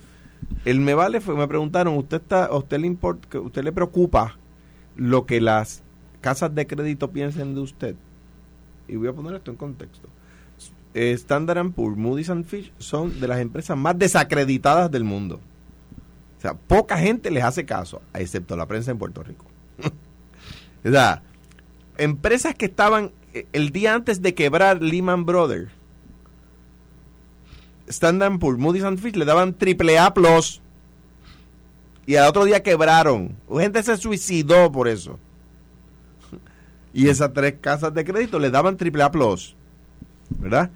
El 0.65 0.81
me 0.81 0.95
vale 0.95 1.21
fue, 1.21 1.35
me 1.37 1.47
preguntaron, 1.49 1.97
¿usted 1.97 2.19
está, 2.19 2.55
usted 2.55 2.79
le 2.79 2.87
importa, 2.87 3.41
usted 3.41 3.63
le 3.65 3.73
preocupa 3.73 4.37
lo 4.97 5.27
que 5.27 5.41
las 5.41 5.83
casas 6.21 6.55
de 6.55 6.67
crédito 6.67 7.11
piensen 7.11 7.55
de 7.55 7.61
usted? 7.61 7.97
y 8.89 8.97
voy 8.97 9.09
a 9.09 9.13
poner 9.13 9.35
esto 9.35 9.51
en 9.51 9.57
contexto. 9.57 10.09
Eh, 10.95 11.13
Standard 11.13 11.73
Poor's, 11.73 11.97
Moody's 11.97 12.31
and 12.31 12.45
Fish 12.45 12.73
son 12.79 13.21
de 13.21 13.29
las 13.29 13.41
empresas 13.41 13.77
más 13.77 13.99
desacreditadas 13.99 14.91
del 14.91 15.05
mundo. 15.05 15.41
O 16.39 16.41
sea, 16.41 16.55
poca 16.55 16.99
gente 16.99 17.31
les 17.31 17.45
hace 17.45 17.65
caso, 17.65 18.01
excepto 18.15 18.57
la 18.57 18.67
prensa 18.67 18.91
en 18.91 18.99
Puerto 18.99 19.23
Rico. 19.23 19.45
o 20.85 21.21
empresas 21.99 22.55
que 22.55 22.67
estaban 22.67 23.13
eh, 23.35 23.47
el 23.53 23.71
día 23.71 23.95
antes 23.95 24.23
de 24.23 24.35
quebrar 24.35 24.83
Lehman 24.83 25.27
Brothers, 25.27 25.71
Standard 27.89 28.39
Poor's, 28.39 28.59
Moody's 28.59 28.85
and 28.85 29.01
le 29.17 29.25
daban 29.25 29.55
triple 29.55 29.99
A 29.99 30.13
plus 30.13 30.61
y 32.07 32.15
al 32.17 32.29
otro 32.29 32.45
día 32.45 32.63
quebraron. 32.63 33.37
Gente 33.51 33.83
se 33.83 33.97
suicidó 33.97 34.71
por 34.71 34.89
eso. 34.89 35.19
Y 36.93 37.09
esas 37.09 37.33
tres 37.33 37.57
casas 37.61 37.93
de 37.93 38.05
crédito 38.05 38.39
le 38.39 38.51
daban 38.51 38.77
triple 38.77 39.03
A 39.03 39.11
plus, 39.11 39.55
¿verdad? 40.39 40.71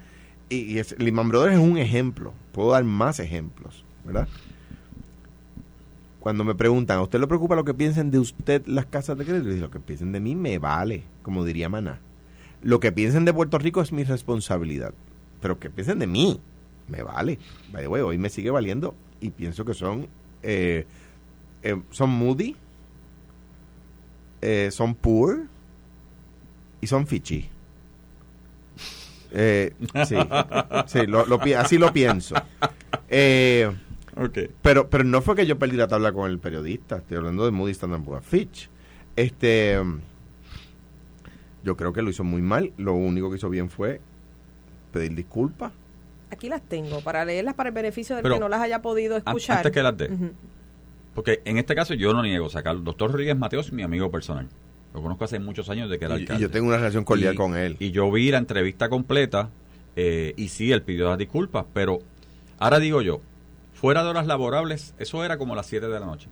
Y, 0.48 0.78
y 0.78 0.82
Lehman 0.98 1.28
Brothers 1.28 1.54
es 1.54 1.60
un 1.60 1.78
ejemplo. 1.78 2.34
Puedo 2.52 2.72
dar 2.72 2.84
más 2.84 3.20
ejemplos, 3.20 3.84
¿verdad? 4.04 4.28
Cuando 6.18 6.44
me 6.44 6.54
preguntan, 6.54 6.98
¿a 6.98 7.02
usted 7.02 7.20
le 7.20 7.26
preocupa 7.26 7.56
lo 7.56 7.64
que 7.64 7.72
piensen 7.72 8.10
de 8.10 8.18
usted 8.18 8.66
las 8.66 8.84
casas 8.84 9.16
de 9.16 9.24
crédito? 9.24 9.50
Y 9.50 9.60
lo 9.60 9.70
que 9.70 9.80
piensen 9.80 10.12
de 10.12 10.20
mí 10.20 10.34
me 10.34 10.58
vale, 10.58 11.04
como 11.22 11.44
diría 11.44 11.70
Maná. 11.70 12.00
Lo 12.62 12.78
que 12.80 12.92
piensen 12.92 13.24
de 13.24 13.32
Puerto 13.32 13.58
Rico 13.58 13.80
es 13.80 13.92
mi 13.92 14.04
responsabilidad. 14.04 14.92
Pero 15.40 15.58
que 15.58 15.70
piensen 15.70 15.98
de 15.98 16.06
mí, 16.06 16.40
me 16.90 17.02
vale. 17.02 17.38
By 17.72 17.82
the 17.82 17.88
way, 17.88 18.02
hoy 18.02 18.18
me 18.18 18.28
sigue 18.28 18.50
valiendo 18.50 18.94
y 19.20 19.30
pienso 19.30 19.64
que 19.64 19.74
son 19.74 20.08
eh, 20.42 20.86
eh, 21.62 21.80
son 21.90 22.10
moody, 22.10 22.56
eh, 24.40 24.70
son 24.70 24.94
poor 24.94 25.46
y 26.80 26.86
son 26.86 27.06
fichi. 27.06 27.48
Eh, 29.32 29.74
sí, 30.06 30.16
sí 30.86 31.06
lo, 31.06 31.24
lo, 31.26 31.40
así 31.56 31.78
lo 31.78 31.92
pienso. 31.92 32.34
Eh, 33.08 33.70
okay. 34.16 34.50
pero, 34.62 34.88
pero 34.88 35.04
no 35.04 35.22
fue 35.22 35.36
que 35.36 35.46
yo 35.46 35.58
perdí 35.58 35.76
la 35.76 35.88
tabla 35.88 36.12
con 36.12 36.30
el 36.30 36.38
periodista. 36.38 36.96
Estoy 36.96 37.18
hablando 37.18 37.44
de 37.44 37.50
Moody 37.50 37.72
Standard 37.72 38.02
Poor's 38.02 38.26
Fitch. 38.26 38.68
Este, 39.16 39.78
yo 41.62 41.76
creo 41.76 41.92
que 41.92 42.02
lo 42.02 42.10
hizo 42.10 42.24
muy 42.24 42.42
mal. 42.42 42.72
Lo 42.76 42.94
único 42.94 43.30
que 43.30 43.36
hizo 43.36 43.50
bien 43.50 43.68
fue 43.68 44.00
pedir 44.92 45.14
disculpas. 45.14 45.72
Aquí 46.30 46.48
las 46.48 46.62
tengo 46.62 47.00
para 47.00 47.24
leerlas 47.24 47.54
para 47.54 47.68
el 47.70 47.74
beneficio 47.74 48.16
del 48.16 48.32
que 48.32 48.38
no 48.38 48.48
las 48.48 48.60
haya 48.60 48.82
podido 48.82 49.16
escuchar. 49.16 49.58
Antes 49.58 49.72
que 49.72 49.82
las 49.82 49.96
dé. 49.96 50.10
Porque 51.14 51.42
en 51.44 51.58
este 51.58 51.74
caso 51.74 51.94
yo 51.94 52.12
no 52.12 52.22
niego, 52.22 52.48
sacar 52.48 52.76
el 52.76 52.84
doctor 52.84 53.10
Rodríguez 53.10 53.36
Mateos 53.36 53.66
es 53.66 53.72
mi 53.72 53.82
amigo 53.82 54.10
personal. 54.10 54.48
Lo 54.94 55.02
conozco 55.02 55.24
hace 55.24 55.38
muchos 55.38 55.68
años 55.70 55.90
de 55.90 55.98
que 55.98 56.04
era 56.04 56.16
y, 56.16 56.20
alcalde. 56.20 56.40
Y 56.40 56.42
yo 56.42 56.50
tengo 56.50 56.68
una 56.68 56.76
relación 56.76 57.04
cordial 57.04 57.34
con 57.34 57.56
él. 57.56 57.76
Y 57.78 57.90
yo 57.90 58.10
vi 58.10 58.30
la 58.30 58.38
entrevista 58.38 58.88
completa 58.88 59.50
eh, 59.96 60.34
y 60.36 60.48
sí, 60.48 60.72
él 60.72 60.82
pidió 60.82 61.08
las 61.08 61.18
disculpas, 61.18 61.64
pero 61.72 61.98
ahora 62.58 62.78
digo 62.78 63.02
yo, 63.02 63.20
fuera 63.74 64.02
de 64.02 64.10
horas 64.10 64.26
laborables, 64.26 64.94
eso 64.98 65.24
era 65.24 65.36
como 65.36 65.54
las 65.54 65.66
7 65.66 65.88
de 65.88 66.00
la 66.00 66.06
noche. 66.06 66.28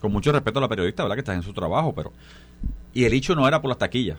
Con 0.00 0.12
mucho 0.12 0.32
respeto 0.32 0.58
a 0.58 0.62
la 0.62 0.68
periodista, 0.68 1.02
¿verdad? 1.02 1.16
Que 1.16 1.20
está 1.20 1.34
en 1.34 1.42
su 1.42 1.52
trabajo, 1.52 1.94
pero... 1.94 2.12
Y 2.94 3.04
el 3.04 3.12
hecho 3.12 3.34
no 3.34 3.46
era 3.46 3.60
por 3.60 3.68
las 3.68 3.78
taquillas. 3.78 4.18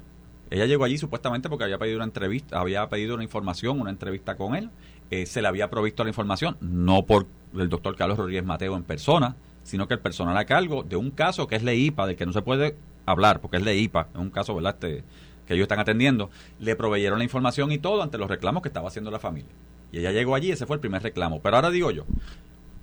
Ella 0.49 0.65
llegó 0.65 0.83
allí 0.83 0.97
supuestamente 0.97 1.49
porque 1.49 1.65
había 1.65 1.77
pedido 1.77 1.97
una 1.97 2.05
entrevista, 2.05 2.59
había 2.59 2.87
pedido 2.89 3.15
una 3.15 3.23
información, 3.23 3.79
una 3.79 3.91
entrevista 3.91 4.35
con 4.35 4.55
él. 4.55 4.69
Eh, 5.11 5.25
se 5.25 5.41
le 5.41 5.47
había 5.47 5.69
provisto 5.69 6.03
la 6.03 6.09
información, 6.09 6.57
no 6.61 7.05
por 7.05 7.27
el 7.55 7.69
doctor 7.69 7.95
Carlos 7.95 8.17
Rodríguez 8.17 8.45
Mateo 8.45 8.75
en 8.75 8.83
persona, 8.83 9.35
sino 9.63 9.87
que 9.87 9.95
el 9.95 9.99
personal 9.99 10.37
a 10.37 10.45
cargo 10.45 10.83
de 10.83 10.95
un 10.95 11.11
caso 11.11 11.47
que 11.47 11.55
es 11.55 11.63
la 11.63 11.73
IPA, 11.73 12.07
del 12.07 12.15
que 12.15 12.25
no 12.25 12.33
se 12.33 12.41
puede 12.41 12.75
hablar, 13.05 13.41
porque 13.41 13.57
es 13.57 13.65
de 13.65 13.75
IPA, 13.75 14.07
es 14.13 14.19
un 14.19 14.29
caso 14.29 14.55
¿verdad? 14.55 14.75
Este, 14.75 15.03
que 15.47 15.55
ellos 15.55 15.63
están 15.63 15.79
atendiendo, 15.79 16.29
le 16.59 16.75
proveyeron 16.75 17.17
la 17.17 17.23
información 17.23 17.71
y 17.71 17.79
todo 17.79 18.03
ante 18.03 18.19
los 18.19 18.29
reclamos 18.29 18.61
que 18.61 18.69
estaba 18.69 18.87
haciendo 18.87 19.09
la 19.09 19.19
familia. 19.19 19.51
Y 19.91 19.99
ella 19.99 20.11
llegó 20.11 20.35
allí, 20.35 20.51
ese 20.51 20.67
fue 20.67 20.75
el 20.75 20.79
primer 20.79 21.01
reclamo. 21.01 21.41
Pero 21.41 21.55
ahora 21.55 21.71
digo 21.71 21.89
yo, 21.89 22.05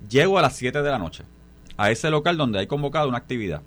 llego 0.09 0.37
a 0.37 0.41
las 0.41 0.55
7 0.57 0.81
de 0.81 0.91
la 0.91 0.99
noche 0.99 1.23
a 1.77 1.91
ese 1.91 2.09
local 2.09 2.37
donde 2.37 2.59
hay 2.59 2.67
convocado 2.67 3.07
una 3.07 3.19
actividad. 3.19 3.61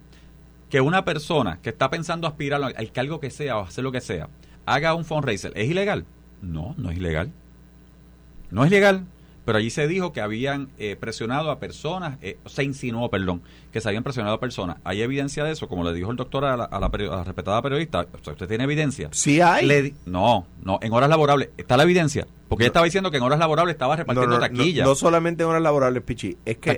Que 0.70 0.80
una 0.80 1.04
persona 1.04 1.58
que 1.62 1.70
está 1.70 1.90
pensando 1.90 2.26
aspirar 2.26 2.62
al 2.62 2.92
cargo 2.92 3.20
que 3.20 3.30
sea 3.30 3.58
o 3.58 3.62
hacer 3.62 3.84
lo 3.84 3.92
que 3.92 4.00
sea, 4.00 4.28
haga 4.66 4.94
un 4.94 5.04
fundraiser, 5.04 5.52
¿es 5.56 5.68
ilegal? 5.68 6.06
No, 6.40 6.74
no 6.78 6.90
es 6.90 6.96
ilegal. 6.96 7.32
No 8.50 8.64
es 8.64 8.70
ilegal. 8.70 9.04
Pero 9.44 9.58
allí 9.58 9.70
se 9.70 9.88
dijo 9.88 10.12
que 10.12 10.20
habían 10.20 10.68
eh, 10.78 10.96
presionado 10.96 11.50
a 11.50 11.58
personas, 11.58 12.18
eh, 12.22 12.38
se 12.46 12.62
insinuó, 12.62 13.10
perdón, 13.10 13.42
que 13.72 13.80
se 13.80 13.88
habían 13.88 14.02
presionado 14.02 14.36
a 14.36 14.40
personas. 14.40 14.78
¿Hay 14.84 15.02
evidencia 15.02 15.44
de 15.44 15.52
eso? 15.52 15.68
Como 15.68 15.84
le 15.84 15.92
dijo 15.92 16.10
el 16.10 16.16
doctor 16.16 16.44
a 16.44 16.56
la, 16.56 16.64
a 16.64 16.80
la, 16.80 16.88
respetada 17.24 17.62
periodista, 17.62 18.06
¿usted 18.14 18.48
tiene 18.48 18.64
evidencia? 18.64 19.08
Sí 19.12 19.40
hay. 19.40 19.94
no, 20.06 20.46
no, 20.62 20.78
en 20.82 20.92
horas 20.92 21.08
laborables. 21.08 21.50
¿Está 21.56 21.76
la 21.76 21.84
evidencia? 21.84 22.26
Porque 22.50 22.64
ella 22.64 22.70
estaba 22.70 22.84
diciendo 22.84 23.12
que 23.12 23.18
en 23.18 23.22
horas 23.22 23.38
laborables 23.38 23.74
estaba 23.74 23.94
repartiendo 23.94 24.34
no, 24.34 24.40
taquillas. 24.40 24.84
No, 24.84 24.96
solamente 24.96 25.44
en 25.44 25.50
horas 25.50 25.62
laborables, 25.62 26.02
Pichi. 26.02 26.36
Es 26.44 26.58
que 26.58 26.70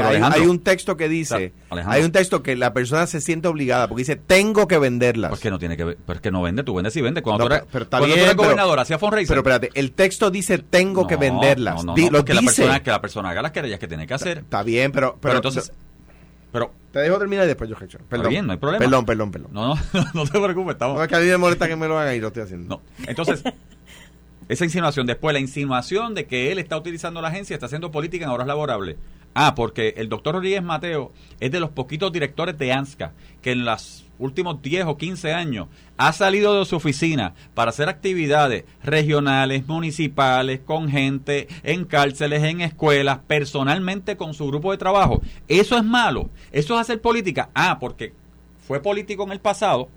hay, 0.00 0.46
un 0.46 0.60
texto 0.60 0.96
que 0.96 1.08
dice, 1.08 1.52
hay 1.68 2.04
un 2.04 2.12
texto 2.12 2.44
que 2.44 2.54
la 2.54 2.72
persona 2.72 3.08
se 3.08 3.20
siente 3.20 3.48
obligada 3.48 3.88
porque 3.88 4.02
dice, 4.02 4.14
tengo 4.14 4.68
que 4.68 4.78
venderlas. 4.78 5.30
Pues 5.30 5.40
que 5.40 5.50
no 5.50 5.58
tiene 5.58 5.76
que 5.76 5.82
ver, 5.82 5.98
pues 6.06 6.20
que 6.20 6.30
no 6.30 6.42
vende, 6.42 6.62
tú 6.62 6.74
vendes 6.76 6.94
y 6.94 7.02
vendes. 7.02 7.24
Cuando 7.24 7.48
tú 7.48 7.54
eres, 7.54 7.66
pero 7.72 7.88
cuando 7.90 8.06
tú 8.06 8.14
eres 8.14 8.36
gobernador, 8.36 8.78
hacía 8.78 9.00
fundraiser. 9.00 9.30
Pero 9.30 9.40
espérate, 9.40 9.70
el 9.74 9.90
texto 9.90 10.30
dice, 10.30 10.58
tengo 10.58 11.08
que 11.08 11.16
venderlas. 11.16 11.84
No, 11.84 11.96
no, 11.96 12.10
lo 12.10 12.24
que, 12.24 12.32
La 12.32 12.42
persona, 12.42 12.80
que 12.84 12.90
la 12.92 13.00
persona 13.00 13.30
haga 13.30 13.42
las 13.42 13.50
querellas 13.50 13.80
que 13.80 13.88
tiene 13.88 14.06
que 14.06 14.14
hacer. 14.14 14.38
Está 14.38 14.62
bien, 14.62 14.92
pero... 14.92 15.18
Pero, 15.20 15.34
entonces... 15.34 15.72
Pero, 16.56 16.72
te 16.90 17.00
dejo 17.00 17.18
terminar 17.18 17.44
y 17.44 17.48
después 17.48 17.68
yo 17.68 17.76
Perdón. 18.08 18.30
bien, 18.30 18.46
no 18.46 18.52
hay 18.52 18.58
problema. 18.58 18.82
Perdón, 18.82 19.04
perdón, 19.04 19.30
perdón. 19.30 19.50
No, 19.52 19.74
no, 19.74 19.80
no 20.14 20.24
te 20.24 20.40
preocupes. 20.40 20.72
Estamos... 20.72 20.96
No, 20.96 21.02
es 21.02 21.08
que 21.08 21.16
a 21.16 21.18
mí 21.18 21.26
me 21.26 21.36
molesta 21.36 21.68
que 21.68 21.76
me 21.76 21.86
lo 21.86 21.98
hagan 21.98 22.16
y 22.16 22.18
lo 22.20 22.28
estoy 22.28 22.44
haciendo. 22.44 22.76
No. 22.76 23.06
Entonces, 23.06 23.44
esa 24.48 24.64
insinuación. 24.64 25.06
Después, 25.06 25.34
la 25.34 25.40
insinuación 25.40 26.14
de 26.14 26.24
que 26.26 26.52
él 26.52 26.58
está 26.58 26.78
utilizando 26.78 27.20
la 27.20 27.28
agencia, 27.28 27.52
está 27.52 27.66
haciendo 27.66 27.90
política 27.90 28.24
en 28.24 28.30
horas 28.30 28.46
laborables. 28.46 28.96
Ah, 29.34 29.54
porque 29.54 29.92
el 29.98 30.08
doctor 30.08 30.36
Rodríguez 30.36 30.62
Mateo 30.62 31.12
es 31.40 31.52
de 31.52 31.60
los 31.60 31.68
poquitos 31.68 32.10
directores 32.10 32.56
de 32.56 32.72
ANSCA 32.72 33.12
que 33.42 33.52
en 33.52 33.66
los 33.66 34.05
últimos 34.18 34.62
10 34.62 34.86
o 34.86 34.96
15 34.96 35.32
años 35.32 35.68
ha 35.96 36.12
salido 36.12 36.58
de 36.58 36.64
su 36.64 36.76
oficina 36.76 37.34
para 37.54 37.70
hacer 37.70 37.88
actividades 37.88 38.64
regionales, 38.82 39.66
municipales, 39.66 40.60
con 40.64 40.88
gente, 40.90 41.48
en 41.62 41.84
cárceles, 41.84 42.42
en 42.42 42.60
escuelas, 42.60 43.20
personalmente 43.26 44.16
con 44.16 44.34
su 44.34 44.46
grupo 44.46 44.72
de 44.72 44.78
trabajo. 44.78 45.22
Eso 45.48 45.76
es 45.76 45.84
malo. 45.84 46.30
Eso 46.52 46.74
es 46.74 46.80
hacer 46.80 47.00
política. 47.00 47.50
Ah, 47.54 47.78
porque 47.80 48.12
fue 48.66 48.80
político 48.80 49.22
en 49.24 49.32
el 49.32 49.40
pasado, 49.40 49.88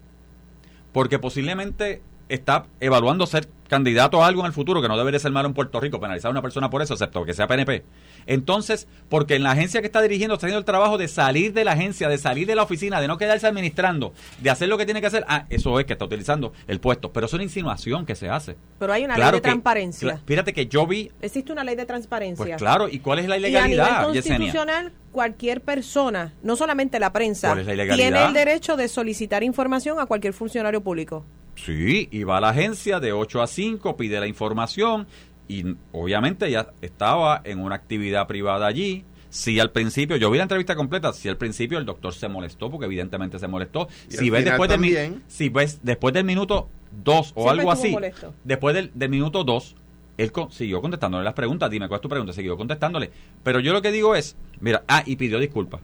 porque 0.91 1.19
posiblemente 1.19 2.01
está 2.29 2.65
evaluando 2.79 3.25
ser 3.25 3.47
candidato 3.69 4.21
a 4.21 4.27
algo 4.27 4.41
en 4.41 4.47
el 4.47 4.53
futuro 4.53 4.81
que 4.81 4.89
no 4.89 4.97
debería 4.97 5.19
ser 5.19 5.31
malo 5.31 5.47
en 5.47 5.53
Puerto 5.53 5.79
Rico, 5.79 5.99
penalizar 6.01 6.29
a 6.29 6.31
una 6.31 6.41
persona 6.41 6.69
por 6.69 6.81
eso, 6.81 6.95
excepto 6.95 7.23
que 7.23 7.33
sea 7.33 7.47
PNP. 7.47 7.85
Entonces, 8.25 8.87
porque 9.07 9.35
en 9.35 9.43
la 9.43 9.51
agencia 9.51 9.79
que 9.79 9.87
está 9.87 10.01
dirigiendo 10.01 10.33
está 10.33 10.47
haciendo 10.47 10.59
el 10.59 10.65
trabajo 10.65 10.97
de 10.97 11.07
salir 11.07 11.53
de 11.53 11.63
la 11.63 11.73
agencia, 11.73 12.09
de 12.09 12.17
salir 12.17 12.47
de 12.47 12.55
la 12.55 12.63
oficina, 12.63 12.99
de 12.99 13.07
no 13.07 13.17
quedarse 13.17 13.47
administrando, 13.47 14.13
de 14.39 14.49
hacer 14.49 14.67
lo 14.67 14.77
que 14.77 14.85
tiene 14.85 14.99
que 14.99 15.07
hacer, 15.07 15.23
ah, 15.27 15.45
eso 15.49 15.79
es 15.79 15.85
que 15.85 15.93
está 15.93 16.05
utilizando 16.05 16.51
el 16.67 16.79
puesto. 16.79 17.13
Pero 17.13 17.27
es 17.27 17.33
una 17.33 17.43
insinuación 17.43 18.05
que 18.05 18.15
se 18.15 18.29
hace. 18.29 18.57
Pero 18.79 18.91
hay 18.91 19.05
una 19.05 19.17
ley 19.17 19.31
de 19.31 19.41
transparencia. 19.41 20.21
fíjate 20.25 20.51
que 20.51 20.67
yo 20.67 20.85
vi... 20.87 21.11
Existe 21.21 21.51
una 21.51 21.63
ley 21.63 21.75
de 21.75 21.85
transparencia. 21.85 22.43
Pues 22.43 22.57
claro, 22.57 22.89
¿y 22.89 22.99
cuál 22.99 23.19
es 23.19 23.27
la 23.27 23.37
ilegalidad? 23.37 23.87
Y 23.87 23.89
a 23.89 24.07
nivel 24.07 24.23
constitucional, 24.23 24.91
cualquier 25.11 25.61
persona, 25.61 26.33
no 26.43 26.55
solamente 26.55 26.99
la 26.99 27.11
prensa, 27.11 27.55
tiene 27.55 28.25
el 28.25 28.33
derecho 28.33 28.77
de 28.77 28.87
solicitar 28.87 29.43
información 29.43 29.99
a 29.99 30.05
cualquier 30.05 30.33
funcionario 30.33 30.81
público. 30.81 31.25
Sí, 31.55 32.07
y 32.11 32.23
va 32.23 32.37
a 32.37 32.41
la 32.41 32.49
agencia 32.49 32.99
de 32.99 33.11
8 33.11 33.41
a 33.41 33.47
5, 33.47 33.97
pide 33.97 34.19
la 34.19 34.27
información 34.27 35.07
y 35.47 35.75
obviamente 35.91 36.49
ya 36.49 36.71
estaba 36.81 37.41
en 37.43 37.59
una 37.59 37.75
actividad 37.75 38.27
privada 38.27 38.67
allí. 38.67 39.03
Si 39.29 39.59
al 39.59 39.71
principio, 39.71 40.15
yo 40.15 40.31
vi 40.31 40.37
la 40.37 40.43
entrevista 40.43 40.75
completa, 40.75 41.13
si 41.13 41.27
al 41.27 41.37
principio 41.37 41.77
el 41.77 41.85
doctor 41.85 42.13
se 42.13 42.27
molestó, 42.27 42.71
porque 42.71 42.85
evidentemente 42.85 43.37
se 43.37 43.47
molestó. 43.47 43.87
Si 44.07 44.29
ves, 44.29 44.45
después 44.45 44.69
del, 44.69 45.21
si 45.27 45.49
ves 45.49 45.79
después 45.83 46.13
del 46.13 46.23
minuto 46.23 46.69
2 47.03 47.33
o 47.35 47.49
algo 47.49 47.71
así, 47.71 47.95
después 48.43 48.73
del, 48.73 48.91
del 48.95 49.09
minuto 49.09 49.43
2, 49.43 49.75
él 50.23 50.31
siguió 50.49 50.81
contestándole 50.81 51.23
las 51.23 51.33
preguntas. 51.33 51.69
Dime, 51.69 51.87
¿cuál 51.87 51.99
es 51.99 52.01
tu 52.01 52.09
pregunta? 52.09 52.33
Siguió 52.33 52.57
contestándole. 52.57 53.11
Pero 53.43 53.59
yo 53.59 53.73
lo 53.73 53.81
que 53.81 53.91
digo 53.91 54.15
es, 54.15 54.35
mira, 54.59 54.83
ah, 54.87 55.03
y 55.05 55.15
pidió 55.15 55.39
disculpas. 55.39 55.81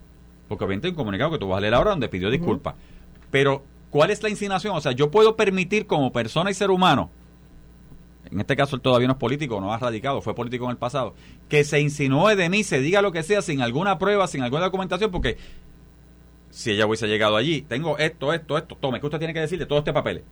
Porque 0.48 0.64
obviamente 0.64 0.88
hay 0.88 0.92
un 0.92 0.98
comunicado 0.98 1.32
que 1.32 1.38
tú 1.40 1.48
vas 1.48 1.58
a 1.58 1.62
leer 1.62 1.74
ahora 1.74 1.92
donde 1.92 2.10
pidió 2.10 2.30
disculpas. 2.30 2.76
Pero 3.32 3.64
¿Cuál 3.96 4.12
es 4.12 4.22
la 4.22 4.30
insinuación? 4.30 4.76
O 4.76 4.82
sea, 4.82 4.92
yo 4.92 5.10
puedo 5.10 5.38
permitir 5.38 5.88
como 5.88 6.12
persona 6.12 6.52
y 6.52 6.54
ser 6.54 6.70
humano, 6.70 7.10
en 8.30 8.42
este 8.42 8.58
caso 8.58 8.76
él 8.76 8.82
todavía 8.82 9.08
no 9.08 9.14
es 9.14 9.20
político, 9.20 9.62
no 9.62 9.74
ha 9.74 9.78
radicado, 9.78 10.22
fue 10.22 10.36
político 10.36 10.66
en 10.66 10.72
el 10.72 10.78
pasado, 10.78 11.14
que 11.48 11.64
se 11.64 11.80
insinúe 11.80 12.36
de 12.36 12.50
mí, 12.50 12.66
se 12.66 12.82
diga 12.82 13.02
lo 13.02 13.14
que 13.14 13.24
sea 13.24 13.42
sin 13.42 13.62
alguna 13.62 13.98
prueba, 13.98 14.28
sin 14.28 14.44
alguna 14.44 14.66
documentación, 14.66 15.12
porque 15.12 15.38
si 16.50 16.72
ella 16.72 16.86
hubiese 16.88 17.08
llegado 17.08 17.38
allí, 17.38 17.62
tengo 17.62 17.98
esto, 17.98 18.34
esto, 18.34 18.58
esto, 18.58 18.76
tome, 18.76 19.00
¿qué 19.00 19.06
usted 19.06 19.20
tiene 19.20 19.34
que 19.34 19.40
decir 19.40 19.60
de 19.60 19.66
todo 19.66 19.80
este 19.80 19.94
papel? 19.94 20.26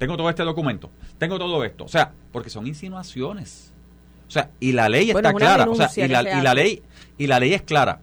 Tengo 0.00 0.16
todo 0.16 0.30
este 0.30 0.44
documento, 0.44 0.90
tengo 1.18 1.38
todo 1.38 1.62
esto. 1.62 1.84
O 1.84 1.88
sea, 1.88 2.10
porque 2.32 2.48
son 2.48 2.66
insinuaciones. 2.66 3.74
O 4.26 4.30
sea, 4.30 4.48
y 4.58 4.72
la 4.72 4.88
ley 4.88 5.10
está 5.10 5.34
clara. 5.34 5.68
O 5.68 5.74
sea, 5.74 5.90
y 5.94 6.08
la, 6.08 6.22
y 6.22 6.40
la 6.40 6.54
ley, 6.54 6.82
y 7.18 7.26
la 7.26 7.38
ley 7.38 7.52
es 7.52 7.60
clara. 7.60 8.00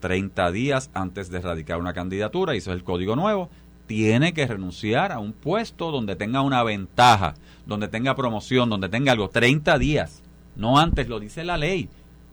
30 0.00 0.50
días 0.52 0.90
antes 0.94 1.28
de 1.30 1.40
erradicar 1.40 1.78
una 1.78 1.92
candidatura, 1.92 2.54
y 2.54 2.58
eso 2.58 2.70
es 2.72 2.78
el 2.78 2.82
código 2.82 3.14
nuevo, 3.14 3.50
tiene 3.86 4.32
que 4.32 4.46
renunciar 4.46 5.12
a 5.12 5.18
un 5.18 5.34
puesto 5.34 5.90
donde 5.90 6.16
tenga 6.16 6.40
una 6.40 6.62
ventaja, 6.62 7.34
donde 7.66 7.88
tenga 7.88 8.16
promoción, 8.16 8.70
donde 8.70 8.88
tenga 8.88 9.12
algo. 9.12 9.28
30 9.28 9.78
días, 9.78 10.22
no 10.56 10.78
antes, 10.78 11.10
lo 11.10 11.20
dice 11.20 11.44
la 11.44 11.58
ley. 11.58 11.90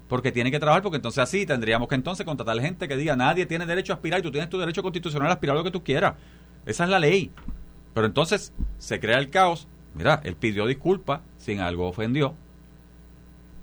Porque 0.07 0.31
tiene 0.31 0.51
que 0.51 0.59
trabajar, 0.59 0.83
porque 0.83 0.95
entonces 0.95 1.19
así 1.19 1.45
tendríamos 1.45 1.89
que 1.89 1.95
entonces 1.95 2.25
contratar 2.25 2.57
gente 2.61 2.87
que 2.87 2.95
diga, 2.95 3.17
nadie 3.17 3.45
tiene 3.45 3.65
derecho 3.65 3.91
a 3.91 3.97
aspirar 3.97 4.21
y 4.21 4.23
tú 4.23 4.31
tienes 4.31 4.49
tu 4.49 4.57
derecho 4.57 4.81
constitucional 4.81 5.27
a 5.27 5.33
aspirar 5.33 5.57
lo 5.57 5.65
que 5.65 5.71
tú 5.71 5.83
quieras. 5.83 6.13
Esa 6.65 6.85
es 6.85 6.89
la 6.89 6.99
ley. 6.99 7.29
Pero 7.93 8.07
entonces 8.07 8.53
se 8.77 8.99
crea 8.99 9.17
el 9.19 9.29
caos. 9.29 9.67
Mira, 9.93 10.21
él 10.23 10.35
pidió 10.35 10.65
disculpas, 10.65 11.21
sin 11.37 11.59
algo 11.59 11.87
ofendió. 11.87 12.33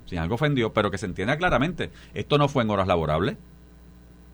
Sin 0.05 0.19
algo 0.19 0.35
ofendió, 0.35 0.73
pero 0.73 0.91
que 0.91 0.97
se 0.97 1.05
entienda 1.05 1.37
claramente. 1.37 1.91
Esto 2.13 2.37
no 2.37 2.47
fue 2.47 2.63
en 2.63 2.69
horas 2.69 2.87
laborables. 2.87 3.37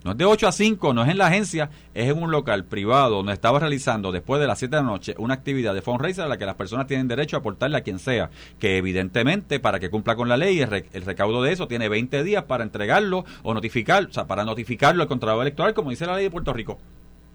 No 0.05 0.11
es 0.11 0.17
de 0.17 0.25
8 0.25 0.47
a 0.47 0.51
5, 0.51 0.93
no 0.93 1.03
es 1.03 1.09
en 1.09 1.17
la 1.17 1.25
agencia, 1.25 1.71
es 1.95 2.11
en 2.11 2.21
un 2.21 2.29
local 2.29 2.65
privado 2.65 3.15
donde 3.15 3.33
estaba 3.33 3.59
realizando 3.59 4.11
después 4.11 4.39
de 4.39 4.45
las 4.45 4.59
7 4.59 4.75
de 4.75 4.81
la 4.83 4.87
noche 4.87 5.15
una 5.17 5.33
actividad 5.33 5.73
de 5.73 5.81
fundraiser 5.81 6.25
a 6.25 6.27
la 6.27 6.37
que 6.37 6.45
las 6.45 6.53
personas 6.53 6.85
tienen 6.85 7.07
derecho 7.07 7.35
a 7.35 7.39
aportarle 7.39 7.77
a 7.77 7.81
quien 7.81 7.97
sea, 7.97 8.29
que 8.59 8.77
evidentemente 8.77 9.59
para 9.59 9.79
que 9.79 9.89
cumpla 9.89 10.15
con 10.15 10.29
la 10.29 10.37
ley 10.37 10.61
el, 10.61 10.69
recaudo 11.05 11.41
de 11.41 11.53
eso 11.53 11.67
tiene 11.67 11.89
20 11.89 12.23
días 12.23 12.43
para 12.43 12.63
entregarlo 12.63 13.25
o 13.41 13.55
notificar, 13.55 14.05
o 14.05 14.13
sea, 14.13 14.27
para 14.27 14.45
notificarlo 14.45 15.01
al 15.01 15.07
Contralor 15.07 15.41
Electoral 15.41 15.73
como 15.73 15.89
dice 15.89 16.05
la 16.05 16.17
ley 16.17 16.25
de 16.25 16.29
Puerto 16.29 16.53
Rico. 16.53 16.77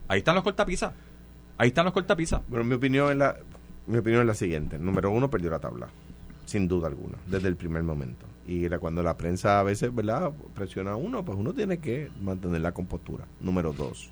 Ahí 0.06 0.18
están 0.18 0.36
los 0.36 0.44
cortapisas. 0.44 0.92
Ahí 1.60 1.68
están 1.68 1.84
los 1.84 1.92
cortapisas. 1.92 2.40
Bueno, 2.48 2.64
mi 2.64 2.74
opinión 2.74 3.10
es 3.10 3.18
la 3.18 3.36
mi 3.86 3.98
opinión 3.98 4.22
es 4.22 4.26
la 4.26 4.34
siguiente. 4.34 4.78
Número 4.78 5.10
uno, 5.10 5.28
perdió 5.28 5.50
la 5.50 5.58
tabla, 5.58 5.88
sin 6.46 6.66
duda 6.66 6.88
alguna, 6.88 7.18
desde 7.26 7.48
el 7.48 7.56
primer 7.56 7.82
momento. 7.82 8.24
Y 8.46 8.66
cuando 8.78 9.02
la 9.02 9.18
prensa 9.18 9.60
a 9.60 9.62
veces, 9.62 9.94
¿verdad?, 9.94 10.32
presiona 10.54 10.92
a 10.92 10.96
uno, 10.96 11.22
pues 11.22 11.36
uno 11.36 11.52
tiene 11.52 11.76
que 11.76 12.10
mantener 12.22 12.62
la 12.62 12.72
compostura. 12.72 13.26
Número 13.42 13.74
dos, 13.74 14.10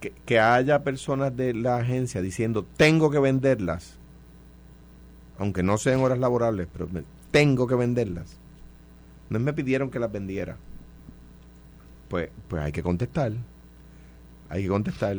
que, 0.00 0.10
que 0.26 0.40
haya 0.40 0.82
personas 0.82 1.36
de 1.36 1.54
la 1.54 1.76
agencia 1.76 2.20
diciendo, 2.20 2.66
tengo 2.76 3.08
que 3.08 3.20
venderlas, 3.20 3.94
aunque 5.38 5.62
no 5.62 5.78
sean 5.78 6.00
horas 6.00 6.18
laborables, 6.18 6.66
pero 6.72 6.88
tengo 7.30 7.68
que 7.68 7.76
venderlas. 7.76 8.36
No 9.30 9.38
me 9.38 9.52
pidieron 9.52 9.92
que 9.92 10.00
las 10.00 10.10
vendiera. 10.10 10.56
Pues, 12.08 12.30
pues 12.48 12.64
hay 12.64 12.72
que 12.72 12.82
contestar. 12.82 13.30
Hay 14.54 14.62
que 14.62 14.68
contestar. 14.68 15.16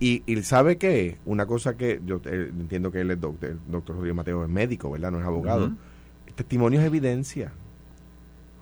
Y, 0.00 0.24
y, 0.26 0.42
sabe 0.42 0.78
qué? 0.78 1.18
Una 1.24 1.46
cosa 1.46 1.76
que 1.76 2.00
yo 2.04 2.20
eh, 2.24 2.50
entiendo 2.50 2.90
que 2.90 3.02
él 3.02 3.12
es 3.12 3.20
doctor, 3.20 3.50
el 3.50 3.58
doctor 3.68 3.94
Rodríguez 3.94 4.16
Mateo 4.16 4.42
es 4.42 4.50
médico, 4.50 4.90
¿verdad? 4.90 5.12
No 5.12 5.20
es 5.20 5.24
abogado. 5.24 5.70
El 6.26 6.34
testimonio 6.34 6.80
es 6.80 6.86
evidencia. 6.86 7.52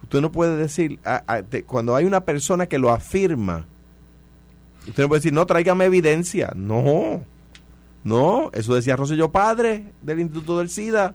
Usted 0.02 0.20
no 0.20 0.30
puede 0.30 0.58
decir, 0.58 1.00
cuando 1.66 1.96
hay 1.96 2.04
una 2.04 2.26
persona 2.26 2.66
que 2.66 2.78
lo 2.78 2.90
afirma, 2.90 3.64
usted 4.86 5.04
no 5.04 5.08
puede 5.08 5.20
decir, 5.20 5.32
no, 5.32 5.46
tráigame 5.46 5.86
evidencia. 5.86 6.52
No, 6.54 7.24
no, 8.04 8.50
eso 8.52 8.74
decía 8.74 8.96
Rosselló 8.96 9.32
Padre 9.32 9.86
del 10.02 10.20
Instituto 10.20 10.58
del 10.58 10.68
SIDA. 10.68 11.14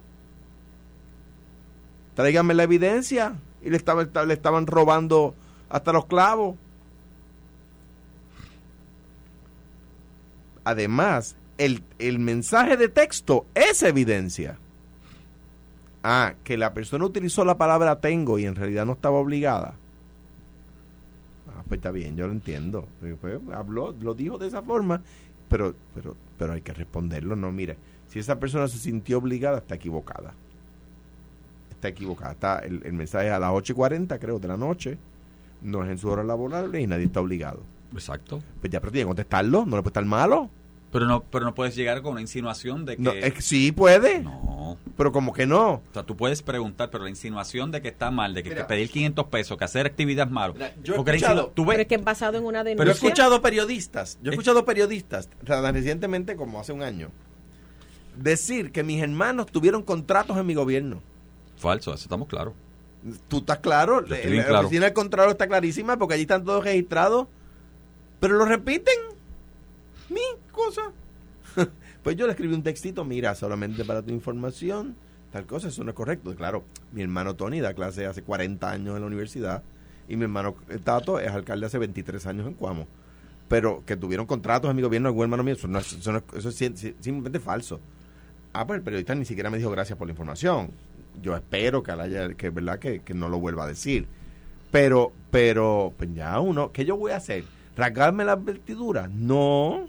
Tráigame 2.15 2.55
la 2.55 2.63
evidencia. 2.63 3.35
Y 3.61 3.69
le, 3.69 3.77
estaba, 3.77 4.03
le 4.25 4.33
estaban 4.33 4.65
robando 4.65 5.35
hasta 5.69 5.93
los 5.93 6.07
clavos. 6.07 6.55
Además, 10.67 11.37
el, 11.57 11.81
el 11.97 12.19
mensaje 12.19 12.75
de 12.75 12.89
texto 12.89 13.45
es 13.55 13.83
evidencia. 13.83 14.59
Ah, 16.03 16.35
que 16.43 16.57
la 16.57 16.73
persona 16.73 17.05
utilizó 17.05 17.45
la 17.45 17.57
palabra 17.57 18.01
tengo 18.01 18.37
y 18.37 18.45
en 18.45 18.55
realidad 18.55 18.85
no 18.85 18.93
estaba 18.93 19.17
obligada. 19.17 19.75
Ah, 21.47 21.63
pues 21.67 21.79
está 21.79 21.91
bien, 21.91 22.17
yo 22.17 22.27
lo 22.27 22.33
entiendo. 22.33 22.85
Pues, 22.99 23.15
pues, 23.19 23.39
habló, 23.53 23.95
lo 24.01 24.13
dijo 24.13 24.37
de 24.37 24.47
esa 24.47 24.61
forma, 24.61 25.01
pero, 25.47 25.73
pero, 25.95 26.17
pero 26.37 26.53
hay 26.53 26.61
que 26.61 26.73
responderlo. 26.73 27.37
No, 27.37 27.49
mire, 27.51 27.77
si 28.09 28.19
esa 28.19 28.37
persona 28.37 28.67
se 28.67 28.77
sintió 28.77 29.19
obligada, 29.19 29.59
está 29.59 29.75
equivocada. 29.75 30.33
Está 31.71 31.87
equivocada. 31.87 32.33
Está 32.33 32.59
el, 32.59 32.81
el 32.83 32.93
mensaje 32.93 33.29
a 33.29 33.39
las 33.39 33.51
8 33.53 33.71
y 33.71 33.75
40, 33.75 34.19
creo, 34.19 34.37
de 34.39 34.47
la 34.49 34.57
noche. 34.57 34.97
No 35.61 35.83
es 35.85 35.89
en 35.89 35.97
su 35.97 36.09
hora 36.09 36.25
laborable 36.25 36.81
y 36.81 36.87
nadie 36.87 37.05
está 37.05 37.21
obligado. 37.21 37.61
Exacto. 37.93 38.41
Pues 38.59 38.71
ya, 38.71 38.79
pero 38.79 38.91
tiene 38.91 39.03
que 39.03 39.07
contestarlo, 39.07 39.65
no 39.65 39.75
le 39.77 39.83
puede 39.83 39.91
estar 39.91 40.05
malo. 40.05 40.49
Pero 40.91 41.05
no, 41.05 41.21
pero 41.23 41.43
no 41.43 41.53
puedes 41.53 41.75
llegar 41.75 42.01
con 42.01 42.13
una 42.13 42.21
insinuación 42.21 42.85
de 42.85 42.95
que... 42.97 43.41
sí 43.41 43.71
puede. 43.73 44.21
No. 44.21 44.77
Pero 44.95 45.11
como 45.11 45.33
que 45.33 45.45
no. 45.45 45.73
O 45.73 45.83
sea, 45.93 46.03
tú 46.03 46.15
puedes 46.15 46.41
preguntar, 46.41 46.89
pero 46.89 47.03
la 47.03 47.09
insinuación 47.09 47.71
de 47.71 47.81
que 47.81 47.89
está 47.89 48.09
mal, 48.09 48.33
de 48.33 48.41
que, 48.41 48.51
pedir 48.51 48.89
500 48.89 49.25
pesos, 49.27 49.57
que 49.57 49.65
hacer 49.65 49.85
actividad 49.85 50.27
es 50.27 50.31
malo. 50.31 50.55
yo 50.81 50.95
he 50.95 50.97
escuchado... 50.97 51.51
Tú 51.53 51.65
ves, 51.65 51.73
pero 51.73 51.81
es 51.81 51.87
que 51.87 51.95
es 51.95 52.03
basado 52.03 52.37
en 52.37 52.45
una 52.45 52.63
denuncia. 52.63 52.77
Pero 52.79 52.91
he 52.91 52.93
escuchado 52.93 53.41
periodistas, 53.41 54.17
yo 54.23 54.31
he 54.31 54.33
escuchado 54.33 54.63
periodistas, 54.63 55.29
recientemente 55.41 56.37
como 56.37 56.59
hace 56.59 56.71
un 56.71 56.81
año, 56.81 57.11
decir 58.15 58.71
que 58.71 58.83
mis 58.83 59.01
hermanos 59.01 59.47
tuvieron 59.47 59.83
contratos 59.83 60.37
en 60.37 60.45
mi 60.45 60.53
gobierno. 60.53 61.01
Falso, 61.57 61.93
eso 61.93 62.03
estamos 62.03 62.27
claros. 62.27 62.53
Tú 63.27 63.39
estás 63.39 63.59
claro, 63.59 64.01
la, 64.01 64.17
la 64.49 64.59
oficina 64.61 64.85
del 64.85 64.93
Contralor 64.93 65.31
está 65.31 65.47
clarísima 65.47 65.97
porque 65.97 66.15
allí 66.15 66.23
están 66.23 66.43
todos 66.43 66.63
registrados, 66.63 67.27
pero 68.19 68.35
lo 68.35 68.45
repiten 68.45 68.95
mi 70.09 70.21
cosa. 70.51 70.91
pues 72.03 72.15
yo 72.15 72.25
le 72.25 72.31
escribí 72.31 72.53
un 72.53 72.63
textito, 72.63 73.03
mira, 73.05 73.35
solamente 73.35 73.85
para 73.85 74.01
tu 74.01 74.11
información, 74.11 74.95
tal 75.31 75.45
cosa, 75.45 75.67
eso 75.67 75.83
no 75.83 75.91
es 75.91 75.95
correcto. 75.95 76.35
Claro, 76.35 76.63
mi 76.91 77.01
hermano 77.01 77.35
Tony 77.35 77.59
da 77.59 77.73
clase 77.73 78.05
hace 78.05 78.23
40 78.23 78.69
años 78.69 78.95
en 78.95 79.01
la 79.01 79.07
universidad 79.07 79.63
y 80.07 80.15
mi 80.15 80.23
hermano 80.23 80.55
Tato 80.83 81.19
es 81.19 81.31
alcalde 81.31 81.65
hace 81.65 81.77
23 81.77 82.25
años 82.27 82.47
en 82.47 82.53
Cuamo. 82.53 82.87
Pero 83.47 83.83
que 83.85 83.95
tuvieron 83.95 84.25
contratos 84.25 84.69
en 84.69 84.75
mi 84.75 84.81
gobierno, 84.81 85.07
algún 85.07 85.23
hermano 85.23 85.43
mío, 85.43 85.53
eso, 85.53 85.67
no, 85.67 85.79
eso, 85.79 86.49
es 86.49 86.55
simplemente 86.55 87.39
falso. 87.39 87.79
Ah, 88.51 88.65
pues 88.65 88.77
el 88.77 88.83
periodista 88.83 89.15
ni 89.15 89.25
siquiera 89.25 89.49
me 89.49 89.57
dijo 89.57 89.69
gracias 89.69 89.97
por 89.97 90.07
la 90.07 90.11
información. 90.11 90.71
Yo 91.21 91.35
espero 91.35 91.81
que, 91.81 91.91
haya, 91.91 92.33
que 92.33 92.49
verdad 92.49 92.79
que, 92.79 92.99
que 92.99 93.13
no 93.13 93.29
lo 93.29 93.39
vuelva 93.39 93.63
a 93.63 93.67
decir. 93.67 94.07
Pero, 94.71 95.13
pero, 95.31 95.93
pues 95.97 96.13
ya 96.13 96.39
uno, 96.39 96.71
¿qué 96.73 96.83
yo 96.83 96.97
voy 96.97 97.11
a 97.11 97.17
hacer? 97.17 97.45
¿Rasgarme 97.77 98.25
las 98.25 98.43
vestiduras? 98.43 99.09
No 99.09 99.87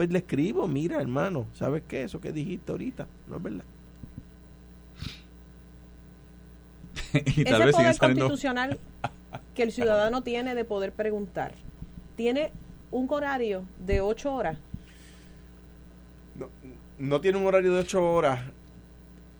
pues 0.00 0.10
le 0.10 0.20
escribo, 0.20 0.66
mira 0.66 0.98
hermano, 0.98 1.46
¿sabes 1.52 1.82
qué? 1.86 2.04
Eso 2.04 2.22
que 2.22 2.32
dijiste 2.32 2.72
ahorita, 2.72 3.06
no 3.28 3.36
es 3.36 3.42
verdad. 3.42 3.64
y 7.36 7.44
tal 7.44 7.54
Ese 7.56 7.64
vez 7.66 7.76
poder 7.76 7.98
constitucional 7.98 8.78
que 9.54 9.62
el 9.62 9.72
ciudadano 9.72 10.22
tiene 10.22 10.54
de 10.54 10.64
poder 10.64 10.92
preguntar, 10.92 11.52
¿tiene 12.16 12.50
un 12.90 13.08
horario 13.10 13.66
de 13.78 14.00
ocho 14.00 14.32
horas? 14.32 14.56
No, 16.34 16.48
no 16.98 17.20
tiene 17.20 17.36
un 17.36 17.44
horario 17.44 17.74
de 17.74 17.80
ocho 17.80 18.02
horas. 18.02 18.40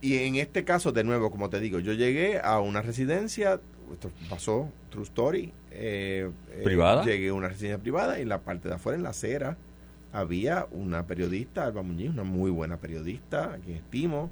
Y 0.03 0.19
en 0.25 0.35
este 0.35 0.67
caso, 0.67 0.93
de 0.93 1.05
nuevo, 1.05 1.31
como 1.31 1.49
te 1.49 1.59
digo, 1.59 1.79
yo 1.79 1.95
llegué 1.95 2.39
a 2.39 2.61
una 2.61 2.83
residencia, 2.83 3.61
esto 3.91 4.11
pasó, 4.29 4.69
true 4.91 5.05
story. 5.05 5.55
Eh, 5.71 6.31
eh 6.53 6.61
¿Privada? 6.65 7.05
llegué 7.05 7.29
a 7.29 7.35
una 7.35 7.49
residencia 7.49 7.79
privada 7.79 8.19
y 8.19 8.23
en 8.23 8.29
la 8.29 8.41
parte 8.41 8.69
de 8.69 8.75
afuera, 8.75 8.97
en 8.97 9.03
la 9.03 9.11
acera, 9.11 9.57
había 10.13 10.67
una 10.73 11.07
periodista, 11.07 11.65
Alba 11.65 11.83
Muñiz, 11.83 12.11
una 12.11 12.25
muy 12.25 12.51
buena 12.51 12.77
periodista, 12.77 13.55
a 13.55 13.59
quien 13.59 13.77
estimo, 13.77 14.31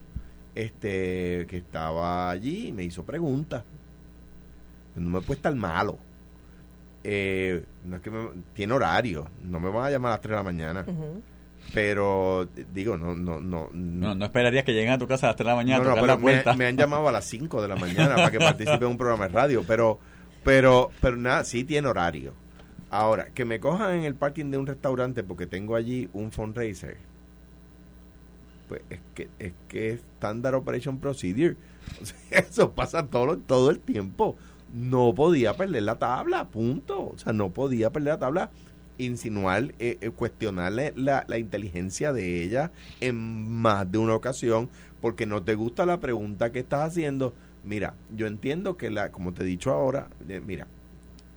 este, 0.55 1.47
que 1.49 1.59
estaba 1.59 2.31
allí 2.31 2.69
y 2.69 2.73
me 2.73 2.83
hizo 2.85 3.05
preguntas. 3.05 3.63
No 4.97 5.11
me 5.11 5.21
puede 5.21 5.39
estar 5.39 5.55
malo. 5.55 5.99
Eh, 7.05 7.65
no 7.85 7.97
es 7.97 8.03
que 8.03 8.11
tiene 8.55 8.73
horario, 8.73 9.29
no 9.45 9.61
me 9.61 9.71
van 9.71 9.87
a 9.87 9.91
llamar 9.91 10.11
a 10.11 10.15
las 10.15 10.21
3 10.21 10.31
de 10.31 10.37
la 10.37 10.43
mañana. 10.43 10.85
Pero 11.73 12.49
digo, 12.73 12.97
no, 12.97 13.15
no, 13.15 13.41
no, 13.41 13.69
no. 13.73 14.15
No 14.15 14.25
esperarías 14.25 14.65
que 14.65 14.73
lleguen 14.73 14.93
a 14.93 14.99
tu 14.99 15.07
casa 15.07 15.27
a 15.27 15.31
las 15.31 15.37
3 15.37 15.47
de 15.47 15.51
la 15.51 15.57
mañana. 15.57 15.85
No, 15.85 15.95
no, 15.95 16.01
pero 16.01 16.19
me, 16.19 16.57
me, 16.57 16.67
han 16.67 16.77
llamado 16.77 17.09
a 17.09 17.13
las 17.13 17.25
5 17.27 17.63
de 17.63 17.69
la 17.69 17.77
mañana 17.77 18.17
para 18.17 18.31
que 18.31 18.39
participe 18.39 18.85
en 18.85 18.91
un 18.91 18.99
programa 18.99 19.29
de 19.29 19.35
radio. 19.35 19.65
Pero, 19.67 20.01
pero, 20.45 20.91
pero 21.01 21.17
nada, 21.17 21.45
sí 21.45 21.65
tiene 21.65 21.89
horario. 21.89 22.33
Ahora, 22.91 23.27
que 23.35 23.45
me 23.45 23.61
cojan 23.61 23.99
en 23.99 24.05
el 24.05 24.15
parking 24.15 24.51
de 24.51 24.59
un 24.59 24.67
restaurante 24.67 25.23
porque 25.23 25.47
tengo 25.47 25.77
allí 25.77 26.09
un 26.13 26.33
fundraiser, 26.33 26.97
pues 28.69 28.83
es 28.91 29.01
que 29.15 29.29
es 29.39 29.53
que 29.69 29.91
Standard 29.93 30.55
Operation 30.55 30.99
Procedure. 30.99 31.57
eso 32.31 32.73
pasa 32.73 33.07
todo, 33.07 33.39
todo 33.39 33.71
el 33.71 33.81
tiempo. 33.81 34.37
No 34.73 35.15
podía 35.15 35.55
perder 35.55 35.83
la 35.83 35.99
tabla, 35.99 36.49
punto. 36.49 37.09
O 37.09 37.19
sea, 37.19 37.33
no 37.33 37.51
podía 37.51 37.91
perder 37.91 38.15
la 38.15 38.19
tabla. 38.19 38.51
Insinuar, 38.99 39.75
eh, 39.79 39.97
eh, 40.01 40.11
cuestionarle 40.11 40.93
la, 40.97 41.25
la 41.29 41.39
inteligencia 41.39 42.13
de 42.13 42.43
ella 42.43 42.73
en 43.01 43.49
más 43.49 43.91
de 43.91 43.99
una 43.99 44.15
ocasión 44.15 44.69
porque 45.01 45.25
no 45.25 45.43
te 45.43 45.55
gusta 45.55 45.87
la 45.87 46.01
pregunta 46.01 46.51
que 46.53 46.59
estás 46.59 46.89
haciendo. 46.89 47.33
Mira, 47.65 47.95
yo 48.15 48.27
entiendo 48.27 48.77
que 48.77 48.91
la, 48.91 49.11
como 49.11 49.33
te 49.33 49.43
he 49.43 49.47
dicho 49.47 49.71
ahora, 49.71 50.09
eh, 50.29 50.41
mira, 50.45 50.67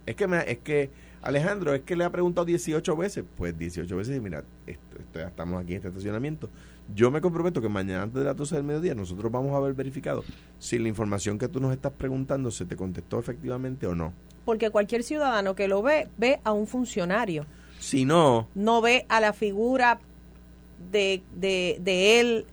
es 0.05 0.15
que 0.15 0.27
me, 0.27 0.39
es 0.49 0.59
que 0.59 0.89
Alejandro, 1.21 1.73
es 1.75 1.81
que 1.81 1.95
le 1.95 2.03
ha 2.03 2.09
preguntado 2.09 2.45
18 2.45 2.95
veces. 2.95 3.23
Pues 3.37 3.57
18 3.57 3.95
veces, 3.95 4.21
mira, 4.21 4.43
esto, 4.65 4.97
ya 5.13 5.27
estamos 5.27 5.61
aquí 5.61 5.73
en 5.73 5.77
este 5.77 5.89
estacionamiento. 5.89 6.49
Yo 6.95 7.11
me 7.11 7.21
comprometo 7.21 7.61
que 7.61 7.69
mañana 7.69 8.03
antes 8.03 8.19
de 8.19 8.25
las 8.25 8.35
12 8.35 8.55
del 8.55 8.63
mediodía 8.63 8.95
nosotros 8.95 9.31
vamos 9.31 9.53
a 9.53 9.57
haber 9.57 9.73
verificado 9.73 10.23
si 10.59 10.79
la 10.79 10.87
información 10.87 11.37
que 11.37 11.47
tú 11.47 11.59
nos 11.59 11.71
estás 11.71 11.91
preguntando 11.93 12.49
se 12.49 12.65
te 12.65 12.75
contestó 12.75 13.19
efectivamente 13.19 13.85
o 13.85 13.95
no. 13.95 14.13
Porque 14.45 14.71
cualquier 14.71 15.03
ciudadano 15.03 15.55
que 15.55 15.67
lo 15.67 15.83
ve, 15.83 16.07
ve 16.17 16.39
a 16.43 16.51
un 16.53 16.65
funcionario. 16.65 17.45
Si 17.79 18.03
no, 18.03 18.47
no 18.55 18.81
ve 18.81 19.05
a 19.07 19.21
la 19.21 19.33
figura 19.33 19.99
de, 20.91 21.21
de, 21.35 21.77
de 21.81 22.19
él 22.19 22.45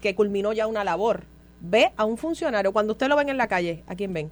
que 0.00 0.14
culminó 0.14 0.54
ya 0.54 0.66
una 0.66 0.82
labor. 0.82 1.24
Ve 1.60 1.92
a 1.96 2.04
un 2.04 2.16
funcionario. 2.16 2.72
Cuando 2.72 2.92
usted 2.92 3.08
lo 3.08 3.16
ven 3.16 3.28
en 3.28 3.36
la 3.36 3.46
calle, 3.48 3.84
¿a 3.86 3.94
quién 3.94 4.12
ven? 4.12 4.30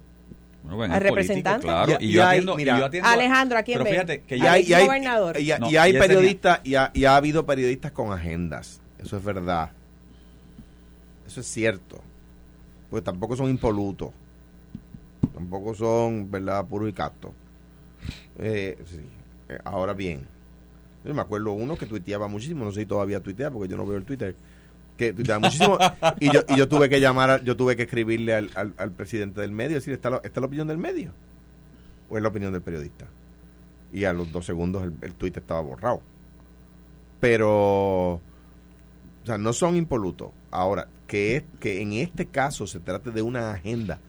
Bueno, 0.63 0.77
ven, 0.79 0.91
al 0.91 0.97
es 0.97 1.09
político, 1.09 1.15
representante. 1.15 1.67
claro. 1.67 1.97
Y- 1.99 2.11
yo 2.11 2.21
hay- 2.23 2.27
atiendo, 2.39 2.53
y 2.53 2.57
mira, 2.57 2.79
yo 2.79 2.85
atiendo- 2.85 3.09
Alejandro, 3.09 3.57
¿a 3.57 3.63
quién 3.63 3.75
Pero 3.77 3.85
ven? 3.85 3.93
fíjate 3.93 4.21
que 4.23 4.35
Al 4.35 4.41
y 4.41 4.45
hay, 4.47 4.63
y 4.63 4.73
hay- 4.73 4.85
gobernador. 4.85 5.39
y 5.39 5.51
hay- 5.51 5.59
No, 5.59 5.69
y 5.71 5.77
hay 5.77 5.91
y 5.93 5.95
ese 5.95 6.07
periodistas 6.07 6.59
y 6.63 6.75
ha, 6.75 6.91
y 6.93 7.05
ha 7.05 7.15
habido 7.15 7.45
periodistas 7.45 7.91
con 7.93 8.11
agendas 8.11 8.81
eso 8.99 9.15
es 9.17 9.23
verdad 9.23 9.71
eso 11.25 11.39
es 11.39 11.47
cierto 11.47 12.01
porque 12.89 13.03
tampoco 13.05 13.35
son 13.37 13.49
impolutos 13.49 14.09
tampoco 15.33 15.73
son 15.73 16.29
verdad 16.29 16.65
puros 16.65 16.89
y 16.89 16.93
castos 16.93 17.31
Eh, 18.37 18.77
sí. 18.85 18.99
Eh, 19.49 19.57
ahora 19.63 19.93
bien 19.93 20.27
yo 21.05 21.13
me 21.13 21.21
acuerdo 21.21 21.53
uno 21.53 21.77
que 21.77 21.85
tuiteaba 21.85 22.27
muchísimo 22.27 22.65
no 22.65 22.71
sé 22.73 22.81
si 22.81 22.85
todavía 22.85 23.21
tuitea 23.21 23.49
porque 23.49 23.69
yo 23.69 23.77
no 23.77 23.85
veo 23.85 23.97
el 23.97 24.03
Twitter 24.05 24.35
que 24.99 25.13
muchísimo 25.39 25.77
y 26.19 26.31
yo, 26.31 26.41
y 26.49 26.55
yo 26.57 26.67
tuve 26.67 26.89
que 26.89 26.99
llamar 26.99 27.29
a- 27.31 27.41
yo 27.43 27.55
tuve 27.57 27.75
que 27.75 27.83
escribirle 27.83 28.35
al, 28.35 28.49
al- 28.55 28.73
al 28.77 28.91
presidente 28.91 29.41
del 29.41 29.51
medio 29.51 29.75
decir 29.77 29.93
¿está 29.93 30.09
la, 30.09 30.17
¿esta 30.17 30.27
es 30.27 30.37
la 30.37 30.45
opinión 30.45 30.67
del 30.67 30.77
medio? 30.77 31.11
o 32.09 32.17
es 32.17 32.23
la 32.23 32.29
opinión 32.29 32.51
del 32.53 32.61
periodista 32.61 33.05
y 33.93 34.03
a 34.05 34.13
los 34.13 34.31
dos 34.31 34.45
segundos 34.45 34.83
el, 34.83 34.93
el 35.01 35.13
tuit 35.13 35.35
estaba 35.37 35.61
borrado. 35.61 36.01
Pero, 37.19 38.13
o 38.13 38.21
sea, 39.25 39.37
no 39.37 39.51
son 39.53 39.75
impolutos. 39.75 40.29
Ahora, 40.51 40.87
que, 41.07 41.35
es, 41.37 41.43
que 41.59 41.81
en 41.81 41.93
este 41.93 42.25
caso 42.27 42.65
se 42.67 42.79
trate 42.79 43.11
de 43.11 43.21
una 43.21 43.51
agenda, 43.51 43.99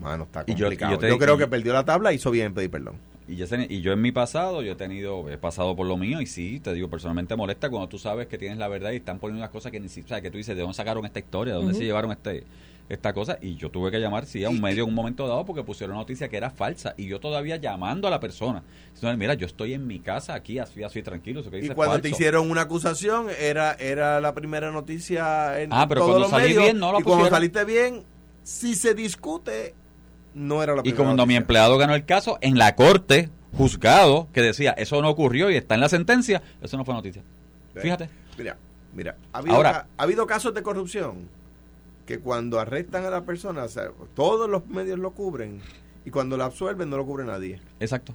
mano, 0.00 0.24
está 0.24 0.44
Y 0.46 0.54
yo- 0.54 0.66
complicado. 0.66 0.94
y 0.94 1.00
yo, 1.02 1.08
yo 1.08 1.18
creo 1.18 1.38
que 1.38 1.46
perdió 1.46 1.72
la 1.72 1.84
tabla 1.84 2.12
y 2.12 2.16
hizo 2.16 2.30
bien 2.30 2.46
en 2.46 2.54
pedir 2.54 2.70
perdón. 2.70 2.96
Y 3.28 3.34
yo, 3.36 3.46
y 3.68 3.80
yo 3.80 3.92
en 3.92 4.00
mi 4.00 4.12
pasado, 4.12 4.62
yo 4.62 4.72
he 4.72 4.76
tenido, 4.76 5.28
he 5.30 5.36
pasado 5.36 5.74
por 5.74 5.86
lo 5.86 5.96
mío 5.96 6.20
y 6.20 6.26
sí, 6.26 6.60
te 6.60 6.72
digo, 6.74 6.88
personalmente 6.88 7.34
molesta 7.34 7.68
cuando 7.68 7.88
tú 7.88 7.98
sabes 7.98 8.28
que 8.28 8.38
tienes 8.38 8.56
la 8.58 8.68
verdad 8.68 8.92
y 8.92 8.96
están 8.96 9.18
poniendo 9.18 9.40
unas 9.40 9.50
cosas 9.50 9.72
que 9.72 9.80
ni 9.80 9.88
siquiera, 9.88 10.06
o 10.06 10.08
sea, 10.10 10.20
que 10.20 10.30
tú 10.30 10.38
dices, 10.38 10.54
¿de 10.54 10.62
dónde 10.62 10.76
sacaron 10.76 11.04
esta 11.04 11.18
historia? 11.18 11.54
¿De 11.54 11.58
dónde 11.58 11.74
se 11.74 11.84
llevaron 11.84 12.12
este 12.12 12.44
esta 12.88 13.12
cosa? 13.12 13.36
Y 13.42 13.56
yo 13.56 13.68
tuve 13.68 13.90
que 13.90 13.98
llamar, 13.98 14.26
sí, 14.26 14.44
a 14.44 14.48
un 14.48 14.60
medio 14.60 14.84
en 14.84 14.90
un 14.90 14.94
momento 14.94 15.26
dado 15.26 15.44
porque 15.44 15.64
pusieron 15.64 15.96
noticia 15.96 16.28
que 16.28 16.36
era 16.36 16.50
falsa 16.50 16.94
y 16.96 17.08
yo 17.08 17.18
todavía 17.18 17.56
llamando 17.56 18.06
a 18.06 18.12
la 18.12 18.20
persona. 18.20 18.62
Mira, 19.18 19.34
yo 19.34 19.46
estoy 19.46 19.74
en 19.74 19.88
mi 19.88 19.98
casa 19.98 20.34
aquí, 20.34 20.60
así, 20.60 20.84
así, 20.84 21.02
tranquilo, 21.02 21.40
eso 21.40 21.50
que 21.50 21.58
Y 21.58 21.62
dice 21.62 21.74
cuando 21.74 21.96
te 21.96 22.02
falso". 22.02 22.16
hicieron 22.16 22.48
una 22.48 22.60
acusación, 22.60 23.26
era, 23.40 23.72
era 23.72 24.20
la 24.20 24.34
primera 24.34 24.70
noticia 24.70 25.60
en 25.60 25.72
Ah, 25.72 25.86
pero 25.88 26.02
todos 26.02 26.10
cuando 26.12 26.20
los 26.20 26.30
salí 26.30 26.44
medios. 26.50 26.62
bien, 26.62 26.78
no 26.78 26.92
lo 26.92 27.00
y 27.00 27.02
cuando 27.02 27.24
pusieron. 27.24 27.36
saliste 27.36 27.64
bien, 27.64 28.04
si 28.44 28.76
se 28.76 28.94
discute, 28.94 29.74
no 30.36 30.62
era 30.62 30.74
la 30.74 30.80
Y 30.80 30.82
primera 30.82 30.96
como 30.98 31.08
cuando 31.08 31.26
mi 31.26 31.34
empleado 31.34 31.78
ganó 31.78 31.94
el 31.94 32.04
caso, 32.04 32.38
en 32.42 32.58
la 32.58 32.76
corte, 32.76 33.30
juzgado, 33.56 34.28
que 34.32 34.42
decía, 34.42 34.72
eso 34.72 35.00
no 35.02 35.08
ocurrió 35.08 35.50
y 35.50 35.56
está 35.56 35.74
en 35.74 35.80
la 35.80 35.88
sentencia, 35.88 36.42
eso 36.60 36.76
no 36.76 36.84
fue 36.84 36.94
noticia. 36.94 37.22
Fíjate. 37.74 38.10
Mira, 38.38 38.56
mira, 38.94 39.16
ha 39.32 39.38
habido, 39.38 39.56
Ahora- 39.56 39.86
ha 39.96 40.02
habido 40.02 40.26
casos 40.26 40.52
de 40.54 40.62
corrupción 40.62 41.28
que 42.06 42.18
cuando 42.20 42.60
arrestan 42.60 43.04
a 43.06 43.10
la 43.10 43.22
persona, 43.24 43.64
o 43.64 43.68
sea, 43.68 43.90
todos 44.14 44.48
los 44.48 44.66
medios 44.68 44.98
lo 44.98 45.10
cubren 45.12 45.60
y 46.04 46.10
cuando 46.10 46.36
la 46.36 46.44
absuelven 46.44 46.88
no 46.90 46.96
lo 46.98 47.06
cubre 47.06 47.24
nadie. 47.24 47.60
Exacto. 47.80 48.14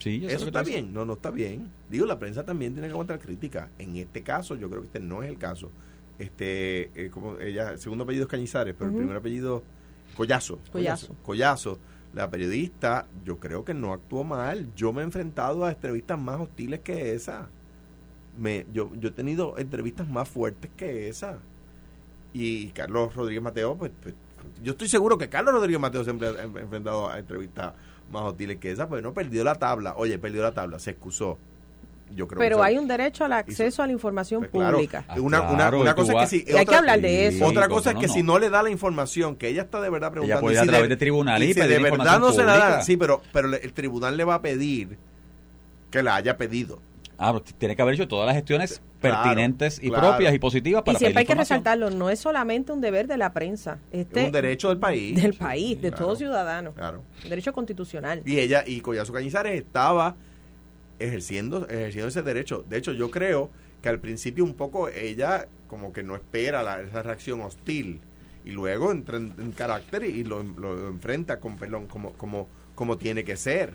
Sí, 0.00 0.20
yo 0.20 0.28
Eso 0.28 0.46
está 0.46 0.62
bien, 0.62 0.92
no, 0.92 1.04
no 1.06 1.14
está 1.14 1.30
bien. 1.30 1.70
Digo, 1.88 2.04
la 2.04 2.18
prensa 2.18 2.44
también 2.44 2.74
tiene 2.74 2.88
que 2.88 2.92
aguantar 2.92 3.18
crítica. 3.18 3.70
En 3.78 3.96
este 3.96 4.22
caso, 4.22 4.54
yo 4.54 4.68
creo 4.68 4.82
que 4.82 4.86
este 4.88 5.00
no 5.00 5.22
es 5.22 5.30
el 5.30 5.38
caso. 5.38 5.70
Este, 6.18 6.90
eh, 6.94 7.10
como 7.10 7.38
ella, 7.38 7.72
el 7.72 7.78
segundo 7.78 8.04
apellido 8.04 8.24
es 8.24 8.30
Cañizares, 8.30 8.74
pero 8.78 8.90
el 8.90 8.96
primer 8.96 9.16
apellido 9.16 9.62
Collazo. 10.16 10.58
Collazo. 10.72 11.16
Collazo. 11.24 11.78
La 12.14 12.30
periodista, 12.30 13.06
yo 13.24 13.38
creo 13.40 13.64
que 13.64 13.74
no 13.74 13.92
actuó 13.92 14.22
mal. 14.22 14.68
Yo 14.76 14.92
me 14.92 15.00
he 15.02 15.04
enfrentado 15.04 15.64
a 15.64 15.70
entrevistas 15.72 16.18
más 16.20 16.40
hostiles 16.40 16.80
que 16.80 17.14
esa. 17.14 17.48
Me, 18.38 18.66
yo, 18.72 18.92
yo 19.00 19.08
he 19.08 19.12
tenido 19.12 19.58
entrevistas 19.58 20.08
más 20.08 20.28
fuertes 20.28 20.70
que 20.76 21.08
esa. 21.08 21.38
Y 22.32 22.68
Carlos 22.68 23.14
Rodríguez 23.14 23.42
Mateo, 23.42 23.76
pues, 23.76 23.90
pues, 24.00 24.14
yo 24.62 24.72
estoy 24.72 24.88
seguro 24.88 25.18
que 25.18 25.28
Carlos 25.28 25.54
Rodríguez 25.54 25.80
Mateo 25.80 26.04
siempre 26.04 26.28
ha 26.28 26.42
en- 26.44 26.56
enfrentado 26.56 27.08
a 27.10 27.18
entrevistas 27.18 27.74
más 28.12 28.22
hostiles 28.22 28.58
que 28.58 28.70
esa, 28.70 28.88
pues 28.88 29.02
no 29.02 29.12
perdió 29.12 29.42
la 29.42 29.56
tabla. 29.56 29.94
Oye, 29.96 30.16
perdió 30.18 30.42
la 30.42 30.52
tabla, 30.54 30.78
se 30.78 30.90
excusó. 30.92 31.38
Yo 32.14 32.28
creo 32.28 32.38
Pero 32.38 32.58
que 32.58 32.62
hay 32.64 32.78
un 32.78 32.86
derecho 32.86 33.24
al 33.24 33.32
acceso 33.32 33.82
a 33.82 33.86
la 33.86 33.92
información 33.92 34.40
pues, 34.42 34.50
claro, 34.52 34.76
pública. 34.76 35.04
Ah, 35.08 35.14
una, 35.18 35.40
una- 35.42 35.56
claro, 35.56 35.80
una 35.80 35.90
y 35.90 35.94
tú 35.94 36.00
cosa 36.02 36.12
es 36.12 36.18
que 36.20 36.26
si 36.26 36.36
Y 36.36 36.50
hay 36.50 36.56
que 36.58 36.60
otra- 36.62 36.78
hablar 36.78 37.00
de 37.00 37.26
eso. 37.28 37.44
otra 37.46 37.64
Sí, 37.64 37.70
cosa 37.70 37.90
es 37.90 37.96
que 37.96 38.06
no. 38.06 38.12
si 38.12 38.22
no 38.22 38.38
le 38.38 38.50
da 38.50 38.62
la 38.62 38.70
información 38.70 39.34
que 39.36 39.48
ella 39.48 39.62
está 39.62 39.80
de 39.80 39.90
verdad 39.90 40.10
preguntando 40.12 40.40
puede 40.42 40.54
y 40.54 40.58
a 40.58 40.62
si 40.62 40.68
través 40.68 40.88
de 40.88 40.96
tribunales 40.96 41.48
y 41.48 41.54
si 41.54 41.60
pedir 41.60 41.76
de 41.78 41.82
verdad 41.90 42.20
no 42.20 42.30
se 42.32 42.44
la 42.44 42.52
da 42.56 42.60
pública. 42.60 42.82
sí 42.82 42.96
pero 42.96 43.22
pero 43.32 43.48
le- 43.48 43.56
el 43.58 43.72
tribunal 43.72 44.16
le 44.16 44.24
va 44.24 44.34
a 44.36 44.42
pedir 44.42 44.96
que 45.90 46.02
la 46.02 46.16
haya 46.16 46.36
pedido 46.36 46.80
Ah, 47.16 47.32
pero 47.32 47.44
tiene 47.58 47.76
que 47.76 47.82
haber 47.82 47.94
hecho 47.94 48.06
todas 48.08 48.26
las 48.26 48.34
gestiones 48.34 48.80
Claro, 49.00 49.22
pertinentes 49.22 49.78
y 49.82 49.88
claro. 49.88 50.08
propias 50.08 50.34
y 50.34 50.38
positivas 50.38 50.82
Y 50.82 50.84
para 50.86 50.98
siempre 50.98 51.20
hay 51.20 51.26
que 51.26 51.34
resaltarlo, 51.34 51.90
no 51.90 52.10
es 52.10 52.18
solamente 52.18 52.72
un 52.72 52.80
deber 52.80 53.06
de 53.06 53.16
la 53.16 53.32
prensa, 53.32 53.78
este 53.92 54.20
es 54.20 54.26
un 54.26 54.32
derecho 54.32 54.68
del 54.68 54.78
país 54.78 55.20
del 55.20 55.32
Sí, 55.32 55.38
país, 55.38 55.80
de 55.82 55.90
claro, 55.90 56.06
todo 56.06 56.16
ciudadano, 56.16 56.72
claro 56.72 57.02
un 57.22 57.30
derecho 57.30 57.52
constitucional. 57.52 58.22
y 58.24 58.38
ella 58.40 58.64
y 58.66 58.80
Collazo 58.80 59.12
Cañizares 59.12 59.54
estaba 59.60 60.16
ejerciendo 60.98 61.66
ejerciendo 61.68 62.08
ese 62.08 62.22
derecho 62.22 62.64
de 62.68 62.76
hecho 62.78 62.92
yo 62.92 63.10
creo 63.10 63.50
que 63.82 63.88
al 63.88 64.00
principio 64.00 64.44
un 64.44 64.54
poco 64.54 64.88
ella 64.88 65.46
como 65.68 65.92
que 65.92 66.02
no 66.02 66.14
espera 66.16 66.62
la- 66.62 66.80
esa 66.82 67.02
reacción 67.02 67.40
hostil 67.42 68.00
y 68.44 68.50
luego 68.52 68.92
entra 68.92 69.16
en, 69.16 69.34
en 69.38 69.52
carácter 69.52 70.04
y 70.04 70.24
lo, 70.24 70.42
lo 70.42 70.88
enfrenta 70.88 71.40
con 71.40 71.56
perdón 71.58 71.86
como 71.86 72.12
como 72.14 72.48
como 72.74 72.98
tiene 72.98 73.24
que 73.24 73.36
ser 73.36 73.74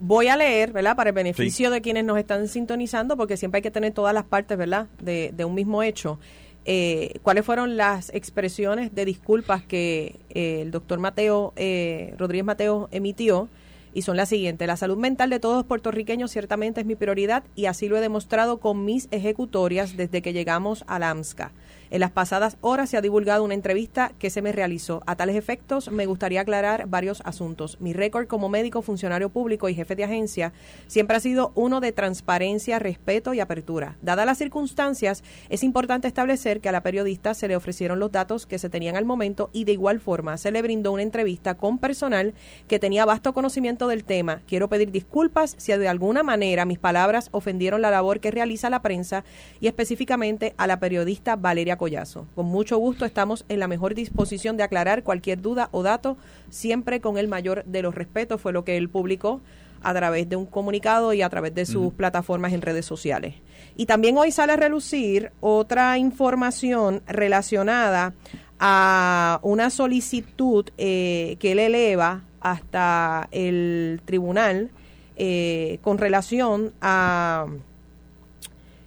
Voy 0.00 0.26
a 0.26 0.36
leer, 0.36 0.72
¿verdad? 0.72 0.96
Para 0.96 1.10
el 1.10 1.14
beneficio 1.14 1.70
de 1.70 1.80
quienes 1.80 2.04
nos 2.04 2.18
están 2.18 2.48
sintonizando, 2.48 3.16
porque 3.16 3.36
siempre 3.36 3.58
hay 3.58 3.62
que 3.62 3.70
tener 3.70 3.92
todas 3.92 4.12
las 4.12 4.24
partes, 4.24 4.58
¿verdad? 4.58 4.88
De, 5.00 5.32
de 5.36 5.44
un 5.44 5.54
mismo 5.54 5.82
hecho. 5.84 6.18
Eh, 6.64 7.14
¿Cuáles 7.22 7.44
fueron 7.44 7.76
las 7.76 8.12
expresiones 8.12 8.94
de 8.94 9.04
disculpas 9.04 9.62
que 9.62 10.18
eh, 10.30 10.62
el 10.62 10.72
doctor 10.72 10.98
Mateo, 10.98 11.52
eh, 11.56 12.14
Rodríguez 12.18 12.44
Mateo, 12.44 12.88
emitió? 12.90 13.48
Y 13.94 14.02
son 14.02 14.16
las 14.16 14.28
siguientes. 14.28 14.66
La 14.66 14.76
salud 14.76 14.96
mental 14.96 15.30
de 15.30 15.40
todos 15.40 15.56
los 15.56 15.66
puertorriqueños 15.66 16.30
ciertamente 16.30 16.80
es 16.80 16.86
mi 16.86 16.94
prioridad 16.94 17.44
y 17.54 17.66
así 17.66 17.88
lo 17.88 17.96
he 17.96 18.00
demostrado 18.00 18.58
con 18.58 18.84
mis 18.84 19.08
ejecutorias 19.10 19.96
desde 19.96 20.22
que 20.22 20.32
llegamos 20.32 20.84
a 20.86 20.98
la 20.98 21.10
AMSCA. 21.10 21.52
En 21.92 22.00
las 22.00 22.10
pasadas 22.10 22.56
horas 22.62 22.88
se 22.88 22.96
ha 22.96 23.02
divulgado 23.02 23.44
una 23.44 23.52
entrevista 23.52 24.12
que 24.18 24.30
se 24.30 24.40
me 24.40 24.50
realizó. 24.50 25.02
A 25.04 25.14
tales 25.14 25.36
efectos, 25.36 25.92
me 25.92 26.06
gustaría 26.06 26.40
aclarar 26.40 26.86
varios 26.88 27.20
asuntos. 27.26 27.76
Mi 27.82 27.92
récord 27.92 28.26
como 28.26 28.48
médico, 28.48 28.80
funcionario 28.80 29.28
público 29.28 29.68
y 29.68 29.74
jefe 29.74 29.94
de 29.94 30.04
agencia 30.04 30.54
siempre 30.86 31.18
ha 31.18 31.20
sido 31.20 31.52
uno 31.54 31.80
de 31.80 31.92
transparencia, 31.92 32.78
respeto 32.78 33.34
y 33.34 33.40
apertura. 33.40 33.98
Dadas 34.00 34.24
las 34.24 34.38
circunstancias, 34.38 35.22
es 35.50 35.62
importante 35.62 36.08
establecer 36.08 36.62
que 36.62 36.70
a 36.70 36.72
la 36.72 36.82
periodista 36.82 37.34
se 37.34 37.46
le 37.46 37.56
ofrecieron 37.56 37.98
los 37.98 38.10
datos 38.10 38.46
que 38.46 38.58
se 38.58 38.70
tenían 38.70 38.96
al 38.96 39.04
momento 39.04 39.50
y 39.52 39.64
de 39.64 39.72
igual 39.72 40.00
forma 40.00 40.38
se 40.38 40.50
le 40.50 40.62
brindó 40.62 40.92
una 40.92 41.02
entrevista 41.02 41.58
con 41.58 41.76
personal 41.76 42.32
que 42.68 42.78
tenía 42.78 43.04
vasto 43.04 43.34
conocimiento 43.34 43.86
del 43.86 44.04
tema. 44.04 44.40
Quiero 44.46 44.70
pedir 44.70 44.92
disculpas 44.92 45.56
si 45.58 45.72
de 45.72 45.88
alguna 45.88 46.22
manera 46.22 46.64
mis 46.64 46.78
palabras 46.78 47.28
ofendieron 47.32 47.82
la 47.82 47.90
labor 47.90 48.20
que 48.20 48.30
realiza 48.30 48.70
la 48.70 48.80
prensa 48.80 49.24
y 49.60 49.66
específicamente 49.66 50.54
a 50.56 50.66
la 50.66 50.80
periodista 50.80 51.36
Valeria 51.36 51.76
Collazo. 51.82 52.28
Con 52.36 52.46
mucho 52.46 52.78
gusto 52.78 53.04
estamos 53.04 53.44
en 53.48 53.58
la 53.58 53.66
mejor 53.66 53.96
disposición 53.96 54.56
de 54.56 54.62
aclarar 54.62 55.02
cualquier 55.02 55.42
duda 55.42 55.68
o 55.72 55.82
dato, 55.82 56.16
siempre 56.48 57.00
con 57.00 57.18
el 57.18 57.26
mayor 57.26 57.64
de 57.64 57.82
los 57.82 57.92
respetos, 57.92 58.40
fue 58.40 58.52
lo 58.52 58.64
que 58.64 58.76
él 58.76 58.88
publicó 58.88 59.40
a 59.82 59.92
través 59.92 60.28
de 60.28 60.36
un 60.36 60.46
comunicado 60.46 61.12
y 61.12 61.22
a 61.22 61.28
través 61.28 61.56
de 61.56 61.66
sus 61.66 61.92
plataformas 61.92 62.52
en 62.52 62.62
redes 62.62 62.86
sociales. 62.86 63.34
Y 63.74 63.86
también 63.86 64.16
hoy 64.16 64.30
sale 64.30 64.52
a 64.52 64.56
relucir 64.56 65.32
otra 65.40 65.98
información 65.98 67.02
relacionada 67.08 68.14
a 68.60 69.40
una 69.42 69.68
solicitud 69.68 70.66
eh, 70.78 71.36
que 71.40 71.50
él 71.50 71.58
eleva 71.58 72.22
hasta 72.40 73.26
el 73.32 74.00
tribunal 74.04 74.70
eh, 75.16 75.80
con 75.82 75.98
relación 75.98 76.74
a 76.80 77.46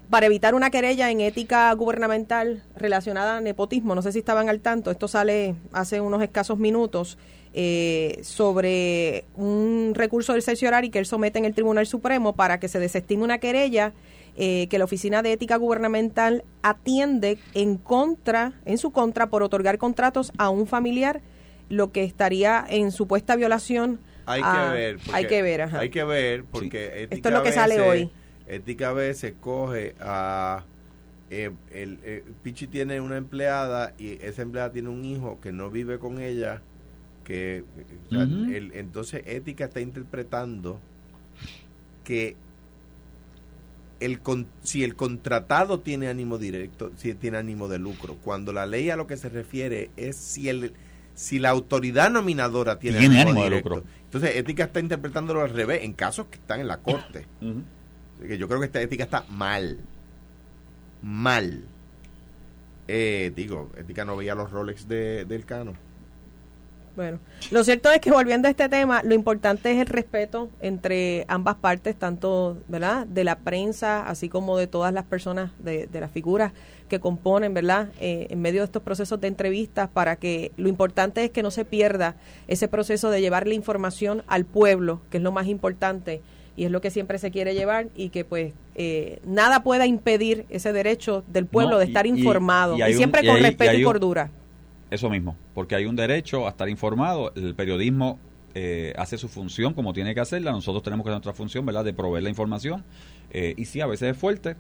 para 0.10 0.26
evitar 0.28 0.56
una 0.56 0.70
querella 0.70 1.10
en 1.12 1.22
ética 1.22 1.72
gubernamental 1.74 2.64
relacionada 2.76 3.38
a 3.38 3.42
nepotismo. 3.42 3.96
No 3.96 4.02
sé 4.02 4.12
si 4.12 4.20
estaban 4.20 4.50
al 4.50 4.60
tanto, 4.60 4.92
esto 4.92 5.08
sale 5.08 5.56
hace 5.74 6.02
unos 6.02 6.22
escasos 6.22 6.58
minutos 6.58 7.18
eh, 7.54 8.20
sobre 8.24 9.26
un 9.36 9.94
recurso 9.96 10.34
del 10.34 10.42
cerciorari 10.44 10.90
que 10.90 11.00
él 11.00 11.06
somete 11.06 11.40
en 11.40 11.46
el 11.46 11.54
Tribunal 11.54 11.88
Supremo 11.88 12.34
para 12.36 12.60
que 12.60 12.68
se 12.68 12.80
desestime 12.80 13.24
una 13.24 13.38
querella 13.40 13.94
eh, 14.38 14.68
que 14.70 14.78
la 14.78 14.84
Oficina 14.86 15.22
de 15.22 15.32
Ética 15.32 15.56
Gubernamental 15.56 16.44
atiende 16.62 17.38
en 17.54 17.78
contra, 17.78 18.52
en 18.66 18.78
su 18.78 18.92
contra, 18.92 19.28
por 19.28 19.42
otorgar 19.44 19.78
contratos 19.78 20.34
a 20.38 20.50
un 20.50 20.68
familiar, 20.68 21.22
lo 21.70 21.92
que 21.94 22.04
estaría 22.04 22.66
en 22.68 22.92
supuesta 22.92 23.36
violación. 23.38 24.00
hay 24.26 24.42
a- 24.44 24.52
que 24.72 24.74
ver 24.78 24.96
porque- 24.98 25.12
Hay 25.16 25.28
que 25.28 25.42
ver, 25.42 25.62
ajá. 25.62 25.80
hay 25.80 25.90
que 25.90 26.04
ver 26.04 26.44
porque 26.44 27.08
Esto 27.10 27.30
es 27.30 27.34
lo 27.34 27.44
que 27.44 27.52
sale 27.54 27.80
hoy. 27.80 28.12
Ética 28.48 28.90
a 28.90 28.94
veces 28.94 29.34
coge 29.40 29.96
a 30.00 30.64
eh, 31.32 31.52
el, 31.72 32.00
eh, 32.04 32.24
Pichi 32.44 32.68
tiene 32.68 33.02
una 33.02 33.18
empleada 33.18 33.94
y 33.98 34.24
esa 34.24 34.44
empleada 34.44 34.72
tiene 34.72 34.90
un 34.90 35.04
hijo 35.06 35.40
que 35.42 35.52
no 35.52 35.72
vive 35.72 35.98
con 35.98 36.20
ella 36.22 36.62
que 37.24 37.64
Ujú. 38.12 38.20
el- 38.54 38.72
entonces 38.76 39.24
ética 39.26 39.66
está 39.66 39.82
interpretando 39.82 40.80
que 42.04 42.36
el 44.00 44.20
con- 44.20 44.46
si 44.62 44.84
el 44.84 44.96
contratado 44.96 45.80
tiene 45.80 46.08
ánimo 46.10 46.38
directo, 46.38 46.92
si 46.98 47.14
tiene 47.16 47.38
ánimo 47.38 47.68
de 47.68 47.80
lucro, 47.80 48.16
cuando 48.24 48.54
la 48.54 48.66
ley 48.68 48.90
a 48.92 48.96
lo 48.96 49.08
que 49.08 49.18
se 49.18 49.30
refiere 49.30 49.90
es 49.98 50.16
si 50.16 50.50
el 50.50 50.74
si 51.16 51.40
la 51.40 51.50
autoridad 51.50 52.12
nominadora 52.12 52.78
tiene, 52.78 53.00
Tiene 53.00 53.22
ánimo, 53.22 53.40
ánimo 53.40 53.46
de 53.46 53.56
lucro. 53.62 53.84
Entonces 54.04 54.36
ética 54.36 54.66
está 54.66 54.82
interpretándolo 54.82 55.42
al 55.42 55.50
revés 55.50 55.84
en 55.84 55.94
casos 55.94 56.26
que 56.28 56.36
están 56.36 56.60
en 56.60 56.68
la 56.68 56.78
corte. 56.82 57.26
Que 58.28 58.38
yo 58.38 58.48
creo 58.48 58.60
que 58.60 58.68
esta 58.68 58.82
ética 58.82 59.04
está 59.04 59.26
mal. 59.30 59.80
Mal. 61.02 61.64
Eh, 62.88 63.32
digo, 63.36 63.72
ética 63.78 64.06
no 64.06 64.16
veía 64.16 64.36
los 64.36 64.52
Rolex 64.52 64.88
de, 64.88 65.26
del 65.26 65.46
Cano. 65.46 65.74
Bueno, 66.96 67.20
lo 67.52 67.64
cierto 67.66 67.92
es 67.92 68.00
que 68.00 68.10
volviendo 68.10 68.48
a 68.48 68.52
este 68.52 68.70
tema, 68.70 69.04
lo 69.04 69.14
importante 69.14 69.70
es 69.70 69.80
el 69.80 69.88
respeto 69.88 70.50
entre 70.62 71.26
ambas 71.28 71.56
partes, 71.56 71.98
tanto 71.98 72.58
¿verdad? 72.70 73.06
de 73.06 73.26
la 73.26 73.40
prensa, 73.40 74.08
así 74.08 74.30
como 74.30 74.58
de 74.58 74.68
todas 74.68 74.94
las 74.94 75.04
personas, 75.04 75.52
de, 75.60 75.88
de 75.88 76.00
las 76.00 76.10
figuras 76.10 76.54
que 76.88 77.02
componen, 77.02 77.54
¿verdad? 77.54 77.90
Eh, 78.00 78.28
en 78.30 78.42
medio 78.42 78.62
de 78.62 78.66
estos 78.66 78.82
procesos 78.82 79.20
de 79.20 79.28
entrevistas, 79.28 79.90
para 79.90 80.16
que 80.16 80.54
lo 80.56 80.70
importante 80.70 81.26
es 81.26 81.32
que 81.32 81.44
no 81.44 81.52
se 81.52 81.66
pierda 81.66 82.16
ese 82.48 82.70
proceso 82.70 83.10
de 83.10 83.20
llevar 83.20 83.46
la 83.46 83.56
información 83.56 84.24
al 84.28 84.46
pueblo, 84.46 85.02
que 85.10 85.18
es 85.18 85.24
lo 85.24 85.34
más 85.34 85.48
importante 85.48 86.22
y 86.58 86.66
es 86.66 86.72
lo 86.72 86.82
que 86.82 86.90
siempre 86.90 87.18
se 87.20 87.32
quiere 87.32 87.54
llevar 87.54 87.88
y 87.96 88.10
que 88.10 88.24
pues 88.26 88.54
eh, 88.76 89.20
nada 89.26 89.62
pueda 89.64 89.86
impedir 89.86 90.46
ese 90.50 90.72
derecho 90.74 91.24
del 91.28 91.46
pueblo 91.46 91.72
No, 91.74 91.78
de 91.80 91.86
estar 91.86 92.06
y- 92.06 92.10
informado 92.10 92.76
y 92.78 92.94
siempre 92.94 93.26
con 93.26 93.36
hay- 93.38 93.42
respeto 93.44 93.74
y, 93.74 93.78
un- 93.78 93.84
cordura. 93.84 94.30
Eso 94.92 95.10
mismo, 95.10 95.36
porque 95.54 95.76
hay 95.76 95.86
un 95.86 95.96
derecho 95.96 96.46
a 96.48 96.52
estar 96.52 96.70
informado. 96.70 97.34
El 97.36 97.56
periodismo 97.56 98.20
eh, 98.54 98.94
hace 98.98 99.18
su 99.18 99.28
función 99.28 99.74
como 99.74 99.92
tiene 99.94 100.14
que 100.16 100.22
hacerla. 100.22 100.52
Nosotros 100.52 100.82
tenemos 100.84 101.04
que 101.04 101.10
hacer 101.10 101.18
nuestra 101.18 101.34
función, 101.34 101.66
¿verdad?, 101.66 101.84
de 101.84 101.92
proveer 101.94 102.24
la 102.24 102.30
información. 102.30 102.84
Eh, 103.32 103.54
y 103.58 103.66
sí, 103.66 103.82
a 103.82 103.88
veces 103.88 104.12
es 104.12 104.18
fuerte, 104.18 104.56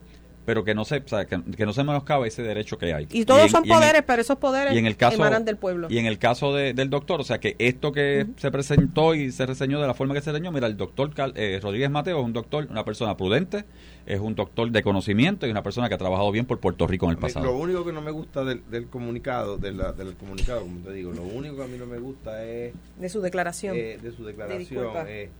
pero 0.45 0.63
que 0.63 0.75
no 0.75 0.85
se, 0.85 0.97
o 0.97 1.07
sea, 1.07 1.25
que, 1.25 1.41
que 1.57 1.65
no 1.65 1.73
se 1.73 1.83
menoscabe 1.83 2.27
ese 2.27 2.43
derecho 2.43 2.77
que 2.77 2.93
hay. 2.93 3.07
Y 3.11 3.25
todos 3.25 3.43
en- 3.43 3.49
son 3.49 3.65
y 3.65 3.69
en 3.69 3.73
el- 3.73 3.79
poderes, 3.81 4.03
pero 4.05 4.21
esos 4.21 4.37
poderes 4.37 4.73
y 4.73 4.77
en 4.77 4.85
el 4.85 4.95
caso 4.95 5.15
emanan 5.15 5.43
del 5.45 5.57
pueblo. 5.57 5.87
y 5.89 5.97
en 5.97 6.05
el 6.05 6.17
caso 6.19 6.53
de- 6.53 6.73
del 6.73 6.89
doctor 6.89 7.19
o 7.21 7.23
sea 7.23 7.39
que 7.39 7.55
esto 7.59 7.91
que 7.91 8.27
se 8.37 8.51
presentó 8.51 9.15
y 9.15 9.31
se 9.31 9.45
reseñó 9.45 9.81
de 9.81 9.87
la 9.87 9.93
forma 9.93 10.13
que 10.13 10.21
se 10.21 10.31
reseñó 10.31 10.51
mira 10.51 10.67
el 10.67 10.77
doctor 10.77 11.13
Cal- 11.13 11.33
eh, 11.35 11.59
Rodríguez 11.61 11.89
Mateo 11.89 12.19
es 12.19 12.25
un 12.25 12.33
doctor 12.33 12.67
una 12.69 12.85
persona 12.85 13.17
prudente 13.17 13.65
es 14.05 14.19
un 14.19 14.35
doctor 14.35 14.69
de 14.69 14.83
conocimiento 14.83 15.47
y 15.47 15.49
una 15.51 15.63
persona 15.63 15.89
que 15.89 15.95
ha 15.95 15.97
trabajado 15.97 16.31
bien 16.31 16.45
por 16.45 16.59
Puerto 16.59 16.85
Rico 16.85 17.07
en 17.07 17.11
el 17.11 17.17
mí, 17.17 17.21
Lo 17.21 17.27
pasado 17.27 17.57
único 17.57 17.83
que 17.83 17.91
no 17.91 18.01
me 18.01 18.11
gusta 18.11 18.43
del, 18.43 18.61
del 18.69 18.85
comunicado, 18.87 19.57
de 19.57 19.71
la- 19.71 19.93
del 19.93 20.13
comunicado, 20.15 20.61
como 20.61 20.79
te 20.81 20.93
digo, 20.93 21.11
lo 21.11 21.23
único 21.23 21.55
que 21.57 21.63
a 21.63 21.67
mí 21.67 21.77
no 21.79 21.87
me 21.87 21.97
gusta 21.97 22.43
es 22.45 22.73
de 22.99 23.09
su 23.09 23.19
declaración. 23.21 23.75
eh, 23.75 23.97
de 24.01 24.11
su 24.11 24.23
declaración. 24.23 24.59
disculpa. 24.59 25.05
eh, 25.07 25.31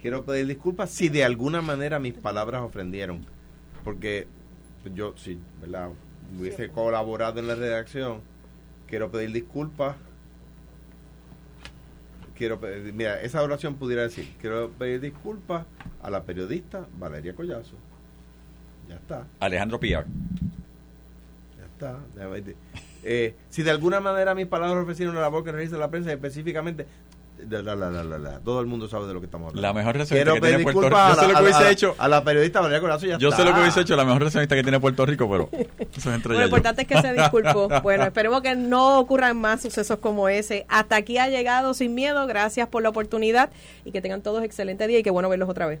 quiero 0.00 0.24
pedir 0.24 0.46
disculpas 0.46 0.90
si 0.90 1.08
de 1.08 1.24
alguna 1.24 1.62
manera 1.62 1.98
mis 1.98 2.14
palabras 2.14 2.62
ofendieron, 2.62 3.24
porque 3.84 4.26
yo, 4.94 5.14
si 5.16 5.38
¿verdad? 5.60 5.90
hubiese 6.38 6.68
colaborado 6.70 7.40
en 7.40 7.46
la 7.46 7.54
redacción, 7.54 8.20
quiero 8.86 9.10
pedir 9.10 9.32
disculpas. 9.32 9.96
Quiero 12.34 12.58
pedir, 12.58 12.92
mira, 12.92 13.20
esa 13.20 13.42
oración 13.42 13.76
pudiera 13.76 14.02
decir, 14.02 14.34
quiero 14.40 14.70
pedir 14.70 15.00
disculpas 15.00 15.66
a 16.02 16.10
la 16.10 16.24
periodista 16.24 16.86
Valeria 16.98 17.34
Collazo. 17.34 17.76
Ya 18.88 18.96
está. 18.96 19.26
Alejandro 19.38 19.78
Piar 19.78 20.06
Ya 21.56 21.64
está. 21.66 21.98
Eh, 23.04 23.34
si 23.48 23.62
de 23.62 23.70
alguna 23.70 24.00
manera 24.00 24.34
mis 24.34 24.46
palabras 24.46 24.82
ofrecieron 24.82 25.14
la 25.14 25.20
labor 25.20 25.44
que 25.44 25.52
realiza 25.52 25.76
la 25.76 25.90
prensa, 25.90 26.12
específicamente, 26.12 26.86
la, 27.48 27.62
la, 27.62 27.74
la, 27.76 27.90
la, 27.90 28.04
la, 28.04 28.18
la, 28.18 28.38
todo 28.40 28.60
el 28.60 28.66
mundo 28.66 28.88
sabe 28.88 29.06
de 29.06 29.14
lo 29.14 29.20
que 29.20 29.26
estamos 29.26 29.48
hablando. 29.50 29.62
la 29.62 29.72
mejor 29.72 29.92
Quiero 30.06 30.34
relacionista 30.34 30.34
que 30.34 30.40
tiene 30.40 30.62
Puerto 30.64 30.88
Rico 30.88 30.92
yo 30.92 31.14
sé 31.16 31.26
lo 31.26 31.32
a, 31.32 31.34
que 31.36 31.42
hubiese 31.42 31.70
hecho 31.70 31.94
a 31.98 32.08
la 32.08 32.24
periodista 32.24 32.60
Valeria 32.60 32.80
Corazón. 32.80 33.08
Ya 33.10 33.18
yo 33.18 33.28
está. 33.28 33.42
sé 33.42 33.48
lo 33.48 33.54
que 33.54 33.60
hubiese 33.60 33.80
hecho 33.80 33.96
la 33.96 34.04
mejor 34.04 34.18
relacionista 34.20 34.54
que 34.56 34.62
tiene 34.62 34.80
Puerto 34.80 35.06
Rico 35.06 35.28
pero 35.30 35.48
eso 35.96 36.10
es 36.10 36.14
entre 36.16 36.32
Lo 36.34 36.38
yo. 36.40 36.44
importante 36.44 36.82
es 36.82 36.88
que 36.88 37.00
se 37.00 37.12
disculpó. 37.12 37.68
Bueno, 37.82 38.04
esperemos 38.04 38.42
que 38.42 38.54
no 38.54 38.98
ocurran 39.00 39.36
más 39.40 39.62
sucesos 39.62 39.98
como 39.98 40.28
ese. 40.28 40.66
Hasta 40.68 40.96
aquí 40.96 41.18
ha 41.18 41.28
llegado 41.28 41.74
sin 41.74 41.94
miedo. 41.94 42.26
Gracias 42.26 42.68
por 42.68 42.82
la 42.82 42.90
oportunidad 42.90 43.50
y 43.84 43.90
que 43.92 44.00
tengan 44.00 44.22
todos 44.22 44.42
excelente 44.44 44.86
día 44.86 44.98
y 44.98 45.02
qué 45.02 45.10
bueno 45.10 45.28
verlos 45.28 45.48
otra 45.48 45.66
vez. 45.66 45.80